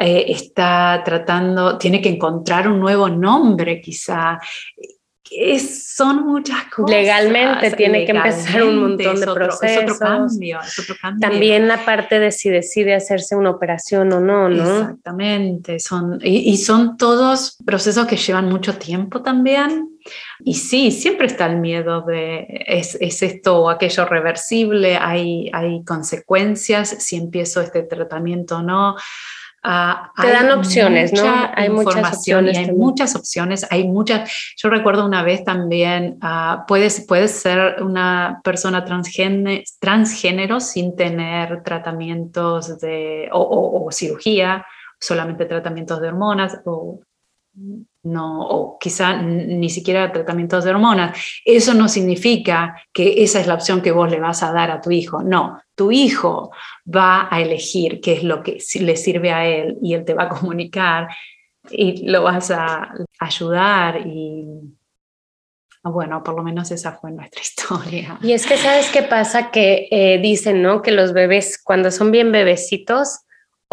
Eh, 0.04 0.32
está 0.32 1.00
tratando, 1.04 1.78
tiene 1.78 2.00
que 2.00 2.08
encontrar 2.08 2.66
un 2.66 2.80
nuevo 2.80 3.08
nombre 3.08 3.80
quizá. 3.80 4.40
Es, 5.30 5.94
son 5.94 6.26
muchas 6.26 6.64
cosas. 6.64 6.90
Legalmente 6.90 7.70
tiene 7.70 8.04
que 8.04 8.10
empezar 8.10 8.64
un 8.64 8.80
montón 8.80 9.20
de 9.20 9.26
procesos. 9.26 9.62
Es 9.62 9.92
otro, 9.92 9.98
cambio, 10.00 10.58
También 11.20 11.68
la 11.68 11.84
parte 11.84 12.18
de 12.18 12.32
si 12.32 12.50
decide 12.50 12.94
hacerse 12.94 13.36
una 13.36 13.50
operación 13.50 14.12
o 14.12 14.20
no, 14.20 14.48
¿no? 14.48 14.80
Exactamente. 14.80 15.78
Son, 15.78 16.18
y, 16.20 16.56
son 16.56 16.96
todos 16.96 17.56
procesos 17.64 18.04
que 18.06 18.16
llevan 18.16 18.48
mucho 18.48 18.76
tiempo 18.76 19.22
también. 19.22 19.88
Y 20.40 20.54
sí, 20.54 20.90
siempre 20.90 21.28
está 21.28 21.46
el 21.46 21.60
miedo 21.60 22.02
de 22.02 22.64
es, 22.66 22.98
es, 23.00 23.22
esto 23.22 23.62
o 23.62 23.70
aquello 23.70 24.04
reversible, 24.04 24.96
hay, 24.96 25.48
hay 25.52 25.84
consecuencias 25.84 26.88
si 26.98 27.14
empiezo 27.14 27.60
este 27.60 27.84
tratamiento 27.84 28.56
o 28.56 28.62
no. 28.62 28.96
Ah, 29.64 30.12
Te 30.20 30.28
dan 30.28 30.50
opciones, 30.50 31.12
¿no? 31.12 31.22
Hay 31.54 31.70
muchas 31.70 32.16
opciones. 32.16 32.58
hay 32.58 32.72
muchas 32.72 33.14
opciones, 33.14 33.66
hay 33.70 33.86
muchas. 33.86 34.54
Yo 34.56 34.68
recuerdo 34.68 35.06
una 35.06 35.22
vez 35.22 35.44
también, 35.44 36.18
uh, 36.20 36.66
puedes, 36.66 37.06
puedes 37.06 37.30
ser 37.30 37.80
una 37.80 38.40
persona 38.42 38.84
transgénero, 38.84 39.62
transgénero 39.78 40.58
sin 40.58 40.96
tener 40.96 41.62
tratamientos 41.62 42.80
de, 42.80 43.28
o, 43.32 43.84
o 43.86 43.92
cirugía, 43.92 44.66
solamente 44.98 45.44
tratamientos 45.44 46.00
de 46.00 46.08
hormonas 46.08 46.60
o 46.64 47.00
no, 48.04 48.48
o 48.48 48.78
quizá 48.78 49.22
ni 49.22 49.68
siquiera 49.70 50.10
tratamientos 50.10 50.64
de 50.64 50.70
hormonas. 50.70 51.16
Eso 51.44 51.74
no 51.74 51.88
significa 51.88 52.74
que 52.92 53.22
esa 53.22 53.40
es 53.40 53.46
la 53.46 53.54
opción 53.54 53.80
que 53.80 53.92
vos 53.92 54.10
le 54.10 54.18
vas 54.18 54.42
a 54.42 54.52
dar 54.52 54.70
a 54.70 54.80
tu 54.80 54.90
hijo. 54.90 55.22
No, 55.22 55.61
tu 55.74 55.90
hijo 55.90 56.50
va 56.86 57.28
a 57.30 57.40
elegir 57.40 58.00
qué 58.00 58.14
es 58.14 58.24
lo 58.24 58.42
que 58.42 58.58
le 58.80 58.96
sirve 58.96 59.32
a 59.32 59.46
él 59.46 59.78
y 59.82 59.94
él 59.94 60.04
te 60.04 60.14
va 60.14 60.24
a 60.24 60.28
comunicar 60.28 61.08
y 61.70 62.08
lo 62.08 62.22
vas 62.22 62.50
a 62.50 62.92
ayudar 63.20 64.06
y 64.06 64.46
bueno, 65.84 66.22
por 66.22 66.36
lo 66.36 66.44
menos 66.44 66.70
esa 66.70 66.92
fue 66.92 67.10
nuestra 67.10 67.42
historia. 67.42 68.18
Y 68.22 68.32
es 68.32 68.46
que 68.46 68.56
sabes 68.56 68.90
qué 68.90 69.02
pasa 69.02 69.50
que 69.50 69.88
eh, 69.90 70.18
dicen, 70.18 70.62
¿no? 70.62 70.80
Que 70.80 70.92
los 70.92 71.12
bebés 71.12 71.60
cuando 71.62 71.90
son 71.90 72.12
bien 72.12 72.30
bebecitos 72.30 73.22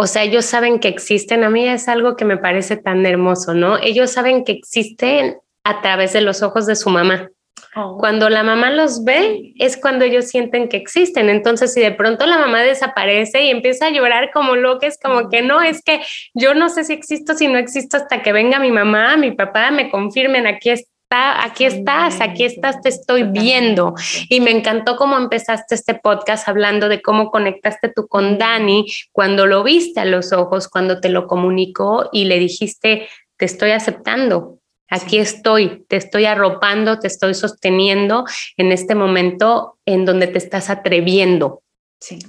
o 0.01 0.07
sea, 0.07 0.23
ellos 0.23 0.45
saben 0.45 0.79
que 0.79 0.87
existen. 0.87 1.43
A 1.43 1.49
mí 1.49 1.67
es 1.67 1.89
algo 1.89 2.15
que 2.15 2.23
me 2.23 2.37
parece 2.37 2.77
tan 2.77 3.05
hermoso, 3.05 3.53
¿no? 3.53 3.77
Ellos 3.79 4.09
saben 4.11 4.45
que 4.45 4.53
existen 4.53 5.35
a 5.65 5.81
través 5.81 6.13
de 6.13 6.21
los 6.21 6.41
ojos 6.41 6.65
de 6.65 6.77
su 6.77 6.89
mamá. 6.89 7.29
Oh. 7.75 7.97
Cuando 7.99 8.29
la 8.29 8.41
mamá 8.41 8.71
los 8.71 9.03
ve, 9.03 9.53
es 9.57 9.77
cuando 9.77 10.05
ellos 10.05 10.27
sienten 10.27 10.69
que 10.69 10.77
existen. 10.77 11.29
Entonces, 11.29 11.73
si 11.73 11.81
de 11.81 11.91
pronto 11.91 12.25
la 12.25 12.39
mamá 12.39 12.61
desaparece 12.61 13.43
y 13.43 13.49
empieza 13.51 13.87
a 13.87 13.91
llorar 13.91 14.31
como 14.31 14.55
loca, 14.55 14.87
es 14.87 14.97
como 14.99 15.29
que 15.29 15.41
no, 15.41 15.61
es 15.61 15.83
que 15.83 16.01
yo 16.33 16.55
no 16.55 16.69
sé 16.69 16.83
si 16.83 16.93
existo, 16.93 17.35
si 17.35 17.47
no 17.47 17.57
existo 17.57 17.97
hasta 17.97 18.23
que 18.23 18.33
venga 18.33 18.59
mi 18.59 18.71
mamá, 18.71 19.17
mi 19.17 19.31
papá, 19.31 19.71
me 19.71 19.91
confirmen, 19.91 20.47
aquí 20.47 20.71
está 20.71 20.89
aquí 21.11 21.65
estás, 21.65 22.21
aquí 22.21 22.43
estás, 22.43 22.81
te 22.81 22.89
estoy 22.89 23.23
viendo. 23.23 23.95
Y 24.29 24.41
me 24.41 24.51
encantó 24.51 24.95
cómo 24.95 25.17
empezaste 25.17 25.75
este 25.75 25.95
podcast 25.95 26.47
hablando 26.47 26.87
de 26.87 27.01
cómo 27.01 27.31
conectaste 27.31 27.89
tú 27.89 28.07
con 28.07 28.37
Dani 28.37 28.85
cuando 29.11 29.47
lo 29.47 29.63
viste 29.63 29.99
a 29.99 30.05
los 30.05 30.33
ojos, 30.33 30.67
cuando 30.67 30.99
te 30.99 31.09
lo 31.09 31.27
comunicó 31.27 32.09
y 32.11 32.25
le 32.25 32.37
dijiste, 32.37 33.07
te 33.37 33.45
estoy 33.45 33.71
aceptando, 33.71 34.58
aquí 34.89 35.17
estoy, 35.17 35.85
te 35.87 35.95
estoy 35.97 36.25
arropando, 36.25 36.99
te 36.99 37.07
estoy 37.07 37.33
sosteniendo 37.33 38.25
en 38.57 38.71
este 38.71 38.95
momento 38.95 39.77
en 39.85 40.05
donde 40.05 40.27
te 40.27 40.37
estás 40.37 40.69
atreviendo 40.69 41.61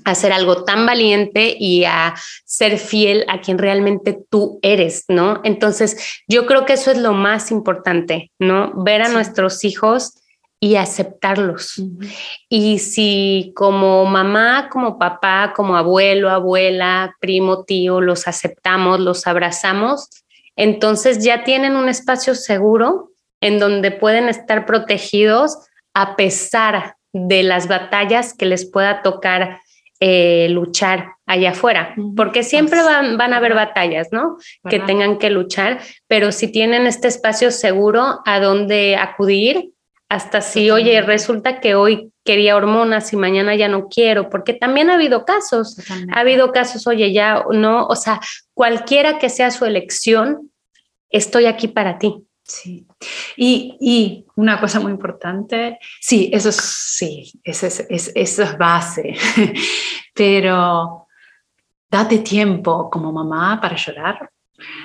a 0.05 0.11
hacer 0.11 0.33
algo 0.33 0.65
tan 0.65 0.85
valiente 0.85 1.57
y 1.59 1.85
a 1.85 2.15
ser 2.45 2.77
fiel 2.79 3.25
a 3.29 3.41
quien 3.41 3.59
realmente 3.59 4.19
tú 4.29 4.59
eres, 4.63 5.05
¿no? 5.09 5.41
Entonces, 5.45 6.23
yo 6.27 6.47
creo 6.47 6.67
que 6.67 6.73
eso 6.73 6.91
es 6.91 6.99
lo 6.99 7.13
más 7.13 7.51
importante, 7.51 8.33
¿no? 8.39 8.73
Ver 8.83 9.03
a 9.03 9.09
nuestros 9.09 9.65
hijos 9.65 10.15
y 10.59 10.77
aceptarlos. 10.77 11.83
Y 12.49 12.81
si 12.81 13.53
como 13.57 14.05
mamá, 14.05 14.69
como 14.71 14.99
papá, 14.99 15.53
como 15.57 15.77
abuelo, 15.77 16.29
abuela, 16.31 17.17
primo, 17.19 17.65
tío, 17.65 18.01
los 18.01 18.29
aceptamos, 18.29 19.01
los 19.01 19.27
abrazamos, 19.27 20.09
entonces 20.57 21.23
ya 21.25 21.45
tienen 21.45 21.77
un 21.77 21.89
espacio 21.89 22.35
seguro 22.35 23.11
en 23.41 23.59
donde 23.59 23.91
pueden 23.91 24.29
estar 24.29 24.67
protegidos 24.67 25.59
a 25.95 26.17
pesar 26.17 26.97
de 27.13 27.43
las 27.43 27.69
batallas 27.69 28.35
que 28.35 28.47
les 28.47 28.71
pueda 28.71 29.03
tocar 29.03 29.61
eh, 30.03 30.49
luchar 30.51 31.13
allá 31.27 31.51
afuera, 31.51 31.95
porque 32.17 32.43
siempre 32.43 32.83
van, 32.83 33.19
van 33.19 33.35
a 33.35 33.37
haber 33.37 33.55
batallas, 33.55 34.09
¿no? 34.13 34.39
Que 34.69 34.81
tengan 34.81 35.19
que 35.19 35.29
luchar, 35.29 35.81
pero 36.07 36.33
si 36.33 36.51
tienen 36.51 36.87
este 36.87 37.09
espacio 37.09 37.51
seguro 37.51 38.21
a 38.25 38.41
donde 38.41 38.97
acudir, 38.97 39.73
hasta 40.11 40.41
si, 40.41 40.73
oye, 40.73 41.01
resulta 41.03 41.61
que 41.61 41.77
hoy 41.77 42.13
quería 42.25 42.57
hormonas 42.57 43.13
y 43.13 43.17
mañana 43.17 43.55
ya 43.55 43.69
no 43.69 43.89
quiero, 43.89 44.29
porque 44.29 44.53
también 44.53 44.91
ha 44.91 44.95
habido 44.95 45.25
casos, 45.25 45.77
ha 46.13 46.19
habido 46.19 46.51
casos, 46.51 46.89
oye, 46.89 47.13
ya 47.13 47.45
no, 47.53 47.87
o 47.87 47.95
sea, 47.95 48.21
cualquiera 48.53 49.21
que 49.21 49.31
sea 49.31 49.53
su 49.53 49.65
elección, 49.67 50.51
estoy 51.11 51.47
aquí 51.47 51.69
para 51.69 51.99
ti. 51.99 52.27
Sí. 52.43 52.89
Y, 53.37 53.77
y, 53.81 54.27
una 54.35 54.61
cosa 54.61 54.81
muy 54.81 54.91
importante, 54.91 55.79
sí, 56.01 56.29
eso 56.33 56.51
sí, 56.51 57.31
eso 57.45 57.69
es, 57.69 57.87
es, 57.89 58.11
eso 58.13 58.43
es 58.43 58.59
base, 58.59 59.15
pero 60.15 61.07
date 61.89 62.19
tiempo 62.19 62.91
como 62.91 63.13
mamá 63.13 63.61
para 63.61 63.77
llorar, 63.77 64.29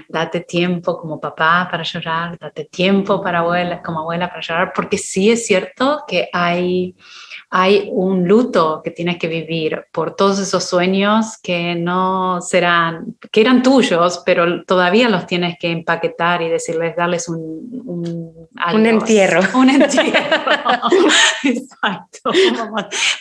date 0.08 0.42
tiempo 0.42 0.98
como 0.98 1.20
papá 1.20 1.68
para 1.70 1.84
llorar, 1.84 2.38
date 2.38 2.66
tiempo 2.66 3.22
para 3.22 3.40
abuela, 3.40 3.82
como 3.82 4.00
abuela 4.00 4.30
para 4.30 4.42
llorar, 4.42 4.74
porque 4.74 4.98
sí 4.98 5.32
es 5.32 5.46
cierto 5.46 6.04
que 6.08 6.30
hay, 6.32 6.96
hay 7.50 7.90
un 7.92 8.28
luto 8.28 8.82
que 8.84 8.92
tienes 8.92 9.18
que 9.18 9.28
vivir 9.28 9.86
por 9.92 10.16
todos 10.16 10.40
esos 10.40 10.64
sueños 10.64 11.38
que 11.42 11.76
no 11.76 12.42
serán, 12.42 13.16
que 13.32 13.42
eran 13.42 13.64
tuyos, 13.64 14.22
pero 14.26 14.64
todavía 14.66 15.10
los 15.10 15.26
tienes 15.26 15.58
que 15.60 15.72
empaquetar 15.72 16.42
y 16.42 16.50
decirles, 16.50 16.96
darles 16.96 17.28
un... 17.30 17.56
Un, 17.86 18.50
un 18.74 18.86
entierro. 18.86 19.42
Un 19.56 19.70
entierro. 19.70 20.10
Exacto. 21.44 22.32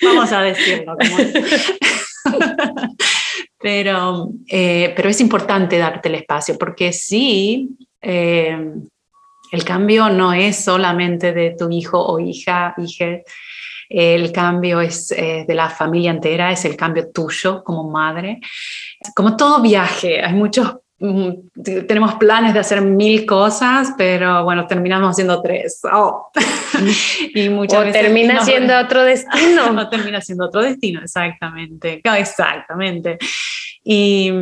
Vamos, 0.03 0.33
a 0.33 0.41
decirlo. 0.41 0.97
pero, 3.59 4.31
eh, 4.49 4.93
pero 4.97 5.09
es 5.09 5.21
importante 5.21 5.79
darte 5.79 6.09
el 6.09 6.17
espacio, 6.17 6.57
porque 6.59 6.93
sí, 6.93 7.71
eh, 8.01 8.57
el 9.53 9.65
cambio 9.65 10.09
no 10.11 10.33
es 10.33 10.65
solamente 10.65 11.33
de 11.33 11.55
tu 11.59 11.71
hijo 11.71 12.01
o 12.05 12.19
hija, 12.19 12.75
hija, 12.79 13.21
el 13.89 14.33
cambio 14.33 14.81
es 14.81 15.13
eh, 15.13 15.45
de 15.47 15.55
la 15.55 15.71
familia 15.71 16.11
entera, 16.11 16.51
es 16.51 16.65
el 16.65 16.77
cambio 16.77 17.11
tuyo 17.11 17.63
como 17.63 17.91
madre. 17.91 18.41
Como 19.15 19.37
todo 19.37 19.61
viaje, 19.61 20.23
hay 20.23 20.33
muchos 20.33 20.79
tenemos 21.87 22.15
planes 22.15 22.55
de 22.55 22.61
hacer 22.61 22.81
mil 22.81 23.27
cosas, 23.27 23.93
pero 23.97 24.45
bueno, 24.45 24.67
terminamos 24.67 25.11
haciendo 25.11 25.41
tres. 25.43 25.81
Oh. 25.93 26.31
y 27.35 27.49
muchas 27.49 27.89
o 27.89 27.93
termina 27.93 28.45
siendo 28.45 28.79
otro 28.79 29.03
destino. 29.03 29.71
o 29.79 29.89
termina 29.89 30.21
siendo 30.21 30.47
otro 30.47 30.63
destino, 30.63 31.01
exactamente. 31.03 32.01
Exactamente. 32.05 33.19
Y, 33.83 34.33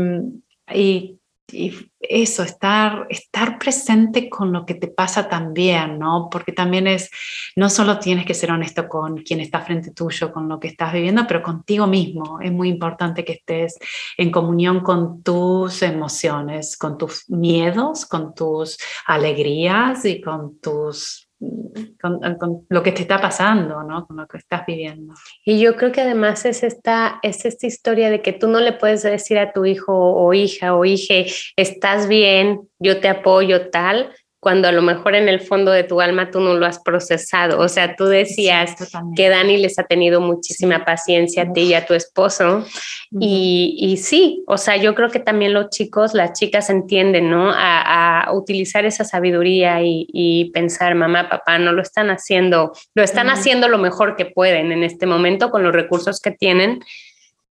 y 0.73 1.19
y 1.53 1.91
eso, 2.01 2.43
estar, 2.43 3.07
estar 3.09 3.59
presente 3.59 4.29
con 4.29 4.53
lo 4.53 4.67
que 4.67 4.75
te 4.75 4.89
pasa 4.89 5.29
también, 5.29 5.99
¿no? 5.99 6.29
Porque 6.31 6.53
también 6.53 6.87
es, 6.87 7.11
no 7.57 7.71
solo 7.71 7.99
tienes 7.99 8.27
que 8.27 8.35
ser 8.35 8.51
honesto 8.51 8.89
con 8.89 9.19
quien 9.19 9.41
está 9.41 9.61
frente 9.61 9.93
tuyo, 9.93 10.33
con 10.33 10.49
lo 10.49 10.59
que 10.59 10.69
estás 10.69 10.93
viviendo, 10.93 11.27
pero 11.27 11.43
contigo 11.43 11.87
mismo. 11.87 12.41
Es 12.41 12.53
muy 12.53 12.69
importante 12.69 13.25
que 13.25 13.35
estés 13.35 13.79
en 14.17 14.31
comunión 14.31 14.81
con 14.81 15.23
tus 15.23 15.83
emociones, 15.83 16.77
con 16.77 16.99
tus 16.99 17.29
miedos, 17.31 18.07
con 18.07 18.35
tus 18.35 18.79
alegrías 19.07 20.05
y 20.05 20.21
con 20.21 20.59
tus 20.59 21.29
con, 22.01 22.67
lo 22.69 22.83
que 22.83 22.93
te 22.93 23.03
está 23.03 23.21
pasando, 23.21 23.83
¿no? 23.83 24.07
Con 24.07 24.17
lo 24.17 24.27
que 24.27 24.39
estás 24.39 24.65
viviendo. 24.67 25.15
Y 25.45 25.61
yo 25.61 25.77
creo 25.77 25.93
que 25.93 26.01
además 26.01 26.45
es 26.45 26.63
esta, 26.63 27.19
es 27.23 27.45
esta 27.45 27.67
historia 27.67 28.11
de 28.11 28.23
que 28.23 28.33
tú 28.33 28.49
no 28.49 28.61
le 28.61 28.73
puedes 28.73 29.03
decir 29.03 29.39
a 29.39 29.53
tu 29.53 29.65
hijo 29.65 29.93
o 29.95 30.33
hija 30.35 30.75
o 30.75 30.85
hija, 30.85 31.15
estás 31.57 32.09
bien, 32.09 32.61
yo 32.79 33.01
te 33.01 33.09
apoyo 33.09 33.71
tal, 33.71 34.13
cuando 34.43 34.67
a 34.67 34.73
lo 34.73 34.83
mejor 34.83 35.15
en 35.15 35.29
el 35.29 35.41
fondo 35.41 35.71
de 35.71 35.85
tu 35.85 36.01
alma 36.01 36.33
tú 36.33 36.41
no 36.41 36.55
lo 36.55 36.67
has 36.67 36.81
procesado. 36.81 37.61
O 37.61 37.69
sea, 37.69 37.95
tú 37.95 38.07
decías 38.07 38.75
que 39.15 39.29
Dani 39.29 39.57
les 39.57 39.79
ha 39.79 39.85
tenido 39.85 40.21
muchísima 40.21 40.85
paciencia 40.85 41.45
a 41.45 41.53
ti 41.53 41.61
y 41.61 41.75
a 41.75 41.87
tu 41.87 41.95
esposo. 41.95 42.65
y, 43.21 43.77
y, 43.79 43.99
sí, 43.99 44.43
o 44.49 44.59
sea, 44.59 44.77
yo 44.77 44.97
creo 44.97 45.11
que 45.11 45.21
también 45.21 45.55
los 45.55 45.71
chicos, 45.71 46.13
las 46.13 46.33
chicas 46.33 46.71
entienden, 46.71 47.31
¿no? 47.31 47.53
A, 47.53 48.23
a 48.23 48.33
utilizar 48.33 48.85
esa 48.85 49.05
sabiduría 49.05 49.81
y, 49.81 50.09
y, 50.13 50.51
pensar, 50.51 50.97
mamá, 50.97 51.29
papá, 51.29 51.61
no 51.61 51.71
lo 51.71 51.81
están 51.81 52.11
haciendo, 52.11 52.73
lo 52.97 53.05
están 53.05 53.31
haciendo 53.31 53.69
lo 53.69 53.79
mejor 53.79 54.17
que 54.17 54.27
pueden 54.27 54.73
en 54.73 54.83
este 54.83 55.07
momento 55.07 55.53
con 55.53 55.63
los 55.63 55.73
recursos 55.73 56.19
que 56.19 56.33
tienen. 56.33 56.81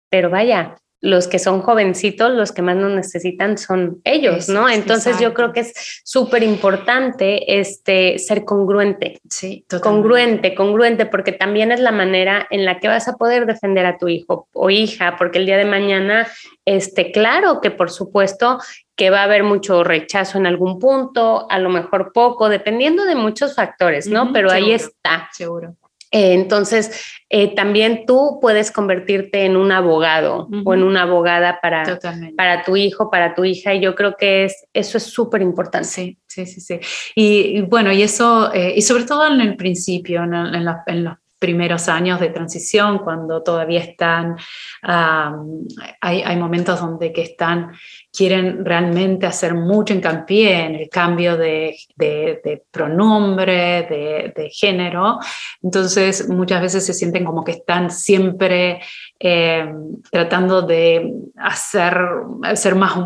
Pero 0.10 0.30
vaya, 0.30 0.76
los 1.02 1.28
que 1.28 1.39
son 1.39 1.62
jovencitos, 1.62 2.32
los 2.32 2.52
que 2.52 2.62
más 2.62 2.76
nos 2.76 2.91
necesitan 2.91 3.58
son 3.58 3.99
ellos, 4.04 4.47
¿no? 4.49 4.70
Entonces 4.70 5.20
yo 5.20 5.34
creo 5.34 5.52
que 5.52 5.62
es 5.62 6.02
súper 6.04 6.43
importante 6.43 7.60
este, 7.60 8.20
ser 8.20 8.45
congruente. 8.45 9.20
Sí, 9.28 9.66
Congruente, 9.82 10.54
congruente, 10.54 11.08
porque 11.08 11.32
también 11.32 11.72
es 11.72 11.80
la 11.80 11.91
manera 11.91 12.47
en 12.52 12.66
la 12.66 12.80
que 12.80 12.88
vas 12.88 13.08
a 13.08 13.18
poder 13.18 13.47
defender 13.47 13.86
a 13.88 13.97
tu 13.97 14.08
hijo 14.08 14.47
o 14.54 14.70
hija, 14.70 15.16
porque 15.18 15.39
el 15.39 15.47
día 15.47 15.58
de 15.58 15.66
mañana, 15.66 16.28
este, 16.66 17.12
claro 17.12 17.62
que 17.62 17.72
por 17.72 17.89
supuesto 17.89 18.60
que 18.95 19.10
va 19.10 19.22
a 19.22 19.24
haber 19.24 19.43
mucho 19.43 19.84
rechazo 19.84 20.38
en 20.38 20.45
algún 20.45 20.78
punto, 20.78 21.47
a 21.49 21.58
lo 21.58 21.70
mejor 21.70 22.12
poco, 22.14 22.47
dependiendo 22.49 23.06
de 23.06 23.16
muchos 23.16 23.56
factores, 23.56 24.06
¿no? 24.06 24.32
Pero 24.32 24.52
ahí 24.52 24.72
está. 24.72 25.30
Seguro. 25.32 25.76
Eh, 26.12 26.34
entonces, 26.34 27.05
eh, 27.30 27.55
también 27.55 28.05
tú 28.05 28.39
puedes 28.41 28.72
convertirte 28.72 29.45
en 29.45 29.55
un 29.55 29.72
abogado 29.72 30.49
o 30.66 30.74
en 30.74 30.84
una 30.84 31.03
abogada 31.03 31.59
para, 31.62 31.99
para 32.36 32.64
tu 32.64 32.76
hijo, 32.76 33.09
para 33.09 33.34
tu 33.34 33.45
hija, 33.45 33.74
y 33.74 33.82
yo 33.82 33.95
creo 33.95 34.18
que 34.18 34.43
es, 34.43 34.68
eso 34.74 34.97
es 34.97 35.03
súper 35.05 35.41
importante. 35.41 35.88
Sí, 35.88 36.20
sí, 36.28 36.45
sí, 36.45 36.59
sí. 36.59 36.80
Y, 37.16 37.62
bueno, 37.62 37.91
y 37.93 38.03
eso, 38.03 38.53
eh, 38.53 38.74
y 38.76 38.82
sobre 38.82 39.05
todo 39.05 39.26
en 39.26 39.39
el 39.39 39.55
principio, 39.55 40.24
en, 40.24 40.34
en, 40.34 40.68
en 40.88 41.03
los 41.05 41.16
primeros 41.41 41.89
años 41.89 42.20
de 42.20 42.30
transición, 42.30 42.99
cuando 42.99 43.41
todavía 43.41 43.80
están, 43.80 44.36
hay, 44.84 46.22
hay, 46.22 46.38
momentos 46.38 46.80
donde 46.80 47.12
que 47.12 47.24
están, 47.24 47.72
quieren 48.12 48.66
realmente 48.66 49.26
hacer 49.26 49.53
mucho 49.53 49.93
hincapié 49.93 50.66
en 50.66 50.76
el 50.76 50.89
cambio 50.89 51.38
de, 51.38 51.78
de, 51.95 52.64
pronombre, 52.70 53.84
de, 53.84 54.34
de, 54.36 54.49
género. 54.49 55.20
Entonces, 55.62 56.28
muchas 56.28 56.62
veces 56.62 56.86
se 56.86 56.93
sienten 56.93 57.24
como 57.24 57.43
que 57.43 57.53
están 57.53 57.89
siempre 57.89 58.82
eh, 59.20 59.66
tratando 60.12 60.62
de 60.62 61.14
hacer, 61.38 61.97
hacer 62.43 62.76
más 62.76 62.97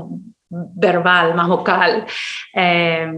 verbal, 0.50 1.36
más 1.36 1.48
vocal, 1.48 2.06
eh, 2.54 3.12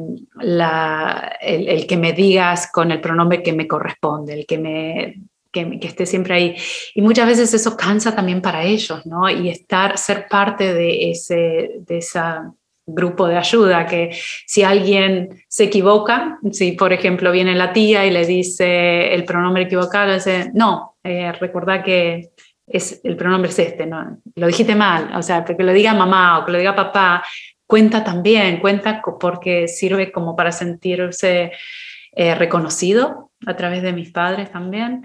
el, 1.41 1.87
que 1.87 1.97
me 1.97 2.13
digas 2.13 2.71
con 2.71 2.91
el 2.91 3.01
pronombre 3.01 3.43
que 3.43 3.53
me 3.53 3.67
corresponde, 3.67 4.33
el 4.33 4.45
que 4.45 4.57
me 4.57 5.21
que, 5.51 5.79
esté 5.81 6.05
siempre 6.05 6.33
ahí. 6.33 6.55
Y 6.95 7.01
muchas 7.01 7.27
veces 7.27 7.53
eso 7.53 7.75
cansa 7.75 8.15
también 8.15 8.41
para 8.41 8.63
ellos, 8.63 9.05
¿no? 9.05 9.29
Y 9.29 9.49
estar, 9.49 9.97
ser 9.97 10.27
parte 10.27 10.73
de 10.73 11.11
ese, 11.11 11.71
de 11.79 11.97
esa 11.97 12.53
grupo 12.87 13.27
de 13.27 13.37
ayuda, 13.37 13.85
que 13.85 14.17
si 14.45 14.63
alguien 14.63 15.43
se 15.49 15.65
equivoca, 15.65 16.39
si 16.51 16.71
por 16.71 16.93
ejemplo 16.93 17.33
viene 17.33 17.53
la 17.53 17.73
tía 17.73 18.05
y 18.05 18.11
le 18.11 18.25
dice 18.25 19.13
el 19.13 19.25
pronombre 19.25 19.63
equivocado, 19.63 20.13
dice, 20.13 20.51
no, 20.53 20.95
eh, 21.03 21.33
recuerda 21.33 21.83
que 21.83 22.29
es, 22.65 23.01
el 23.03 23.17
pronombre 23.17 23.49
es 23.49 23.59
este, 23.59 23.85
¿no? 23.85 24.19
Lo 24.35 24.47
dijiste 24.47 24.73
mal, 24.73 25.11
o 25.15 25.21
sea, 25.21 25.43
porque 25.43 25.63
lo 25.63 25.73
diga 25.73 25.93
mamá 25.93 26.39
o 26.39 26.45
que 26.45 26.53
lo 26.53 26.57
diga 26.57 26.75
papá, 26.75 27.23
cuenta 27.65 28.03
también, 28.03 28.59
cuenta 28.59 29.01
porque 29.19 29.67
sirve 29.67 30.11
como 30.11 30.35
para 30.35 30.53
sentirse 30.53 31.51
eh, 32.13 32.35
reconocido 32.35 33.26
a 33.45 33.55
través 33.55 33.83
de 33.83 33.93
mis 33.93 34.11
padres 34.11 34.51
también. 34.51 35.03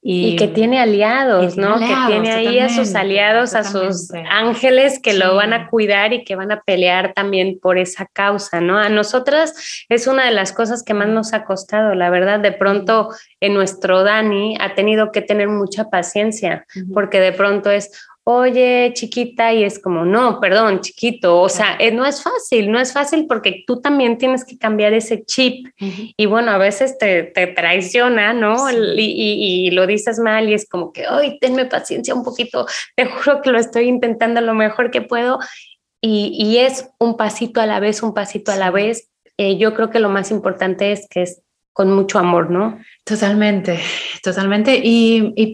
Y, 0.00 0.36
que 0.36 0.46
tiene 0.46 0.80
aliados, 0.80 1.56
¿no? 1.56 1.76
que 1.80 1.94
tiene 2.06 2.30
ahí 2.30 2.60
a 2.60 2.68
sus 2.68 2.94
aliados, 2.94 3.54
a 3.54 3.64
sus 3.64 4.10
ángeles 4.30 5.00
que 5.02 5.12
lo 5.12 5.34
van 5.34 5.52
a 5.52 5.68
cuidar 5.68 6.12
y 6.12 6.24
que 6.24 6.36
van 6.36 6.52
a 6.52 6.60
pelear 6.60 7.12
también 7.14 7.58
por 7.60 7.78
esa 7.78 8.06
causa, 8.06 8.60
¿no? 8.60 8.78
A 8.78 8.88
nosotras 8.90 9.84
es 9.88 10.06
una 10.06 10.24
de 10.24 10.30
las 10.30 10.52
cosas 10.52 10.84
que 10.84 10.94
más 10.94 11.08
nos 11.08 11.34
ha 11.34 11.44
costado, 11.44 11.96
la 11.96 12.10
verdad, 12.10 12.38
de 12.38 12.52
pronto 12.52 13.08
en 13.40 13.54
nuestro 13.54 14.04
Dani 14.04 14.56
ha 14.60 14.76
tenido 14.76 15.10
que 15.10 15.20
tener 15.20 15.48
mucha 15.48 15.90
paciencia, 15.90 16.64
porque 16.94 17.18
de 17.18 17.32
pronto 17.32 17.68
es, 17.68 17.90
oye, 18.30 18.92
chiquita, 18.92 19.54
y 19.54 19.64
es 19.64 19.78
como, 19.78 20.04
no, 20.04 20.38
perdón, 20.38 20.82
chiquito, 20.82 21.40
o 21.40 21.48
sea, 21.48 21.78
eh, 21.78 21.92
no 21.92 22.04
es 22.04 22.22
fácil, 22.22 22.70
no 22.70 22.78
es 22.78 22.92
fácil 22.92 23.26
porque 23.26 23.64
tú 23.66 23.80
también 23.80 24.18
tienes 24.18 24.44
que 24.44 24.58
cambiar 24.58 24.92
ese 24.92 25.24
chip. 25.24 25.66
Y 25.78 26.26
bueno, 26.26 26.50
a 26.50 26.58
veces 26.58 26.98
te, 26.98 27.22
traiciona, 27.56 28.34
¿no? 28.34 28.70
Y, 28.70 29.70
lo 29.70 29.86
dices 29.86 30.18
mal 30.18 30.46
y 30.50 30.52
es 30.52 30.68
como 30.68 30.92
que, 30.92 31.06
ay, 31.06 31.38
tenme 31.38 31.64
paciencia 31.64 32.14
un 32.14 32.22
poquito, 32.22 32.66
te 32.96 33.06
juro 33.06 33.40
que 33.40 33.50
lo 33.50 33.58
estoy 33.58 33.88
intentando 33.88 34.42
lo 34.42 34.52
mejor 34.52 34.90
que 34.90 35.00
puedo 35.00 35.38
y, 36.02 36.58
es 36.58 36.90
un 36.98 37.16
pasito 37.16 37.62
a 37.62 37.66
la 37.66 37.80
vez, 37.80 38.02
un 38.02 38.12
pasito 38.12 38.52
a 38.52 38.56
la 38.56 38.70
vez. 38.70 39.08
Eh, 39.38 39.56
yo 39.56 39.72
creo 39.72 39.88
que 39.88 40.00
lo 40.00 40.10
más 40.10 40.30
importante 40.30 40.92
es 40.92 41.06
que 41.08 41.22
es 41.22 41.40
con 41.72 41.92
mucho 41.92 42.18
amor, 42.18 42.50
¿no? 42.50 42.78
Totalmente, 43.04 43.80
totalmente. 44.22 44.80
Y, 44.82 45.52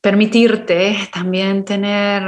permitirte 0.00 0.96
también 1.12 1.64
tener 1.64 2.24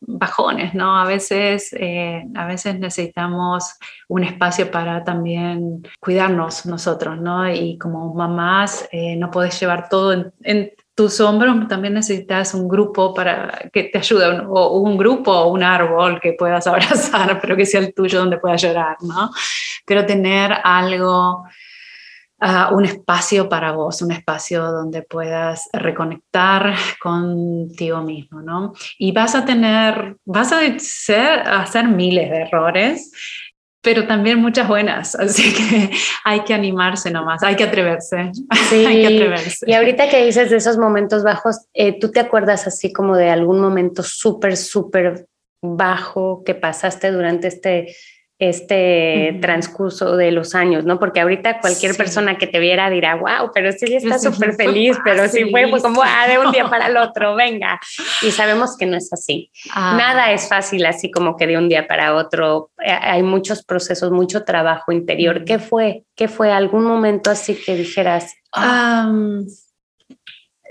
bajones, 0.00 0.74
¿no? 0.74 0.96
A 0.96 1.04
veces, 1.04 1.72
eh, 1.72 2.24
a 2.36 2.46
veces 2.46 2.78
necesitamos 2.78 3.74
un 4.06 4.22
espacio 4.22 4.70
para 4.70 5.02
también 5.02 5.82
cuidarnos 6.00 6.66
nosotros, 6.66 7.20
¿no? 7.20 7.52
Y 7.52 7.76
como 7.78 8.14
mamás 8.14 8.88
eh, 8.92 9.16
no 9.16 9.30
puedes 9.30 9.58
llevar 9.58 9.88
todo 9.88 10.32
en, 10.42 10.72
tus 10.94 11.20
hombros, 11.20 11.68
también 11.68 11.94
necesitas 11.94 12.54
un 12.54 12.66
grupo 12.66 13.14
para 13.14 13.70
que 13.72 13.84
te 13.84 13.98
ayude, 13.98 14.40
o 14.48 14.80
un 14.80 14.96
grupo 14.96 15.30
o 15.30 15.52
un 15.52 15.62
árbol 15.62 16.20
que 16.20 16.32
puedas 16.32 16.66
abrazar, 16.68 17.40
pero 17.40 17.56
que 17.56 17.66
sea 17.66 17.80
el 17.80 17.94
tuyo 17.94 18.18
donde 18.18 18.38
puedas 18.38 18.62
llorar, 18.62 18.96
¿no? 19.02 19.30
Pero 19.84 20.04
tener 20.06 20.52
algo 20.64 21.44
un 22.72 22.84
espacio 22.84 23.48
para 23.48 23.72
vos, 23.72 24.00
un 24.02 24.12
espacio 24.12 24.64
donde 24.70 25.02
puedas 25.02 25.68
reconectar 25.72 26.74
contigo 27.00 28.02
mismo, 28.02 28.42
¿no? 28.42 28.72
Y 28.98 29.12
vas 29.12 29.34
a 29.34 29.44
tener, 29.44 30.16
vas 30.24 30.52
a 30.52 30.60
hacer 31.60 31.88
miles 31.88 32.30
de 32.30 32.42
errores, 32.42 33.10
pero 33.80 34.06
también 34.06 34.40
muchas 34.40 34.68
buenas, 34.68 35.14
así 35.14 35.52
que 35.52 35.90
hay 36.24 36.40
que 36.40 36.54
animarse 36.54 37.10
nomás, 37.10 37.42
hay 37.42 37.56
que 37.56 37.64
atreverse, 37.64 38.30
sí. 38.32 38.46
hay 38.86 39.02
que 39.02 39.16
atreverse. 39.16 39.66
Y 39.66 39.74
ahorita 39.74 40.08
que 40.08 40.24
dices 40.24 40.50
de 40.50 40.56
esos 40.56 40.78
momentos 40.78 41.24
bajos, 41.24 41.66
eh, 41.74 41.98
¿tú 41.98 42.10
te 42.10 42.20
acuerdas 42.20 42.66
así 42.66 42.92
como 42.92 43.16
de 43.16 43.30
algún 43.30 43.60
momento 43.60 44.02
súper, 44.02 44.56
súper 44.56 45.26
bajo 45.62 46.42
que 46.44 46.54
pasaste 46.54 47.10
durante 47.10 47.48
este 47.48 47.94
este 48.38 49.36
transcurso 49.42 50.16
de 50.16 50.30
los 50.30 50.54
años, 50.54 50.84
¿no? 50.84 50.98
Porque 51.00 51.20
ahorita 51.20 51.60
cualquier 51.60 51.96
persona 51.96 52.38
que 52.38 52.46
te 52.46 52.60
viera 52.60 52.88
dirá, 52.88 53.16
wow, 53.16 53.50
pero 53.52 53.72
sí 53.72 53.92
está 53.92 54.18
súper 54.18 54.54
feliz, 54.54 54.96
pero 55.04 55.28
sí 55.28 55.50
fue, 55.50 55.68
como 55.82 56.02
ah, 56.04 56.28
de 56.28 56.38
un 56.38 56.52
día 56.52 56.68
para 56.70 56.86
el 56.86 56.96
otro, 56.96 57.34
venga. 57.34 57.80
Y 58.22 58.30
sabemos 58.30 58.76
que 58.76 58.86
no 58.86 58.96
es 58.96 59.12
así. 59.12 59.50
Ah. 59.72 59.96
Nada 59.98 60.32
es 60.32 60.48
fácil 60.48 60.86
así 60.86 61.10
como 61.10 61.36
que 61.36 61.48
de 61.48 61.58
un 61.58 61.68
día 61.68 61.88
para 61.88 62.14
otro. 62.14 62.70
Eh, 62.84 62.90
hay 62.90 63.22
muchos 63.22 63.64
procesos, 63.64 64.12
mucho 64.12 64.44
trabajo 64.44 64.92
interior. 64.92 65.44
¿Qué 65.44 65.58
fue? 65.58 66.04
¿Qué 66.14 66.28
fue 66.28 66.52
algún 66.52 66.84
momento 66.84 67.30
así 67.30 67.56
que 67.56 67.74
dijeras? 67.74 68.34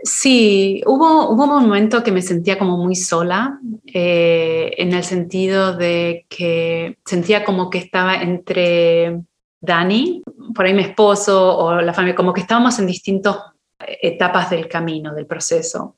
Sí, 0.03 0.81
hubo, 0.85 1.29
hubo 1.29 1.43
un 1.43 1.63
momento 1.63 2.03
que 2.03 2.11
me 2.11 2.21
sentía 2.21 2.59
como 2.59 2.77
muy 2.77 2.95
sola, 2.95 3.59
eh, 3.85 4.71
en 4.77 4.93
el 4.93 5.03
sentido 5.03 5.75
de 5.75 6.25
que 6.29 6.97
sentía 7.03 7.43
como 7.43 7.69
que 7.69 7.79
estaba 7.79 8.15
entre 8.15 9.21
Dani, 9.59 10.21
por 10.53 10.65
ahí 10.65 10.73
mi 10.73 10.83
esposo 10.83 11.57
o 11.57 11.81
la 11.81 11.93
familia, 11.93 12.15
como 12.15 12.33
que 12.33 12.41
estábamos 12.41 12.77
en 12.79 12.85
distintos 12.85 13.37
etapas 13.79 14.49
del 14.49 14.67
camino, 14.67 15.13
del 15.13 15.27
proceso. 15.27 15.97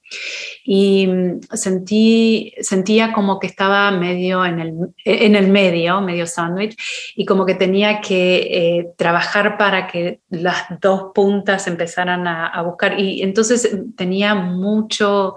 Y 0.64 1.08
mm, 1.08 1.40
sentí, 1.54 2.54
sentía 2.60 3.14
como 3.14 3.40
que 3.40 3.48
estaba 3.48 3.92
medio 3.92 4.46
en 4.46 4.60
el, 4.60 4.74
en 5.06 5.36
el 5.36 5.48
medio, 5.48 6.02
medio 6.02 6.28
sándwich, 6.28 6.76
y 7.16 7.26
como 7.26 7.46
que 7.46 7.56
tenía 7.56 8.02
que 8.02 8.38
eh, 8.38 8.90
trabajar 8.98 9.58
para 9.58 9.88
que 9.88 10.20
las 10.30 10.66
dos 10.82 11.12
puntas 11.14 11.68
empezaran 11.68 12.28
a, 12.28 12.62
buscar. 12.64 13.00
Y 13.00 13.22
entonces 13.22 13.78
tenía 13.96 14.36
mucho... 14.36 15.36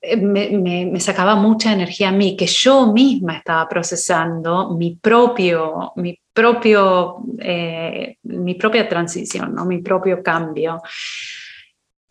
Eh, 0.00 0.16
me, 0.16 0.50
me, 0.50 1.00
sacaba 1.00 1.36
mucha 1.36 1.72
energía 1.72 2.08
a 2.08 2.12
mí, 2.12 2.36
que 2.36 2.46
yo 2.46 2.92
misma 2.92 3.36
estaba 3.36 3.68
procesando 3.68 4.70
mi 4.70 4.96
propio, 4.96 5.92
mi 5.96 6.18
propio, 6.32 7.18
eh, 7.38 8.16
mi 8.24 8.54
propia 8.54 8.88
transición, 8.88 9.54
¿no? 9.54 9.64
mi 9.64 9.78
propio 9.78 10.22
cambio. 10.22 10.82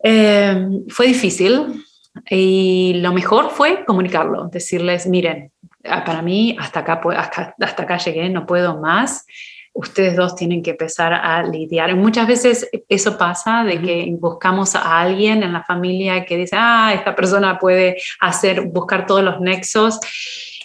Eh, 0.02 0.68
fue 0.88 1.06
difícil 1.06 1.84
y 2.28 2.94
lo 2.96 3.12
mejor 3.12 3.50
fue 3.50 3.84
comunicarlo, 3.84 4.48
decirles, 4.48 5.06
miren, 5.06 5.52
ah, 5.84 6.04
para 6.04 6.22
mí 6.22 6.56
hasta 6.58 6.80
acá, 6.80 7.00
hasta, 7.16 7.54
hasta 7.60 7.82
acá 7.82 7.98
llegué, 7.98 8.28
no 8.28 8.46
puedo 8.46 8.80
más. 8.80 9.26
Ustedes 9.74 10.16
dos 10.16 10.34
tienen 10.34 10.62
que 10.62 10.72
empezar 10.72 11.14
a 11.14 11.42
lidiar. 11.42 11.88
Y 11.90 11.94
muchas 11.94 12.26
veces 12.26 12.68
eso 12.88 13.16
pasa 13.16 13.64
de 13.64 13.80
que 13.80 14.14
buscamos 14.18 14.74
a 14.74 15.00
alguien 15.00 15.42
en 15.42 15.54
la 15.54 15.64
familia 15.64 16.26
que 16.26 16.36
dice, 16.36 16.56
ah, 16.58 16.92
esta 16.94 17.14
persona 17.14 17.58
puede 17.58 17.96
hacer, 18.20 18.66
buscar 18.66 19.06
todos 19.06 19.22
los 19.22 19.40
nexos 19.40 19.98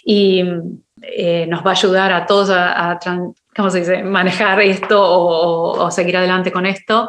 y 0.04 0.44
eh, 1.02 1.46
nos 1.46 1.64
va 1.64 1.70
a 1.70 1.74
ayudar 1.74 2.12
a 2.12 2.26
todos 2.26 2.50
a, 2.50 2.90
a, 2.90 2.98
¿cómo 3.58 3.70
se 3.70 3.80
dice?, 3.80 4.04
manejar 4.04 4.60
esto 4.60 4.96
o, 5.02 5.90
seguir 5.90 6.16
adelante 6.16 6.52
con 6.52 6.64
esto. 6.64 7.08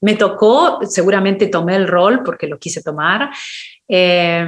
Me 0.00 0.16
tocó, 0.16 0.80
seguramente 0.82 1.46
tomé 1.46 1.76
el 1.76 1.86
rol 1.86 2.24
porque 2.24 2.48
lo 2.48 2.58
quise 2.58 2.82
tomar, 2.82 3.30
eh, 3.86 4.44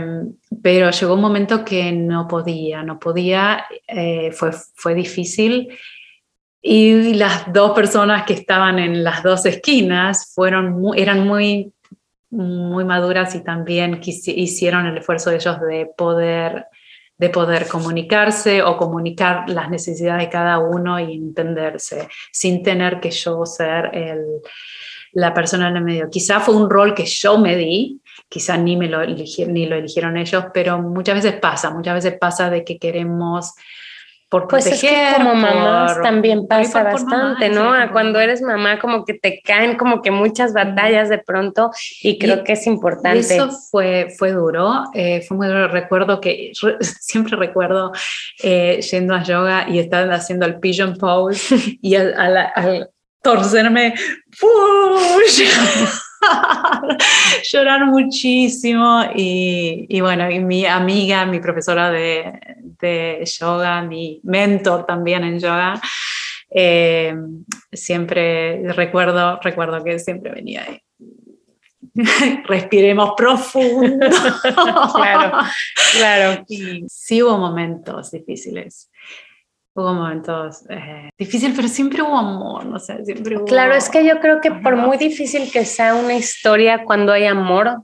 pero 0.60 0.90
llegó 0.90 1.14
un 1.14 1.20
momento 1.20 1.64
que 1.64 1.92
no 1.92 2.26
podía, 2.26 2.82
no 2.82 2.98
podía, 2.98 3.64
eh, 3.86 4.32
fue, 4.32 4.50
fue 4.74 4.96
difícil. 4.96 5.68
Y 6.60 7.14
las 7.14 7.52
dos 7.52 7.70
personas 7.70 8.24
que 8.24 8.32
estaban 8.32 8.80
en 8.80 9.04
las 9.04 9.22
dos 9.22 9.46
esquinas 9.46 10.32
fueron 10.34 10.82
eran 10.96 11.28
muy, 11.28 11.72
muy 12.30 12.84
maduras 12.84 13.36
y 13.36 13.44
también 13.44 14.00
hicieron 14.02 14.86
el 14.86 14.98
esfuerzo 14.98 15.30
de 15.30 15.36
ellos 15.36 15.60
de 15.60 15.88
poder 15.96 16.66
de 17.18 17.30
poder 17.30 17.66
comunicarse 17.66 18.62
o 18.62 18.76
comunicar 18.76 19.48
las 19.48 19.70
necesidades 19.70 20.24
de 20.24 20.30
cada 20.30 20.58
uno 20.58 21.00
y 21.00 21.14
entenderse, 21.14 22.08
sin 22.30 22.62
tener 22.62 23.00
que 23.00 23.10
yo 23.10 23.46
ser 23.46 23.90
el, 23.94 24.24
la 25.12 25.32
persona 25.32 25.68
en 25.68 25.76
el 25.76 25.84
medio. 25.84 26.10
Quizá 26.10 26.40
fue 26.40 26.54
un 26.54 26.68
rol 26.68 26.94
que 26.94 27.06
yo 27.06 27.38
me 27.38 27.56
di, 27.56 28.00
quizá 28.28 28.56
ni, 28.56 28.76
me 28.76 28.88
lo, 28.88 29.04
ni 29.06 29.66
lo 29.66 29.76
eligieron 29.76 30.16
ellos, 30.16 30.44
pero 30.52 30.78
muchas 30.80 31.14
veces 31.14 31.40
pasa, 31.40 31.70
muchas 31.70 31.94
veces 31.94 32.18
pasa 32.20 32.50
de 32.50 32.64
que 32.64 32.78
queremos 32.78 33.54
por 34.28 34.48
pues 34.48 34.66
es 34.66 34.80
que 34.80 35.12
como 35.16 35.36
mamás 35.36 36.02
también 36.02 36.48
pasa 36.48 36.82
bastante, 36.82 37.48
¿no? 37.48 37.72
Cuando 37.92 38.18
eres 38.18 38.42
mamá 38.42 38.80
como 38.80 39.04
que 39.04 39.14
te 39.14 39.40
caen 39.40 39.76
como 39.76 40.02
que 40.02 40.10
muchas 40.10 40.52
batallas 40.52 41.08
de 41.08 41.18
pronto 41.18 41.70
y 42.02 42.18
creo 42.18 42.42
que 42.42 42.54
es 42.54 42.66
importante. 42.66 43.20
Eso 43.20 43.50
fue, 43.70 44.08
fue 44.18 44.32
duro, 44.32 44.82
eh, 44.94 45.22
fue 45.22 45.36
muy 45.36 45.46
duro. 45.46 45.68
Recuerdo 45.68 46.20
que, 46.20 46.50
siempre 46.80 47.36
recuerdo 47.36 47.92
eh, 48.42 48.80
yendo 48.90 49.14
a 49.14 49.22
yoga 49.22 49.68
y 49.68 49.78
estar 49.78 50.12
haciendo 50.12 50.44
el 50.44 50.58
pigeon 50.58 50.96
pose 50.96 51.56
y 51.80 51.94
al, 51.94 52.90
torcerme, 53.22 53.94
llorar 57.52 57.86
muchísimo 57.86 59.02
y, 59.14 59.86
y, 59.88 60.00
bueno, 60.00 60.30
y 60.30 60.40
mi 60.40 60.66
amiga, 60.66 61.26
mi 61.26 61.40
profesora 61.40 61.90
de, 61.90 62.40
de 62.58 63.24
yoga, 63.24 63.82
mi 63.82 64.20
mentor 64.24 64.86
también 64.86 65.24
en 65.24 65.38
yoga, 65.38 65.80
eh, 66.50 67.14
siempre 67.72 68.72
recuerdo, 68.72 69.38
recuerdo 69.42 69.82
que 69.82 69.98
siempre 69.98 70.32
venía 70.32 70.64
ahí. 70.64 70.80
Respiremos 72.46 73.12
profundo. 73.16 74.06
claro, 74.94 75.38
claro. 75.92 76.44
sí 76.88 77.22
hubo 77.22 77.38
momentos 77.38 78.10
difíciles. 78.10 78.90
Hubo 79.76 79.92
momentos 79.92 80.64
eh, 80.70 81.10
difíciles, 81.18 81.54
pero 81.54 81.68
siempre 81.68 82.00
hubo 82.00 82.16
amor, 82.16 82.64
no 82.64 82.78
sé, 82.78 83.04
siempre 83.04 83.36
hubo... 83.36 83.44
Claro, 83.44 83.74
es 83.74 83.90
que 83.90 84.06
yo 84.06 84.20
creo 84.20 84.40
que 84.40 84.50
por 84.50 84.74
muy 84.74 84.96
difícil 84.96 85.52
que 85.52 85.66
sea 85.66 85.94
una 85.94 86.14
historia, 86.14 86.84
cuando 86.84 87.12
hay 87.12 87.26
amor, 87.26 87.82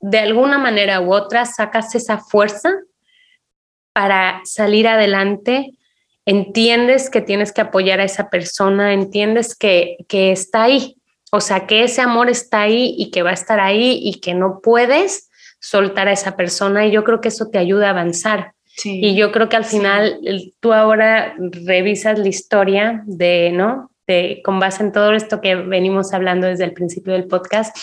de 0.00 0.18
alguna 0.18 0.58
manera 0.58 1.00
u 1.00 1.14
otra 1.14 1.46
sacas 1.46 1.94
esa 1.94 2.18
fuerza 2.18 2.72
para 3.92 4.40
salir 4.42 4.88
adelante, 4.88 5.78
entiendes 6.26 7.08
que 7.08 7.20
tienes 7.20 7.52
que 7.52 7.60
apoyar 7.60 8.00
a 8.00 8.04
esa 8.04 8.28
persona, 8.28 8.92
entiendes 8.92 9.54
que, 9.54 9.98
está 10.10 10.64
ahí. 10.64 10.96
O 11.30 11.40
sea, 11.40 11.68
que 11.68 11.84
ese 11.84 12.00
amor 12.00 12.30
está 12.30 12.62
ahí 12.62 12.96
y 12.98 13.12
que 13.12 13.22
va 13.22 13.30
a 13.30 13.34
estar 13.34 13.60
ahí 13.60 14.00
y 14.02 14.20
que 14.20 14.34
no 14.34 14.60
puedes 14.60 15.30
soltar 15.60 16.08
a 16.08 16.12
esa 16.12 16.36
persona 16.36 16.84
y 16.84 16.90
yo 16.90 17.04
creo 17.04 17.20
que 17.20 17.28
eso 17.28 17.48
te 17.48 17.58
ayuda 17.58 17.86
a 17.86 17.90
avanzar. 17.90 18.54
Y 18.84 19.14
yo 19.14 19.32
creo 19.32 19.48
que 19.48 19.56
al 19.56 19.64
final 19.64 20.18
tú 20.60 20.72
ahora 20.72 21.34
revisas 21.38 22.18
la 22.18 22.28
historia 22.28 23.02
de, 23.06 23.50
¿no? 23.52 23.90
De, 24.06 24.40
con 24.44 24.58
base 24.58 24.82
en 24.82 24.92
todo 24.92 25.12
esto 25.12 25.40
que 25.40 25.54
venimos 25.54 26.12
hablando 26.12 26.46
desde 26.46 26.64
el 26.64 26.72
principio 26.72 27.12
del 27.12 27.26
podcast 27.26 27.76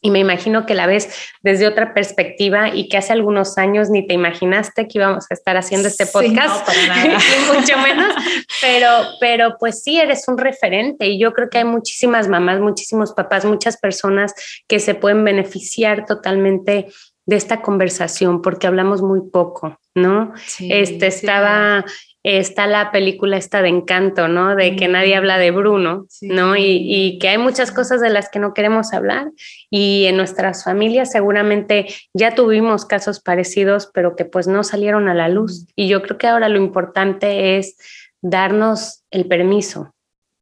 y 0.00 0.10
me 0.10 0.20
imagino 0.20 0.64
que 0.64 0.74
la 0.74 0.86
ves 0.86 1.08
desde 1.42 1.66
otra 1.66 1.92
perspectiva 1.92 2.68
y 2.68 2.88
que 2.88 2.96
hace 2.98 3.12
algunos 3.12 3.58
años 3.58 3.90
ni 3.90 4.06
te 4.06 4.14
imaginaste 4.14 4.86
que 4.86 4.98
íbamos 4.98 5.26
a 5.28 5.34
estar 5.34 5.56
haciendo 5.56 5.88
este 5.88 6.06
podcast, 6.06 6.68
mucho 7.54 7.78
menos, 7.78 8.14
pero, 8.60 8.88
pero 9.20 9.56
pues 9.58 9.82
sí, 9.82 9.98
eres 9.98 10.28
un 10.28 10.38
referente 10.38 11.06
y 11.06 11.18
yo 11.18 11.32
creo 11.32 11.50
que 11.50 11.58
hay 11.58 11.64
muchísimas 11.64 12.28
mamás, 12.28 12.60
muchísimos 12.60 13.12
papás, 13.12 13.44
muchas 13.44 13.76
personas 13.76 14.34
que 14.68 14.78
se 14.78 14.94
pueden 14.94 15.24
beneficiar 15.24 16.06
totalmente 16.06 16.88
de 17.28 17.36
esta 17.36 17.60
conversación 17.60 18.40
porque 18.40 18.66
hablamos 18.66 19.02
muy 19.02 19.20
poco, 19.30 19.78
¿no? 19.94 20.32
este 20.60 21.08
estaba 21.08 21.84
está 22.22 22.66
la 22.66 22.90
película 22.90 23.36
esta 23.36 23.60
de 23.60 23.68
encanto, 23.68 24.28
¿no? 24.28 24.56
De 24.56 24.76
que 24.76 24.88
nadie 24.88 25.14
habla 25.14 25.38
de 25.38 25.50
Bruno, 25.50 26.06
¿no? 26.22 26.56
Y, 26.56 27.18
que 27.20 27.28
hay 27.28 27.38
muchas 27.38 27.70
cosas 27.70 28.00
de 28.00 28.10
las 28.10 28.28
que 28.28 28.38
no 28.38 28.54
queremos 28.54 28.92
hablar 28.92 29.30
y 29.70 30.06
en 30.06 30.16
nuestras 30.16 30.64
familias 30.64 31.12
seguramente 31.12 31.86
ya 32.14 32.34
tuvimos 32.34 32.86
casos 32.86 33.20
parecidos, 33.20 33.90
pero 33.92 34.16
que 34.16 34.24
pues 34.24 34.48
no 34.48 34.64
salieron 34.64 35.08
a 35.08 35.14
la 35.14 35.28
luz. 35.28 35.66
Y 35.76 35.88
yo 35.88 36.02
creo 36.02 36.18
que 36.18 36.26
ahora 36.26 36.48
lo 36.48 36.58
importante 36.58 37.58
es 37.58 37.76
darnos 38.20 39.04
el 39.10 39.26
permiso. 39.26 39.94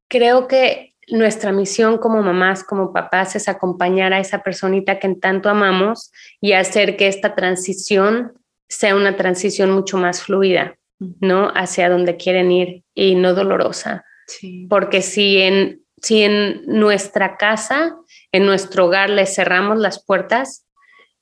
Creo 0.08 0.48
que 0.48 0.94
nuestra 1.08 1.52
misión 1.52 1.98
como 1.98 2.22
mamás, 2.22 2.64
como 2.64 2.92
papás, 2.92 3.36
es 3.36 3.48
acompañar 3.48 4.12
a 4.12 4.20
esa 4.20 4.42
personita 4.42 4.98
que 4.98 5.06
en 5.06 5.20
tanto 5.20 5.48
amamos 5.48 6.10
y 6.40 6.52
hacer 6.52 6.96
que 6.96 7.06
esta 7.06 7.34
transición 7.34 8.32
sea 8.68 8.96
una 8.96 9.16
transición 9.16 9.70
mucho 9.70 9.96
más 9.98 10.22
fluida. 10.22 10.76
¿no? 10.98 11.48
Hacia 11.54 11.88
donde 11.88 12.16
quieren 12.16 12.50
ir 12.50 12.82
y 12.94 13.14
no 13.14 13.34
dolorosa. 13.34 14.04
Porque 14.68 15.02
si 15.02 15.38
en, 15.38 15.82
si 16.02 16.22
en 16.22 16.62
nuestra 16.66 17.36
casa, 17.36 17.96
en 18.32 18.46
nuestro 18.46 18.86
hogar, 18.86 19.10
les 19.10 19.34
cerramos 19.34 19.78
las 19.78 20.04
puertas, 20.04 20.65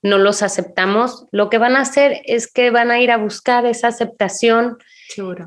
no 0.05 0.19
los 0.19 0.43
aceptamos, 0.43 1.27
lo 1.33 1.49
que 1.49 1.57
van 1.57 1.77
a 1.77 1.81
hacer 1.81 2.21
es 2.27 2.53
que 2.53 2.71
van 2.71 2.91
a 2.91 3.01
ir 3.01 3.11
a 3.11 3.17
buscar 3.17 3.65
esa 3.65 3.89
aceptación, 3.89 4.77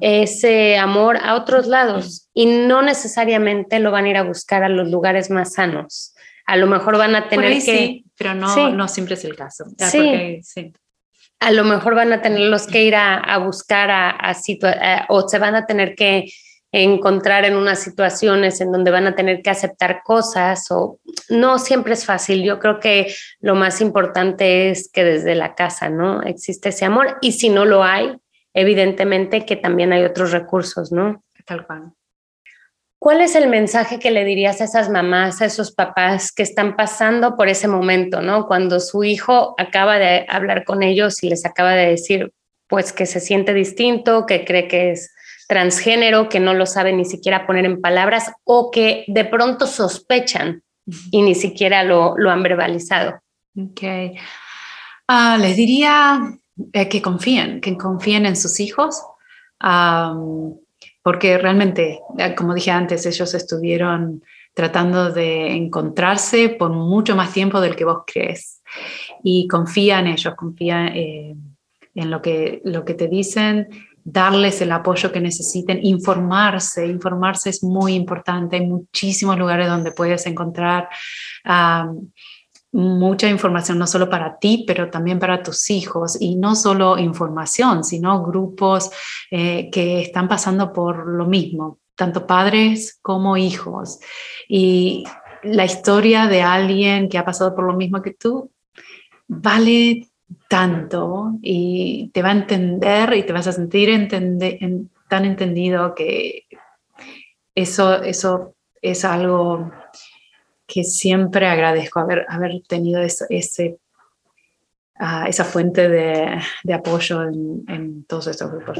ese 0.01 0.77
amor 0.77 1.17
a 1.17 1.35
otros 1.35 1.67
lados 1.67 2.27
y 2.33 2.47
no 2.47 2.81
necesariamente 2.81 3.79
lo 3.79 3.91
van 3.91 4.05
a 4.05 4.09
ir 4.09 4.17
a 4.17 4.23
buscar 4.23 4.63
a 4.63 4.69
los 4.69 4.89
lugares 4.89 5.29
más 5.29 5.53
sanos. 5.53 6.15
A 6.47 6.57
lo 6.57 6.65
mejor 6.65 6.97
van 6.97 7.15
a 7.15 7.29
tener 7.29 7.53
que... 7.53 7.59
Sí, 7.61 8.05
pero 8.17 8.33
no, 8.33 8.69
no 8.71 8.87
siempre 8.87 9.13
es 9.13 9.25
el 9.25 9.35
caso. 9.35 9.65
sí. 9.77 10.41
a 11.39 11.51
lo 11.51 11.63
mejor 11.63 11.93
van 11.93 12.11
a 12.13 12.23
tener 12.23 12.39
los 12.39 12.65
que 12.65 12.83
ir 12.83 12.95
a, 12.95 13.37
buscar 13.37 13.91
a, 13.91 14.09
a, 14.09 15.05
o 15.09 15.29
se 15.29 15.37
van 15.37 15.53
a 15.53 15.67
tener 15.67 15.93
que 15.93 16.31
encontrar 16.83 17.45
en 17.45 17.55
unas 17.55 17.79
situaciones 17.79 18.61
en 18.61 18.71
donde 18.71 18.91
van 18.91 19.07
a 19.07 19.15
tener 19.15 19.41
que 19.41 19.49
aceptar 19.49 20.01
cosas 20.03 20.69
o 20.69 20.99
no 21.29 21.59
siempre 21.59 21.93
es 21.93 22.05
fácil. 22.05 22.43
Yo 22.43 22.59
creo 22.59 22.79
que 22.79 23.13
lo 23.39 23.55
más 23.55 23.81
importante 23.81 24.69
es 24.69 24.89
que 24.91 25.03
desde 25.03 25.35
la 25.35 25.55
casa, 25.55 25.89
¿no? 25.89 26.21
Existe 26.23 26.69
ese 26.69 26.85
amor 26.85 27.17
y 27.21 27.33
si 27.33 27.49
no 27.49 27.65
lo 27.65 27.83
hay, 27.83 28.15
evidentemente 28.53 29.45
que 29.45 29.55
también 29.55 29.93
hay 29.93 30.03
otros 30.03 30.31
recursos, 30.31 30.91
¿no? 30.91 31.23
Tal 31.45 31.65
cual. 31.65 31.93
¿Cuál 32.99 33.21
es 33.21 33.35
el 33.35 33.47
mensaje 33.47 33.99
que 33.99 34.09
le 34.09 34.25
dirías 34.25 34.59
a 34.59 34.63
esas 34.63 34.89
mamás, 34.89 35.41
a 35.41 35.45
esos 35.45 35.71
papás 35.71 36.31
que 36.31 36.41
están 36.41 36.75
pasando 36.75 37.37
por 37.37 37.47
ese 37.47 37.67
momento, 37.67 38.21
¿no? 38.21 38.47
Cuando 38.47 38.79
su 38.79 39.03
hijo 39.03 39.53
acaba 39.59 39.99
de 39.99 40.25
hablar 40.27 40.63
con 40.65 40.81
ellos 40.81 41.23
y 41.23 41.29
les 41.29 41.45
acaba 41.45 41.73
de 41.73 41.87
decir, 41.87 42.33
pues 42.67 42.93
que 42.93 43.05
se 43.05 43.19
siente 43.19 43.53
distinto, 43.53 44.25
que 44.25 44.43
cree 44.43 44.67
que 44.67 44.91
es 44.91 45.13
transgénero, 45.47 46.29
que 46.29 46.39
no 46.39 46.53
lo 46.53 46.65
sabe 46.65 46.93
ni 46.93 47.05
siquiera 47.05 47.47
poner 47.47 47.65
en 47.65 47.81
palabras 47.81 48.31
o 48.43 48.69
que 48.71 49.05
de 49.07 49.25
pronto 49.25 49.65
sospechan 49.65 50.63
y 51.11 51.21
ni 51.21 51.35
siquiera 51.35 51.83
lo, 51.83 52.15
han 52.29 52.43
verbalizado. 52.43 53.21
Ok. 53.57 53.81
Ah, 55.07 55.37
les 55.39 55.55
diría 55.55 56.21
eh, 56.73 56.89
que 56.89 57.01
confíen, 57.01 57.61
que 57.61 57.77
confíen 57.77 58.25
en 58.25 58.35
sus 58.35 58.59
hijos 58.59 59.01
porque 61.01 61.37
realmente, 61.37 62.01
eh, 62.17 62.35
como 62.35 62.53
dije 62.53 62.71
antes, 62.71 63.05
ellos 63.05 63.33
estuvieron 63.33 64.21
tratando 64.53 65.11
de 65.11 65.53
encontrarse 65.53 66.49
por 66.49 66.71
mucho 66.71 67.15
más 67.15 67.31
tiempo 67.31 67.61
del 67.61 67.75
que 67.75 67.85
vos 67.85 67.99
crees. 68.05 68.61
Y 69.23 69.47
confía 69.47 69.99
en 69.99 70.07
ellos, 70.07 70.35
confía 70.35 70.87
eh, 70.87 71.33
en 71.95 72.11
lo 72.11 72.21
que, 72.21 72.61
lo 72.65 72.83
que 72.83 72.93
te 72.93 73.07
dicen, 73.07 73.69
darles 74.09 74.61
el 74.61 74.71
apoyo 74.71 75.11
que 75.11 75.19
necesiten, 75.19 75.79
informarse. 75.83 76.87
Informarse 76.87 77.49
es 77.49 77.61
muy 77.61 77.93
importante. 77.93 78.55
Hay 78.55 78.65
muchísimos 78.65 79.37
lugares 79.37 79.67
donde 79.67 79.91
puedes 79.91 80.25
encontrar 80.25 80.87
mucha 82.71 83.29
información, 83.29 83.77
no 83.77 83.85
solo 83.85 84.09
para 84.09 84.39
ti, 84.39 84.63
pero 84.65 84.89
también 84.89 85.19
para 85.19 85.43
tus 85.43 85.69
hijos. 85.69 86.15
Y 86.21 86.37
no 86.37 86.55
solo 86.55 86.97
información, 86.97 87.83
sino 87.83 88.23
grupos 88.23 88.91
eh, 89.29 89.69
que 89.69 90.01
están 90.03 90.29
pasando 90.29 90.71
por 90.71 91.05
lo 91.05 91.25
mismo, 91.25 91.79
tanto 91.95 92.25
padres 92.25 92.99
como 93.01 93.35
hijos. 93.35 93.99
Y 94.47 95.03
la 95.43 95.65
historia 95.65 96.27
de 96.27 96.43
alguien 96.43 97.09
que 97.09 97.17
ha 97.17 97.25
pasado 97.25 97.53
por 97.53 97.65
lo 97.65 97.73
mismo 97.73 98.01
que 98.01 98.13
tú 98.13 98.51
vale 99.27 100.06
tanto 100.47 101.33
y 101.41 102.09
te 102.13 102.21
va 102.21 102.29
a 102.29 102.33
entender 102.33 103.13
y 103.13 103.23
te 103.23 103.33
vas 103.33 103.47
a 103.47 103.51
sentir 103.51 104.07
tan 105.09 105.25
entendido 105.25 105.93
que 105.93 106.45
eso, 107.55 108.01
eso 108.03 108.55
es 108.81 109.03
algo 109.03 109.71
que 110.65 110.83
siempre 110.83 111.47
agradezco 111.47 111.99
haber, 111.99 112.25
haber 112.29 112.61
tenido 112.67 113.01
ese, 113.01 113.79
ah, 114.99 115.25
esa 115.27 115.45
fuente 115.45 115.89
de, 115.89 116.39
de 116.63 116.73
apoyo 116.73 117.23
en, 117.23 118.03
todos 118.03 118.27
estos 118.27 118.51
grupos. 118.51 118.79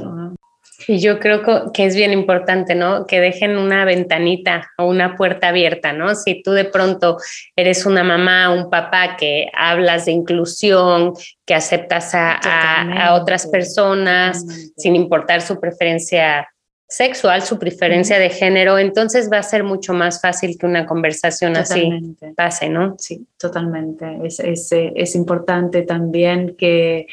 Y 0.87 0.99
yo 0.99 1.19
creo 1.19 1.71
que 1.71 1.85
es 1.85 1.95
bien 1.95 2.13
importante, 2.13 2.75
¿no? 2.75 3.07
Que 3.07 3.19
dejen 3.19 3.57
una 3.57 3.83
ventanita 3.85 4.69
o 4.77 4.85
una 4.85 5.15
puerta 5.15 5.49
abierta, 5.49 5.93
¿no? 5.93 6.13
Si 6.13 6.43
tú 6.43 6.51
de 6.51 6.65
pronto 6.65 7.17
eres 7.55 7.85
una 7.85 8.03
mamá, 8.03 8.51
un 8.51 8.69
papá 8.69 9.15
que 9.17 9.49
hablas 9.53 10.05
de 10.05 10.11
inclusión, 10.11 11.13
que 11.45 11.55
aceptas 11.55 12.13
a, 12.13 12.33
a, 12.33 13.07
a 13.07 13.13
otras 13.15 13.47
personas 13.47 14.45
sin 14.75 14.95
importar 14.95 15.41
su 15.41 15.59
preferencia 15.59 16.47
sexual, 16.87 17.41
su 17.41 17.59
preferencia 17.59 18.17
de 18.17 18.29
género, 18.29 18.79
entonces 18.79 19.29
va 19.31 19.39
a 19.39 19.43
ser 19.43 19.63
mucho 19.63 19.93
más 19.93 20.21
fácil 20.21 20.57
que 20.57 20.65
una 20.65 20.85
conversación 20.85 21.57
así 21.57 22.15
pase, 22.35 22.69
¿no? 22.69 22.95
Sí, 22.97 23.27
totalmente. 23.37 24.05
Es, 24.23 24.39
es, 24.39 24.69
es, 24.71 25.15
importante 25.15 25.81
también 25.81 26.55
que 26.57 27.07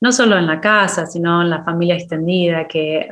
no 0.00 0.12
solo 0.12 0.38
en 0.38 0.46
la 0.46 0.60
casa, 0.60 1.06
sino 1.06 1.42
en 1.42 1.50
la 1.50 1.64
familia 1.64 1.96
extendida, 1.96 2.66
que 2.66 3.08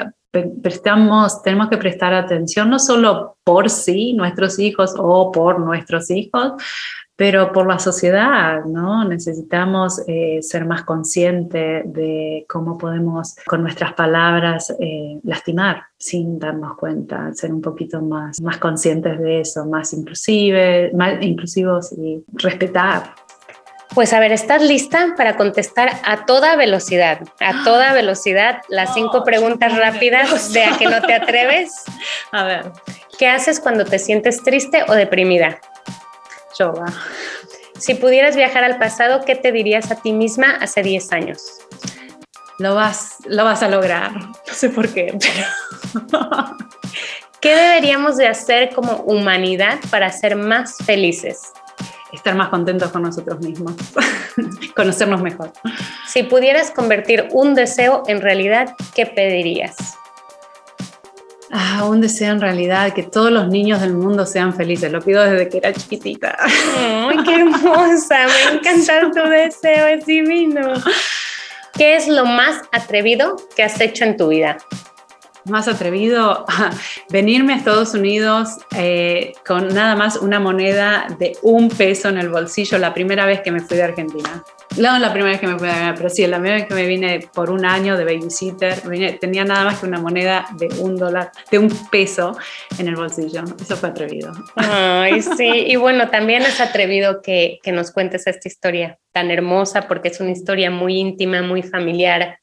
prestamos, 0.63 1.43
tenemos 1.43 1.69
que 1.69 1.79
prestar 1.79 2.15
atención 2.15 2.69
no 2.69 2.79
solo 2.79 3.39
por 3.45 3.71
sí, 3.71 4.13
nuestros 4.13 4.59
hijos 4.59 4.95
o 4.99 5.33
por 5.33 5.59
nuestros 5.59 6.11
hijos, 6.11 6.53
pero 7.17 7.51
por 7.51 7.67
la 7.67 7.81
sociedad, 7.81 8.65
¿no? 8.65 9.05
Necesitamos 9.05 10.01
eh, 10.07 10.39
ser 10.41 10.65
más 10.67 10.85
conscientes 10.85 11.83
de 11.93 12.47
cómo 12.49 12.79
podemos 12.79 13.35
con 13.45 13.63
nuestras 13.63 13.95
palabras 13.95 14.73
eh, 14.79 15.19
lastimar 15.25 15.83
sin 15.99 16.39
darnos 16.39 16.77
cuenta, 16.77 17.35
ser 17.35 17.53
un 17.53 17.61
poquito 17.61 18.01
más, 18.01 18.41
más 18.41 18.59
conscientes 18.59 19.19
de 19.19 19.41
eso, 19.41 19.67
más, 19.67 19.93
inclusive, 19.95 20.93
más 20.95 21.21
inclusivos 21.21 21.93
y 21.93 22.23
respetar. 22.35 23.15
Pues 23.95 24.13
a 24.13 24.21
ver, 24.21 24.33
¿estás 24.33 24.63
lista 24.63 25.15
para 25.17 25.37
contestar 25.37 25.91
a 26.05 26.27
toda 26.27 26.57
velocidad? 26.57 27.21
A 27.41 27.63
toda 27.65 27.93
velocidad, 27.93 28.63
las 28.69 28.95
cinco 28.95 29.25
preguntas 29.25 29.77
rápidas 29.77 30.53
de 30.53 30.65
a 30.65 30.77
que 30.77 30.87
no 30.87 31.01
te 31.03 31.15
atreves. 31.15 31.85
A 32.33 32.45
ver. 32.45 32.73
¿Qué 33.19 33.27
haces 33.27 33.59
cuando 33.59 33.85
te 33.85 33.99
sientes 33.99 34.43
triste 34.43 34.85
o 34.87 34.93
deprimida? 34.93 35.61
yoga. 36.59 36.87
Si 37.79 37.95
pudieras 37.95 38.37
viajar 38.37 38.65
al 38.65 38.79
pasado, 38.79 39.25
¿qué 39.25 39.37
te 39.37 39.53
dirías 39.53 39.91
a 39.91 39.97
ti 39.97 40.13
misma 40.13 40.57
hace 40.61 40.83
10 40.83 41.13
años? 41.13 41.59
Lo 42.59 42.75
vas, 42.75 43.19
lo 43.27 43.45
vas 43.45 43.63
a 43.63 43.69
lograr. 43.69 44.13
No 44.17 44.53
sé 44.53 44.69
por 44.71 44.93
qué, 44.93 45.17
pero... 45.19 46.19
¿Qué 47.41 47.55
deberíamos 47.55 48.17
de 48.17 48.27
hacer 48.27 48.75
como 48.75 48.97
humanidad 49.03 49.79
para 49.91 50.11
ser 50.11 50.35
más 50.35 50.77
felices? 50.85 51.53
Estar 52.13 52.35
más 52.35 52.49
contentos 52.49 52.91
con 52.91 53.03
nosotros 53.03 53.39
mismos, 53.41 53.75
conocernos 54.77 55.21
mejor. 55.21 55.53
Si 56.07 56.23
pudieras 56.23 56.71
convertir 56.71 57.29
un 57.33 57.55
deseo 57.55 58.03
en 58.07 58.23
realidad, 58.23 58.75
¿qué 58.95 59.05
pedirías? 59.05 59.77
Ah, 61.51 61.85
un 61.89 62.01
deseo 62.01 62.33
en 62.33 62.41
realidad, 62.41 62.93
que 62.93 63.03
todos 63.03 63.31
los 63.31 63.49
niños 63.49 63.81
del 63.81 63.95
mundo 63.95 64.27
sean 64.27 64.55
felices. 64.55 64.93
Lo 64.93 65.01
pido 65.01 65.23
desde 65.25 65.49
que 65.49 65.59
era 65.59 65.73
chiquitita. 65.73 66.37
¡Ay, 66.39 67.17
qué 67.25 67.37
hermosa! 67.37 68.27
Me 68.27 68.57
encanta 68.59 69.11
tu 69.11 69.29
deseo, 69.29 69.87
es 69.87 70.05
divino. 70.05 70.75
¿Qué 71.75 71.97
es 71.97 72.09
lo 72.09 72.27
más 72.27 72.61
atrevido 72.73 73.37
que 73.57 73.63
has 73.63 73.81
hecho 73.81 74.05
en 74.05 74.17
tu 74.17 74.29
vida? 74.29 74.59
Más 75.45 75.69
atrevido, 75.69 76.45
venirme 77.11 77.55
a 77.55 77.57
Estados 77.57 77.95
Unidos 77.95 78.59
eh, 78.77 79.33
con 79.47 79.69
nada 79.69 79.97
más 79.97 80.17
una 80.17 80.41
moneda 80.41 81.07
de 81.19 81.37
un 81.43 81.69
peso 81.69 82.09
en 82.09 82.19
el 82.19 82.29
bolsillo 82.29 82.79
la 82.79 82.95
primera 82.95 83.27
vez 83.27 83.41
que 83.41 83.51
me 83.51 83.61
fui 83.61 83.77
de 83.77 83.85
Argentina. 83.85 84.45
No 84.77 84.99
la 84.99 85.13
primera 85.13 85.33
vez 85.33 85.41
que 85.41 85.47
me 85.47 85.59
fui 85.59 85.69
a 85.69 85.95
pero 85.97 86.11
sí, 86.11 86.27
la 86.27 86.37
primera 86.37 86.57
vez 86.57 86.67
que 86.67 86.75
me 86.75 86.87
vine 86.87 87.29
por 87.35 87.51
un 87.51 87.65
año 87.65 87.97
de 87.97 88.05
babysitter, 88.05 88.75
tenía 89.19 89.45
nada 89.45 89.65
más 89.65 89.81
que 89.81 89.87
una 89.87 89.99
moneda 89.99 90.47
de 90.57 90.69
un 90.81 90.97
dólar, 90.97 91.33
de 91.51 91.59
un 91.59 91.69
peso 91.91 92.37
en 92.79 92.89
el 92.89 92.95
bolsillo. 92.95 93.43
Eso 93.61 93.77
fue 93.77 93.89
atrevido. 93.89 94.33
Ay, 94.57 95.23
sí. 95.23 95.65
Y 95.67 95.77
bueno, 95.77 96.11
también 96.11 96.43
es 96.43 96.61
atrevido 96.61 97.23
que, 97.23 97.59
que 97.63 97.73
nos 97.73 97.91
cuentes 97.91 98.27
esta 98.27 98.47
historia 98.47 98.99
tan 99.13 99.31
hermosa 99.31 99.89
porque 99.89 100.09
es 100.09 100.21
una 100.21 100.31
historia 100.31 100.71
muy 100.71 100.99
íntima, 100.99 101.43
muy 101.43 101.63
familiar. 101.63 102.39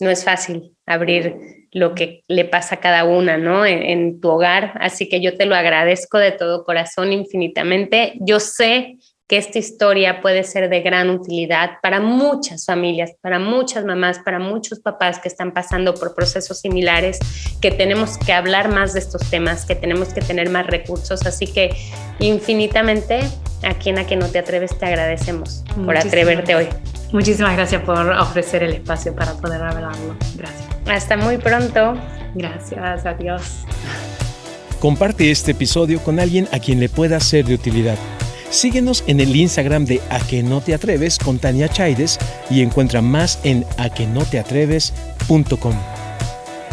No 0.00 0.10
es 0.10 0.24
fácil 0.24 0.76
abrir 0.86 1.36
lo 1.72 1.94
que 1.94 2.22
le 2.28 2.44
pasa 2.44 2.76
a 2.76 2.80
cada 2.80 3.04
una, 3.04 3.36
¿no? 3.36 3.66
En, 3.66 3.82
en, 3.82 4.20
tu 4.20 4.30
hogar. 4.30 4.72
Así 4.80 5.08
que 5.08 5.20
yo 5.20 5.36
te 5.36 5.46
lo 5.46 5.54
agradezco 5.54 6.18
de 6.18 6.32
todo 6.32 6.64
corazón 6.64 7.12
infinitamente. 7.12 8.14
Yo 8.20 8.40
sé 8.40 8.96
que 9.26 9.38
esta 9.38 9.58
historia 9.58 10.20
puede 10.20 10.44
ser 10.44 10.68
de 10.68 10.80
gran 10.80 11.08
utilidad 11.08 11.78
para 11.82 11.98
muchas 11.98 12.66
familias, 12.66 13.12
para 13.22 13.38
muchas 13.38 13.84
mamás, 13.84 14.18
para 14.18 14.38
muchos 14.38 14.80
papás 14.80 15.18
que 15.18 15.28
están 15.28 15.52
pasando 15.52 15.94
por 15.94 16.14
procesos 16.14 16.60
similares, 16.60 17.18
que 17.62 17.70
tenemos 17.70 18.18
que 18.18 18.34
hablar 18.34 18.70
más 18.70 18.92
de 18.92 19.00
estos 19.00 19.22
temas, 19.30 19.64
que 19.64 19.74
tenemos 19.74 20.12
que 20.12 20.20
tener 20.20 20.50
más 20.50 20.66
recursos. 20.66 21.24
Así 21.24 21.46
que 21.46 21.70
infinitamente, 22.18 23.20
aquí 23.62 23.90
en 23.90 23.98
A 23.98 24.06
que 24.06 24.16
no 24.16 24.28
te 24.28 24.40
atreves, 24.40 24.78
te 24.78 24.84
agradecemos 24.84 25.64
por 25.86 25.96
atreverte 25.96 26.54
hoy. 26.54 26.68
Muchísimas 27.12 27.56
gracias 27.56 27.80
por 27.82 28.10
ofrecer 28.10 28.62
el 28.62 28.72
espacio 28.72 29.14
para 29.14 29.32
poder 29.34 29.62
hablarlo. 29.62 30.16
Gracias. 30.36 30.66
Hasta 30.86 31.16
muy 31.16 31.38
pronto. 31.38 31.94
Gracias, 32.34 33.06
adiós. 33.06 33.64
Comparte 34.80 35.30
este 35.30 35.52
episodio 35.52 36.00
con 36.00 36.20
alguien 36.20 36.46
a 36.52 36.58
quien 36.58 36.78
le 36.78 36.90
pueda 36.90 37.18
ser 37.20 37.46
de 37.46 37.54
utilidad. 37.54 37.96
Síguenos 38.54 39.02
en 39.08 39.18
el 39.18 39.34
Instagram 39.34 39.84
de 39.84 40.00
A 40.10 40.20
que 40.20 40.44
no 40.44 40.60
te 40.60 40.74
atreves 40.74 41.18
con 41.18 41.40
Tania 41.40 41.68
Chaides 41.68 42.20
y 42.48 42.62
encuentra 42.62 43.02
más 43.02 43.40
en 43.42 43.66
aquenoteatreves.com. 43.78 45.74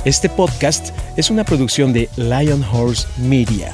Este 0.05 0.29
podcast 0.29 0.89
es 1.17 1.31
una 1.31 1.43
producción 1.43 1.91
de 1.91 2.07
Lion 2.17 2.63
Horse 2.71 3.07
Media. 3.17 3.73